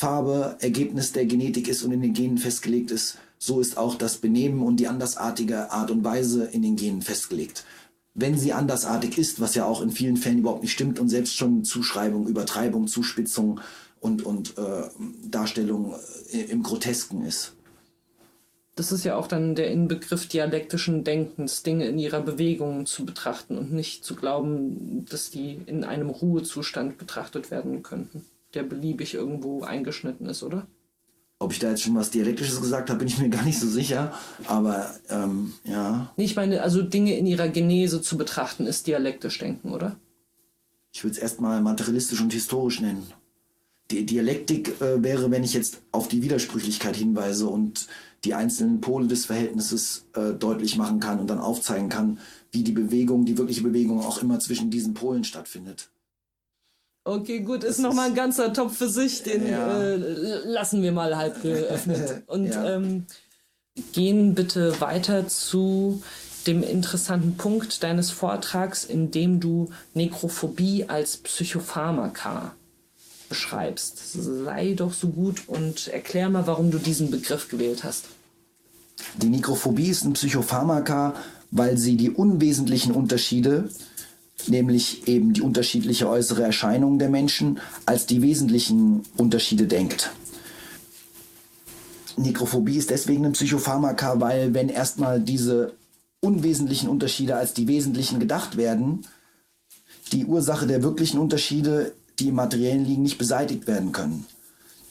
Hautfarbe 0.00 0.56
Ergebnis 0.60 1.12
der 1.12 1.26
Genetik 1.26 1.66
ist 1.66 1.82
und 1.82 1.90
in 1.90 2.02
den 2.02 2.12
Genen 2.12 2.38
festgelegt 2.38 2.92
ist, 2.92 3.18
so 3.38 3.60
ist 3.60 3.76
auch 3.76 3.96
das 3.96 4.18
Benehmen 4.18 4.62
und 4.62 4.76
die 4.76 4.86
andersartige 4.86 5.72
Art 5.72 5.90
und 5.90 6.04
Weise 6.04 6.44
in 6.44 6.62
den 6.62 6.76
Genen 6.76 7.02
festgelegt 7.02 7.64
wenn 8.20 8.36
sie 8.36 8.52
andersartig 8.52 9.16
ist, 9.16 9.40
was 9.40 9.54
ja 9.54 9.64
auch 9.64 9.80
in 9.80 9.92
vielen 9.92 10.16
Fällen 10.16 10.38
überhaupt 10.38 10.62
nicht 10.62 10.72
stimmt 10.72 10.98
und 10.98 11.08
selbst 11.08 11.36
schon 11.36 11.62
Zuschreibung, 11.62 12.26
Übertreibung, 12.26 12.88
Zuspitzung 12.88 13.60
und, 14.00 14.26
und 14.26 14.58
äh, 14.58 14.88
Darstellung 15.30 15.94
äh, 16.32 16.40
im 16.50 16.64
Grotesken 16.64 17.24
ist. 17.24 17.54
Das 18.74 18.90
ist 18.90 19.04
ja 19.04 19.14
auch 19.14 19.28
dann 19.28 19.54
der 19.54 19.70
Inbegriff 19.70 20.26
dialektischen 20.26 21.04
Denkens, 21.04 21.62
Dinge 21.62 21.86
in 21.86 21.96
ihrer 22.00 22.20
Bewegung 22.20 22.86
zu 22.86 23.06
betrachten 23.06 23.56
und 23.56 23.72
nicht 23.72 24.04
zu 24.04 24.16
glauben, 24.16 25.06
dass 25.08 25.30
die 25.30 25.60
in 25.66 25.84
einem 25.84 26.10
Ruhezustand 26.10 26.98
betrachtet 26.98 27.52
werden 27.52 27.84
könnten, 27.84 28.24
der 28.54 28.62
beliebig 28.62 29.14
irgendwo 29.14 29.62
eingeschnitten 29.62 30.26
ist, 30.26 30.42
oder? 30.42 30.66
Ob 31.40 31.52
ich 31.52 31.60
da 31.60 31.70
jetzt 31.70 31.82
schon 31.82 31.94
was 31.94 32.10
Dialektisches 32.10 32.60
gesagt 32.60 32.90
habe, 32.90 32.98
bin 32.98 33.08
ich 33.08 33.18
mir 33.18 33.28
gar 33.30 33.44
nicht 33.44 33.60
so 33.60 33.68
sicher. 33.68 34.12
Aber 34.46 34.92
ähm, 35.08 35.54
ja. 35.64 36.12
Nee, 36.16 36.24
ich 36.24 36.36
meine, 36.36 36.62
also 36.62 36.82
Dinge 36.82 37.16
in 37.16 37.26
ihrer 37.26 37.48
Genese 37.48 38.02
zu 38.02 38.16
betrachten, 38.16 38.66
ist 38.66 38.86
dialektisch 38.86 39.38
denken, 39.38 39.72
oder? 39.72 39.96
Ich 40.92 41.04
würde 41.04 41.16
es 41.16 41.22
erstmal 41.22 41.60
materialistisch 41.60 42.20
und 42.20 42.32
historisch 42.32 42.80
nennen. 42.80 43.06
Die 43.90 44.04
Dialektik 44.04 44.80
äh, 44.80 45.02
wäre, 45.02 45.30
wenn 45.30 45.44
ich 45.44 45.54
jetzt 45.54 45.80
auf 45.92 46.08
die 46.08 46.22
Widersprüchlichkeit 46.22 46.96
hinweise 46.96 47.46
und 47.46 47.86
die 48.24 48.34
einzelnen 48.34 48.80
Pole 48.80 49.06
des 49.06 49.26
Verhältnisses 49.26 50.06
äh, 50.14 50.32
deutlich 50.32 50.76
machen 50.76 51.00
kann 51.00 51.20
und 51.20 51.28
dann 51.30 51.38
aufzeigen 51.38 51.88
kann, 51.88 52.18
wie 52.50 52.64
die 52.64 52.72
Bewegung, 52.72 53.24
die 53.24 53.38
wirkliche 53.38 53.62
Bewegung 53.62 54.00
auch 54.00 54.20
immer 54.20 54.40
zwischen 54.40 54.70
diesen 54.70 54.94
Polen 54.94 55.24
stattfindet. 55.24 55.90
Okay, 57.08 57.40
gut, 57.40 57.64
ist 57.64 57.78
nochmal 57.78 58.10
ein 58.10 58.14
ganzer 58.14 58.52
Topf 58.52 58.76
für 58.76 58.88
sich, 58.90 59.22
den 59.22 59.48
ja. 59.48 59.80
äh, 59.80 59.96
lassen 59.96 60.82
wir 60.82 60.92
mal 60.92 61.16
halb 61.16 61.40
geöffnet. 61.40 62.22
Und 62.26 62.48
ja. 62.48 62.74
ähm, 62.74 63.06
gehen 63.92 64.34
bitte 64.34 64.78
weiter 64.82 65.26
zu 65.26 66.02
dem 66.46 66.62
interessanten 66.62 67.38
Punkt 67.38 67.82
deines 67.82 68.10
Vortrags, 68.10 68.84
in 68.84 69.10
dem 69.10 69.40
du 69.40 69.70
Nekrophobie 69.94 70.84
als 70.88 71.16
Psychopharmaka 71.16 72.52
beschreibst. 73.30 74.12
Sei 74.12 74.74
doch 74.74 74.92
so 74.92 75.08
gut 75.08 75.48
und 75.48 75.88
erklär 75.88 76.28
mal, 76.28 76.46
warum 76.46 76.70
du 76.70 76.76
diesen 76.76 77.10
Begriff 77.10 77.48
gewählt 77.48 77.84
hast. 77.84 78.04
Die 79.16 79.30
Nekrophobie 79.30 79.88
ist 79.88 80.04
ein 80.04 80.12
Psychopharmaka, 80.12 81.14
weil 81.52 81.78
sie 81.78 81.96
die 81.96 82.10
unwesentlichen 82.10 82.92
Unterschiede 82.92 83.70
nämlich 84.46 85.08
eben 85.08 85.32
die 85.32 85.42
unterschiedliche 85.42 86.08
äußere 86.08 86.42
Erscheinung 86.42 86.98
der 86.98 87.08
Menschen, 87.08 87.58
als 87.86 88.06
die 88.06 88.22
wesentlichen 88.22 89.02
Unterschiede 89.16 89.66
denkt. 89.66 90.10
Nekrophobie 92.16 92.76
ist 92.76 92.90
deswegen 92.90 93.24
ein 93.26 93.32
Psychopharmaka, 93.32 94.20
weil 94.20 94.54
wenn 94.54 94.68
erstmal 94.68 95.20
diese 95.20 95.74
unwesentlichen 96.20 96.88
Unterschiede 96.88 97.36
als 97.36 97.54
die 97.54 97.68
wesentlichen 97.68 98.18
gedacht 98.18 98.56
werden, 98.56 99.06
die 100.12 100.24
Ursache 100.24 100.66
der 100.66 100.82
wirklichen 100.82 101.18
Unterschiede, 101.18 101.92
die 102.18 102.28
im 102.28 102.34
Materiellen 102.34 102.84
liegen, 102.84 103.02
nicht 103.02 103.18
beseitigt 103.18 103.66
werden 103.66 103.92
können. 103.92 104.26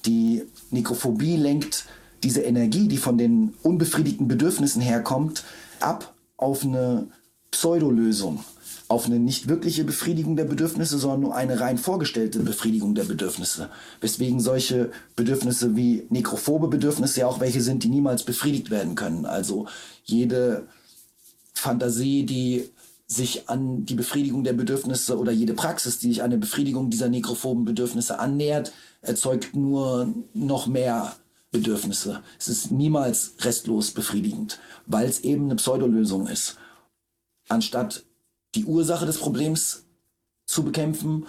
Die 0.05 0.43
Nekrophobie 0.71 1.35
lenkt 1.35 1.85
diese 2.23 2.41
Energie, 2.41 2.87
die 2.87 2.97
von 2.97 3.17
den 3.17 3.53
unbefriedigten 3.61 4.27
Bedürfnissen 4.27 4.81
herkommt, 4.81 5.43
ab 5.79 6.13
auf 6.37 6.63
eine 6.63 7.07
Pseudolösung, 7.51 8.43
auf 8.89 9.05
eine 9.05 9.19
nicht 9.19 9.49
wirkliche 9.49 9.83
Befriedigung 9.83 10.35
der 10.37 10.45
Bedürfnisse, 10.45 10.97
sondern 10.97 11.21
nur 11.21 11.35
eine 11.35 11.59
rein 11.59 11.77
vorgestellte 11.77 12.39
Befriedigung 12.39 12.95
der 12.95 13.03
Bedürfnisse. 13.03 13.69
Weswegen 13.99 14.39
solche 14.39 14.91
Bedürfnisse 15.15 15.75
wie 15.75 16.05
nekrophobe 16.09 16.67
Bedürfnisse 16.67 17.21
ja 17.21 17.27
auch 17.27 17.39
welche 17.39 17.61
sind, 17.61 17.83
die 17.83 17.89
niemals 17.89 18.23
befriedigt 18.23 18.69
werden 18.71 18.95
können. 18.95 19.25
Also 19.25 19.67
jede 20.05 20.67
Fantasie, 21.53 22.25
die 22.25 22.69
sich 23.07 23.49
an 23.49 23.85
die 23.85 23.95
Befriedigung 23.95 24.43
der 24.43 24.53
Bedürfnisse 24.53 25.17
oder 25.17 25.31
jede 25.31 25.53
Praxis, 25.53 25.99
die 25.99 26.09
sich 26.09 26.23
an 26.23 26.29
der 26.29 26.37
Befriedigung 26.37 26.89
dieser 26.89 27.09
nekrophoben 27.09 27.65
Bedürfnisse 27.65 28.19
annähert, 28.19 28.73
erzeugt 29.01 29.55
nur 29.55 30.13
noch 30.33 30.67
mehr 30.67 31.15
Bedürfnisse. 31.51 32.21
Es 32.39 32.47
ist 32.47 32.71
niemals 32.71 33.35
restlos 33.41 33.91
befriedigend, 33.91 34.59
weil 34.85 35.07
es 35.07 35.21
eben 35.21 35.45
eine 35.45 35.55
Pseudolösung 35.55 36.27
ist. 36.27 36.57
Anstatt 37.47 38.03
die 38.55 38.65
Ursache 38.65 39.05
des 39.05 39.17
Problems 39.17 39.83
zu 40.45 40.63
bekämpfen, 40.63 41.25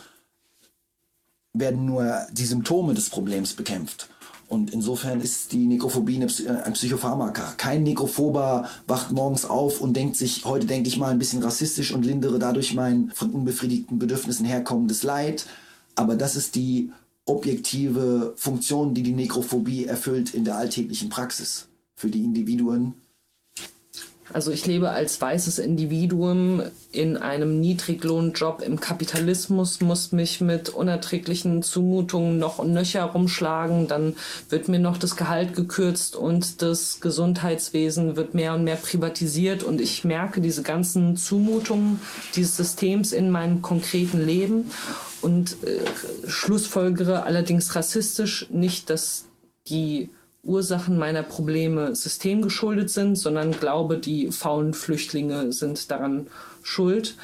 werden 1.52 1.84
nur 1.84 2.26
die 2.32 2.44
Symptome 2.44 2.94
des 2.94 3.10
Problems 3.10 3.54
bekämpft. 3.54 4.08
Und 4.48 4.72
insofern 4.72 5.20
ist 5.20 5.52
die 5.52 5.66
Nekrophobie 5.66 6.22
ein 6.22 6.72
Psychopharmaka. 6.72 7.52
Kein 7.58 7.82
Nekrophober 7.82 8.68
wacht 8.86 9.12
morgens 9.12 9.44
auf 9.44 9.82
und 9.82 9.94
denkt 9.94 10.16
sich, 10.16 10.46
heute 10.46 10.66
denke 10.66 10.88
ich 10.88 10.96
mal 10.96 11.10
ein 11.10 11.18
bisschen 11.18 11.42
rassistisch 11.42 11.92
und 11.92 12.06
lindere 12.06 12.38
dadurch 12.38 12.72
mein 12.72 13.10
von 13.14 13.30
unbefriedigten 13.30 13.98
Bedürfnissen 13.98 14.46
herkommendes 14.46 15.02
Leid. 15.02 15.44
Aber 15.96 16.16
das 16.16 16.34
ist 16.34 16.54
die 16.54 16.92
objektive 17.26 18.32
Funktion, 18.36 18.94
die 18.94 19.02
die 19.02 19.12
Nekrophobie 19.12 19.84
erfüllt 19.84 20.32
in 20.32 20.44
der 20.44 20.56
alltäglichen 20.56 21.10
Praxis 21.10 21.68
für 21.94 22.08
die 22.08 22.24
Individuen 22.24 22.94
Also 24.32 24.50
ich 24.50 24.66
lebe 24.66 24.90
als 24.90 25.20
weißes 25.20 25.58
Individuum 25.58 26.62
in 26.92 27.16
einem 27.16 27.60
Niedriglohnjob 27.60 28.62
im 28.62 28.78
Kapitalismus, 28.78 29.80
muss 29.80 30.12
mich 30.12 30.40
mit 30.40 30.68
unerträglichen 30.68 31.62
Zumutungen 31.62 32.38
noch 32.38 32.58
und 32.58 32.72
nöcher 32.72 33.04
rumschlagen. 33.04 33.88
Dann 33.88 34.16
wird 34.50 34.68
mir 34.68 34.78
noch 34.78 34.98
das 34.98 35.16
Gehalt 35.16 35.54
gekürzt 35.54 36.14
und 36.14 36.60
das 36.60 37.00
Gesundheitswesen 37.00 38.16
wird 38.16 38.34
mehr 38.34 38.54
und 38.54 38.64
mehr 38.64 38.76
privatisiert. 38.76 39.62
Und 39.62 39.80
ich 39.80 40.04
merke 40.04 40.40
diese 40.40 40.62
ganzen 40.62 41.16
Zumutungen 41.16 42.00
dieses 42.34 42.56
Systems 42.56 43.12
in 43.12 43.30
meinem 43.30 43.62
konkreten 43.62 44.24
Leben 44.24 44.70
und 45.22 45.56
äh, 45.64 45.80
schlussfolgere 46.28 47.24
allerdings 47.24 47.74
rassistisch 47.74 48.46
nicht, 48.50 48.90
dass 48.90 49.24
die 49.68 50.10
Ursachen 50.48 50.98
meiner 50.98 51.22
Probleme 51.22 51.94
systemgeschuldet 51.94 52.90
sind, 52.90 53.16
sondern 53.16 53.52
glaube, 53.52 53.98
die 53.98 54.32
faulen 54.32 54.74
Flüchtlinge 54.74 55.52
sind 55.52 55.90
daran 55.90 56.28
schuld. 56.62 57.16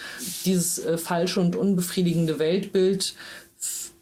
Dieses 0.45 0.79
äh, 0.79 0.99
falsche 0.99 1.41
und 1.41 1.57
unbefriedigende 1.57 2.39
Weltbild 2.39 3.15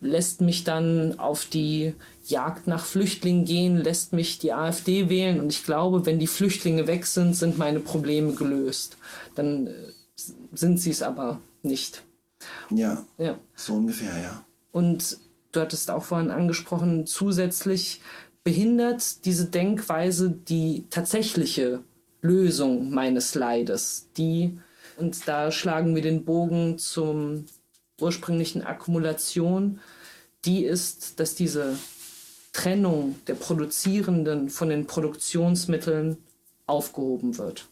lässt 0.00 0.40
mich 0.40 0.64
dann 0.64 1.18
auf 1.18 1.44
die 1.44 1.94
Jagd 2.24 2.66
nach 2.66 2.84
Flüchtlingen 2.84 3.44
gehen, 3.44 3.76
lässt 3.76 4.12
mich 4.12 4.38
die 4.38 4.52
AfD 4.52 5.08
wählen 5.08 5.40
und 5.40 5.52
ich 5.52 5.64
glaube, 5.64 6.06
wenn 6.06 6.18
die 6.18 6.26
Flüchtlinge 6.26 6.86
weg 6.86 7.06
sind, 7.06 7.34
sind 7.34 7.58
meine 7.58 7.80
Probleme 7.80 8.32
gelöst. 8.32 8.96
Dann 9.34 9.68
äh, 9.68 9.72
sind 10.52 10.78
sie 10.78 10.90
es 10.90 11.02
aber 11.02 11.40
nicht. 11.62 12.02
Ja, 12.70 13.04
ja, 13.18 13.38
so 13.54 13.74
ungefähr, 13.74 14.16
ja. 14.20 14.44
Und 14.72 15.18
du 15.52 15.60
hattest 15.60 15.90
auch 15.90 16.02
vorhin 16.02 16.30
angesprochen, 16.30 17.06
zusätzlich 17.06 18.00
behindert 18.44 19.24
diese 19.24 19.46
Denkweise 19.46 20.30
die 20.30 20.86
tatsächliche 20.90 21.82
Lösung 22.20 22.90
meines 22.90 23.34
Leides, 23.34 24.08
die, 24.16 24.58
und 24.96 25.26
da 25.26 25.50
schlagen 25.50 25.94
wir 25.94 26.02
den 26.02 26.24
Bogen 26.24 26.78
zum 26.78 27.46
ursprünglichen 28.00 28.62
Akkumulation, 28.62 29.80
die 30.44 30.64
ist, 30.64 31.20
dass 31.20 31.34
diese 31.34 31.78
Trennung 32.52 33.16
der 33.26 33.34
Produzierenden 33.34 34.50
von 34.50 34.68
den 34.68 34.86
Produktionsmitteln 34.86 36.18
aufgehoben 36.66 37.38
wird. 37.38 37.66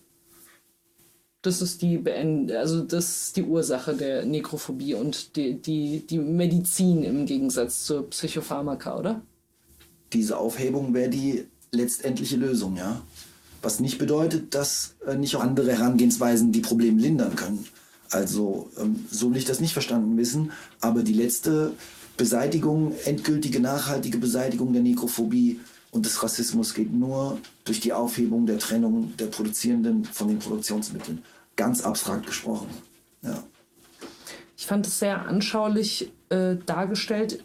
Das 1.42 1.62
ist 1.62 1.80
die 1.80 1.96
Beend 1.96 2.52
also 2.52 2.82
das 2.82 3.22
ist 3.22 3.36
die 3.36 3.44
Ursache 3.44 3.94
der 3.94 4.26
Nekrophobie 4.26 4.94
und 4.94 5.36
die, 5.36 5.54
die, 5.54 6.06
die 6.06 6.18
Medizin 6.18 7.02
im 7.02 7.24
Gegensatz 7.24 7.84
zur 7.84 8.08
Psychopharmaka, 8.10 8.98
oder? 8.98 9.22
Diese 10.12 10.38
Aufhebung 10.38 10.94
wäre 10.94 11.08
die 11.08 11.44
letztendliche 11.72 12.36
Lösung, 12.36 12.76
ja. 12.76 13.00
Was 13.62 13.78
nicht 13.78 13.98
bedeutet, 13.98 14.54
dass 14.54 14.94
äh, 15.06 15.16
nicht 15.16 15.36
auch 15.36 15.42
andere 15.42 15.72
Herangehensweisen 15.72 16.50
die 16.50 16.60
Probleme 16.60 17.00
lindern 17.00 17.36
können. 17.36 17.66
Also 18.10 18.70
ähm, 18.78 19.06
so 19.10 19.30
will 19.30 19.36
ich 19.36 19.44
das 19.44 19.60
nicht 19.60 19.72
verstanden 19.72 20.16
wissen, 20.16 20.52
aber 20.80 21.02
die 21.02 21.12
letzte 21.12 21.72
Beseitigung, 22.16 22.94
endgültige, 23.04 23.60
nachhaltige 23.60 24.18
Beseitigung 24.18 24.72
der 24.72 24.82
Nekrophobie 24.82 25.60
und 25.90 26.06
des 26.06 26.22
Rassismus 26.22 26.74
geht 26.74 26.92
nur 26.92 27.38
durch 27.64 27.80
die 27.80 27.92
Aufhebung 27.92 28.46
der 28.46 28.58
Trennung 28.58 29.16
der 29.18 29.26
Produzierenden 29.26 30.04
von 30.04 30.28
den 30.28 30.38
Produktionsmitteln. 30.38 31.22
Ganz 31.56 31.82
abstrakt 31.82 32.26
gesprochen. 32.26 32.68
Ja. 33.22 33.42
Ich 34.56 34.66
fand 34.66 34.86
es 34.86 34.98
sehr 34.98 35.26
anschaulich 35.26 36.12
äh, 36.28 36.56
dargestellt 36.66 37.44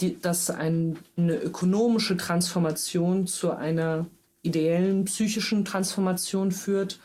die, 0.00 0.20
dass 0.20 0.50
ein, 0.50 0.98
eine 1.16 1.36
ökonomische 1.36 2.16
Transformation 2.16 3.26
zu 3.26 3.52
einer 3.52 4.06
ideellen 4.42 5.04
psychischen 5.04 5.64
Transformation 5.64 6.52
führt. 6.52 7.00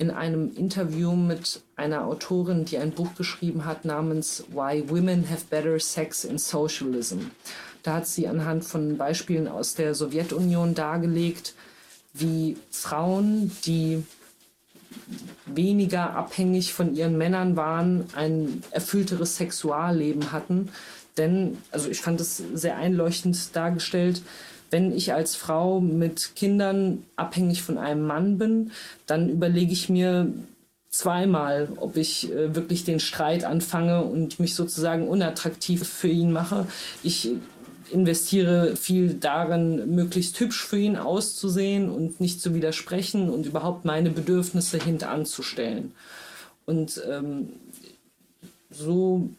In 0.00 0.10
einem 0.10 0.54
Interview 0.54 1.12
mit 1.12 1.62
einer 1.74 2.06
Autorin, 2.06 2.64
die 2.64 2.78
ein 2.78 2.92
Buch 2.92 3.14
geschrieben 3.16 3.64
hat 3.64 3.84
namens 3.84 4.44
Why 4.50 4.88
Women 4.88 5.28
Have 5.28 5.46
Better 5.50 5.78
Sex 5.80 6.24
in 6.24 6.38
Socialism. 6.38 7.18
Da 7.82 7.94
hat 7.94 8.06
sie 8.06 8.28
anhand 8.28 8.64
von 8.64 8.96
Beispielen 8.96 9.48
aus 9.48 9.74
der 9.74 9.94
Sowjetunion 9.94 10.74
dargelegt, 10.74 11.54
wie 12.12 12.56
Frauen, 12.70 13.50
die 13.64 14.04
weniger 15.46 16.14
abhängig 16.14 16.72
von 16.72 16.94
ihren 16.94 17.18
Männern 17.18 17.56
waren, 17.56 18.06
ein 18.14 18.62
erfüllteres 18.70 19.36
Sexualleben 19.36 20.32
hatten, 20.32 20.70
denn, 21.18 21.58
also 21.70 21.88
ich 21.88 22.00
fand 22.00 22.20
es 22.20 22.42
sehr 22.54 22.76
einleuchtend 22.76 23.54
dargestellt, 23.54 24.22
wenn 24.70 24.94
ich 24.94 25.12
als 25.14 25.34
Frau 25.34 25.80
mit 25.80 26.36
Kindern 26.36 27.04
abhängig 27.16 27.62
von 27.62 27.78
einem 27.78 28.06
Mann 28.06 28.38
bin, 28.38 28.70
dann 29.06 29.28
überlege 29.30 29.72
ich 29.72 29.88
mir 29.88 30.32
zweimal, 30.90 31.68
ob 31.76 31.96
ich 31.96 32.32
äh, 32.32 32.54
wirklich 32.54 32.84
den 32.84 33.00
Streit 33.00 33.44
anfange 33.44 34.02
und 34.02 34.40
mich 34.40 34.54
sozusagen 34.54 35.08
unattraktiv 35.08 35.86
für 35.86 36.08
ihn 36.08 36.32
mache. 36.32 36.66
Ich 37.02 37.30
investiere 37.90 38.76
viel 38.76 39.14
darin, 39.14 39.94
möglichst 39.94 40.38
hübsch 40.40 40.64
für 40.64 40.78
ihn 40.78 40.96
auszusehen 40.96 41.90
und 41.90 42.20
nicht 42.20 42.40
zu 42.40 42.54
widersprechen 42.54 43.30
und 43.30 43.46
überhaupt 43.46 43.84
meine 43.84 44.10
Bedürfnisse 44.10 44.78
hintanzustellen. 44.78 45.92
Und 46.66 47.00
ähm, 47.08 47.50
so 48.70 49.30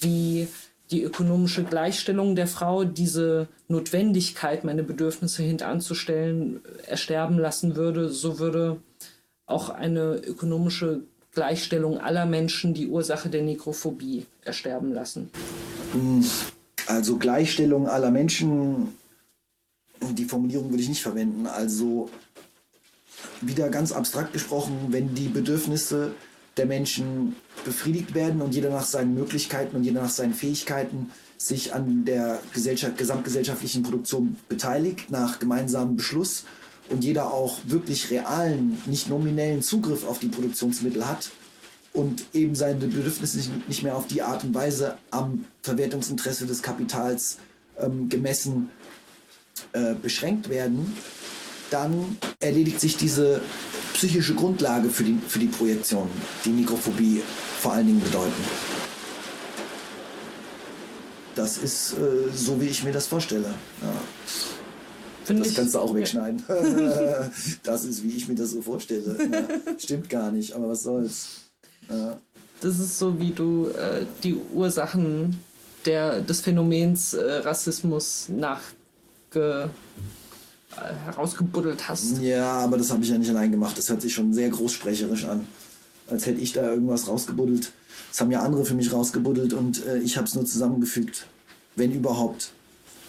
wie 0.00 0.48
die 0.90 1.02
ökonomische 1.02 1.64
Gleichstellung 1.64 2.36
der 2.36 2.46
Frau 2.46 2.84
diese 2.84 3.48
Notwendigkeit, 3.68 4.64
meine 4.64 4.82
Bedürfnisse 4.82 5.42
hintanzustellen, 5.42 6.60
ersterben 6.86 7.38
lassen 7.38 7.76
würde, 7.76 8.10
so 8.10 8.38
würde 8.38 8.78
auch 9.46 9.70
eine 9.70 10.16
ökonomische 10.16 11.02
Gleichstellung 11.32 11.98
aller 11.98 12.26
Menschen 12.26 12.74
die 12.74 12.86
Ursache 12.86 13.28
der 13.28 13.42
Nekrophobie 13.42 14.26
ersterben 14.44 14.92
lassen. 14.92 15.30
Also 16.86 17.16
Gleichstellung 17.16 17.88
aller 17.88 18.10
Menschen, 18.10 18.94
die 20.12 20.24
Formulierung 20.24 20.70
würde 20.70 20.82
ich 20.82 20.88
nicht 20.88 21.02
verwenden. 21.02 21.46
Also 21.46 22.10
wieder 23.40 23.68
ganz 23.68 23.92
abstrakt 23.92 24.32
gesprochen, 24.32 24.76
wenn 24.90 25.14
die 25.14 25.28
Bedürfnisse 25.28 26.12
der 26.56 26.66
Menschen 26.66 27.36
befriedigt 27.64 28.14
werden 28.14 28.40
und 28.40 28.54
jeder 28.54 28.70
nach 28.70 28.84
seinen 28.84 29.14
Möglichkeiten 29.14 29.76
und 29.76 29.84
jeder 29.84 30.02
nach 30.02 30.10
seinen 30.10 30.34
Fähigkeiten 30.34 31.10
sich 31.36 31.74
an 31.74 32.04
der 32.04 32.40
Gesellschaft, 32.52 32.96
gesamtgesellschaftlichen 32.96 33.82
Produktion 33.82 34.36
beteiligt, 34.48 35.10
nach 35.10 35.38
gemeinsamem 35.38 35.96
Beschluss. 35.96 36.44
Und 36.90 37.02
jeder 37.02 37.32
auch 37.32 37.58
wirklich 37.64 38.10
realen, 38.10 38.78
nicht 38.86 39.08
nominellen 39.08 39.62
Zugriff 39.62 40.06
auf 40.06 40.18
die 40.18 40.28
Produktionsmittel 40.28 41.08
hat 41.08 41.30
und 41.94 42.26
eben 42.34 42.54
seine 42.54 42.74
Bedürfnisse 42.74 43.48
nicht 43.68 43.82
mehr 43.82 43.96
auf 43.96 44.06
die 44.06 44.20
Art 44.20 44.44
und 44.44 44.54
Weise 44.54 44.98
am 45.10 45.46
Verwertungsinteresse 45.62 46.46
des 46.46 46.62
Kapitals 46.62 47.38
ähm, 47.78 48.10
gemessen 48.10 48.68
äh, 49.72 49.94
beschränkt 49.94 50.50
werden, 50.50 50.94
dann 51.70 52.18
erledigt 52.40 52.80
sich 52.80 52.96
diese 52.96 53.40
psychische 54.04 54.34
Grundlage 54.34 54.90
für 54.90 55.02
die, 55.02 55.18
für 55.26 55.38
die 55.38 55.46
Projektion, 55.46 56.10
die 56.44 56.50
Mikrophobie 56.50 57.22
vor 57.58 57.72
allen 57.72 57.86
Dingen 57.86 58.02
bedeuten. 58.02 58.44
Das 61.34 61.56
ist 61.56 61.94
äh, 61.94 62.30
so, 62.34 62.60
wie 62.60 62.66
ich 62.66 62.84
mir 62.84 62.92
das 62.92 63.06
vorstelle. 63.06 63.54
Ja. 63.80 65.34
das 65.34 65.54
kannst 65.54 65.74
du 65.74 65.78
auch 65.78 65.94
wegschneiden. 65.94 66.42
das 67.62 67.84
ist, 67.86 68.02
wie 68.02 68.14
ich 68.14 68.28
mir 68.28 68.34
das 68.34 68.50
so 68.50 68.60
vorstelle. 68.60 69.16
Ja, 69.18 69.78
stimmt 69.78 70.10
gar 70.10 70.30
nicht, 70.30 70.52
aber 70.52 70.68
was 70.68 70.82
soll's. 70.82 71.28
Ja. 71.88 72.18
Das 72.60 72.78
ist 72.78 72.98
so, 72.98 73.18
wie 73.18 73.30
du 73.30 73.68
äh, 73.68 74.04
die 74.22 74.34
Ursachen 74.52 75.40
der, 75.86 76.20
des 76.20 76.42
Phänomens 76.42 77.14
äh, 77.14 77.36
Rassismus 77.36 78.28
nachge 78.28 79.70
herausgebuddelt 81.04 81.88
hast. 81.88 82.18
Ja, 82.20 82.52
aber 82.52 82.78
das 82.78 82.90
habe 82.90 83.02
ich 83.02 83.10
ja 83.10 83.18
nicht 83.18 83.30
allein 83.30 83.50
gemacht. 83.50 83.76
Das 83.78 83.88
hört 83.88 84.02
sich 84.02 84.14
schon 84.14 84.32
sehr 84.32 84.50
großsprecherisch 84.50 85.24
an. 85.24 85.46
Als 86.08 86.26
hätte 86.26 86.40
ich 86.40 86.52
da 86.52 86.70
irgendwas 86.70 87.08
rausgebuddelt. 87.08 87.72
Das 88.10 88.20
haben 88.20 88.30
ja 88.30 88.42
andere 88.42 88.64
für 88.64 88.74
mich 88.74 88.92
rausgebuddelt 88.92 89.52
und 89.54 89.84
äh, 89.86 89.98
ich 89.98 90.16
habe 90.16 90.26
es 90.26 90.34
nur 90.34 90.44
zusammengefügt. 90.44 91.26
Wenn 91.76 91.92
überhaupt. 91.92 92.52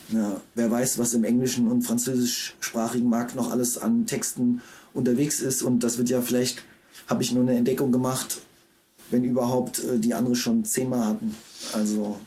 Ja, 0.10 0.40
wer 0.54 0.70
weiß, 0.70 1.00
was 1.00 1.14
im 1.14 1.24
englischen 1.24 1.68
und 1.68 1.82
französischsprachigen 1.82 3.10
Markt 3.10 3.36
noch 3.36 3.52
alles 3.52 3.78
an 3.78 4.06
Texten 4.06 4.62
unterwegs 4.94 5.40
ist. 5.42 5.64
Und 5.64 5.80
das 5.80 5.98
wird 5.98 6.10
ja 6.10 6.22
vielleicht, 6.22 6.64
habe 7.08 7.24
ich 7.24 7.32
nur 7.32 7.44
eine 7.44 7.56
Entdeckung 7.56 7.92
gemacht, 7.92 8.42
wenn 9.10 9.24
überhaupt 9.24 9.84
äh, 9.84 10.00
die 10.00 10.14
andere 10.14 10.36
schon 10.36 10.64
zehnmal 10.64 11.06
hatten. 11.06 11.36
Also 11.74 12.18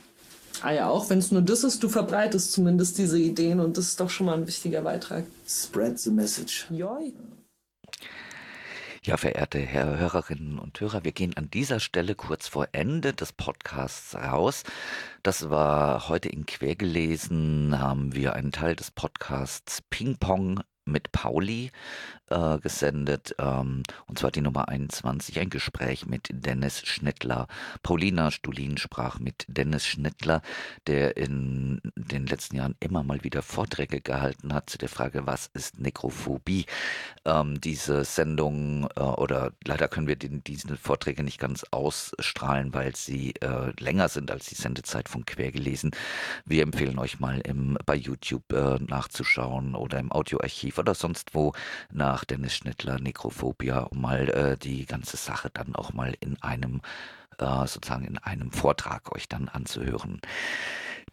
Ah 0.63 0.73
ja, 0.73 0.89
auch 0.89 1.09
wenn 1.11 1.19
es 1.19 1.31
nur 1.31 1.43
das 1.43 1.65
ist, 1.65 1.83
du 1.83 1.89
verbreitest 1.89 2.53
zumindest 2.53 2.99
diese 2.99 3.19
Ideen 3.19 3.61
und 3.61 3.77
das 3.77 3.89
ist 3.89 4.01
doch 4.01 4.11
schon 4.11 4.27
mal 4.27 4.37
ein 4.37 4.47
wichtiger 4.47 4.83
Beitrag. 4.83 5.25
Spread 5.47 5.99
the 5.99 6.11
message. 6.11 6.67
Joi. 6.71 7.13
Ja, 9.05 9.17
verehrte 9.17 9.59
Herr 9.59 9.97
Hörerinnen 9.97 10.59
und 10.59 10.81
Hörer, 10.81 11.05
wir 11.05 11.13
gehen 11.13 11.37
an 11.37 11.49
dieser 11.51 11.81
Stelle 11.81 12.15
kurz 12.15 12.49
vor 12.49 12.69
Ende 12.73 13.15
des 13.15 13.33
Podcasts 13.33 14.15
raus. 14.15 14.65
Das 15.23 15.49
war 15.49 16.09
heute 16.09 16.29
in 16.29 16.45
Quergelesen, 16.45 17.79
haben 17.79 18.15
wir 18.15 18.35
einen 18.35 18.53
Teil 18.53 18.75
des 18.75 18.91
Podcasts 18.91 19.83
Ping 19.89 20.19
Pong 20.19 20.61
mit 20.85 21.13
Pauli 21.13 21.71
äh, 22.31 22.59
gesendet, 22.59 23.35
ähm, 23.39 23.83
und 24.07 24.19
zwar 24.19 24.31
die 24.31 24.41
Nummer 24.41 24.69
21, 24.69 25.39
ein 25.41 25.51
Gespräch 25.51 26.07
mit 26.07 26.29
Dennis 26.31 26.81
Schnittler. 26.87 27.47
Paulina 27.83 28.31
Stulin 28.31 28.79
sprach 28.79 29.19
mit 29.19 29.45
Dennis 29.49 29.87
Schnittler, 29.87 30.43
der 30.87 31.17
in 31.17 31.81
den 31.97 32.27
letzten 32.27 32.57
Jahren 32.57 32.75
immer 32.81 33.03
mal 33.03 33.23
wieder 33.25 33.43
Vorträge 33.43 34.01
gehalten 34.01 34.55
hat 34.55 34.71
zu 34.71 34.79
der 34.79 34.89
Frage, 34.89 35.27
was 35.27 35.51
ist 35.55 35.79
Nekrophobie? 35.81 36.67
Ähm, 37.25 37.61
diese 37.61 38.05
Sendung, 38.05 38.89
äh, 38.97 39.01
oder 39.01 39.53
leider 39.65 39.89
können 39.89 40.07
wir 40.07 40.17
den, 40.17 40.43
diese 40.45 40.77
Vorträge 40.77 41.23
nicht 41.23 41.39
ganz 41.39 41.65
ausstrahlen, 41.71 42.75
weil 42.75 42.95
sie 42.97 43.35
äh, 43.41 43.73
länger 43.81 44.09
sind 44.09 44.31
als 44.31 44.47
die 44.47 44.55
Sendezeit 44.55 45.09
von 45.09 45.27
Quergelesen. 45.27 45.91
Wir 46.45 46.63
empfehlen 46.63 46.99
euch 46.99 47.21
mal 47.21 47.41
im, 47.41 47.79
bei 47.87 47.95
YouTube 47.95 48.53
äh, 48.53 48.79
nachzuschauen 48.79 49.75
oder 49.75 49.99
im 49.99 50.13
Audioarchiv 50.13 50.79
oder 50.79 50.95
sonst 50.95 51.35
wo 51.35 51.53
nach 51.93 52.18
Dennis 52.25 52.57
Schnittler 52.57 53.01
Nekrophobia, 53.01 53.81
um 53.81 54.01
mal 54.01 54.29
äh, 54.31 54.57
die 54.57 54.87
ganze 54.87 55.17
Sache 55.17 55.51
dann 55.53 55.75
auch 55.75 55.93
mal 55.93 56.15
in 56.21 56.41
einem 56.43 56.81
äh, 57.39 57.67
sozusagen 57.67 58.05
in 58.05 58.19
einem 58.19 58.51
Vortrag 58.51 59.15
euch 59.15 59.29
dann 59.29 59.49
anzuhören. 59.49 60.21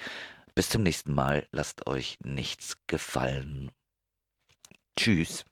Bis 0.54 0.68
zum 0.68 0.82
nächsten 0.82 1.14
Mal. 1.14 1.46
Lasst 1.50 1.86
euch 1.86 2.18
nichts 2.22 2.76
gefallen. 2.86 3.70
Tschüss. 4.96 5.44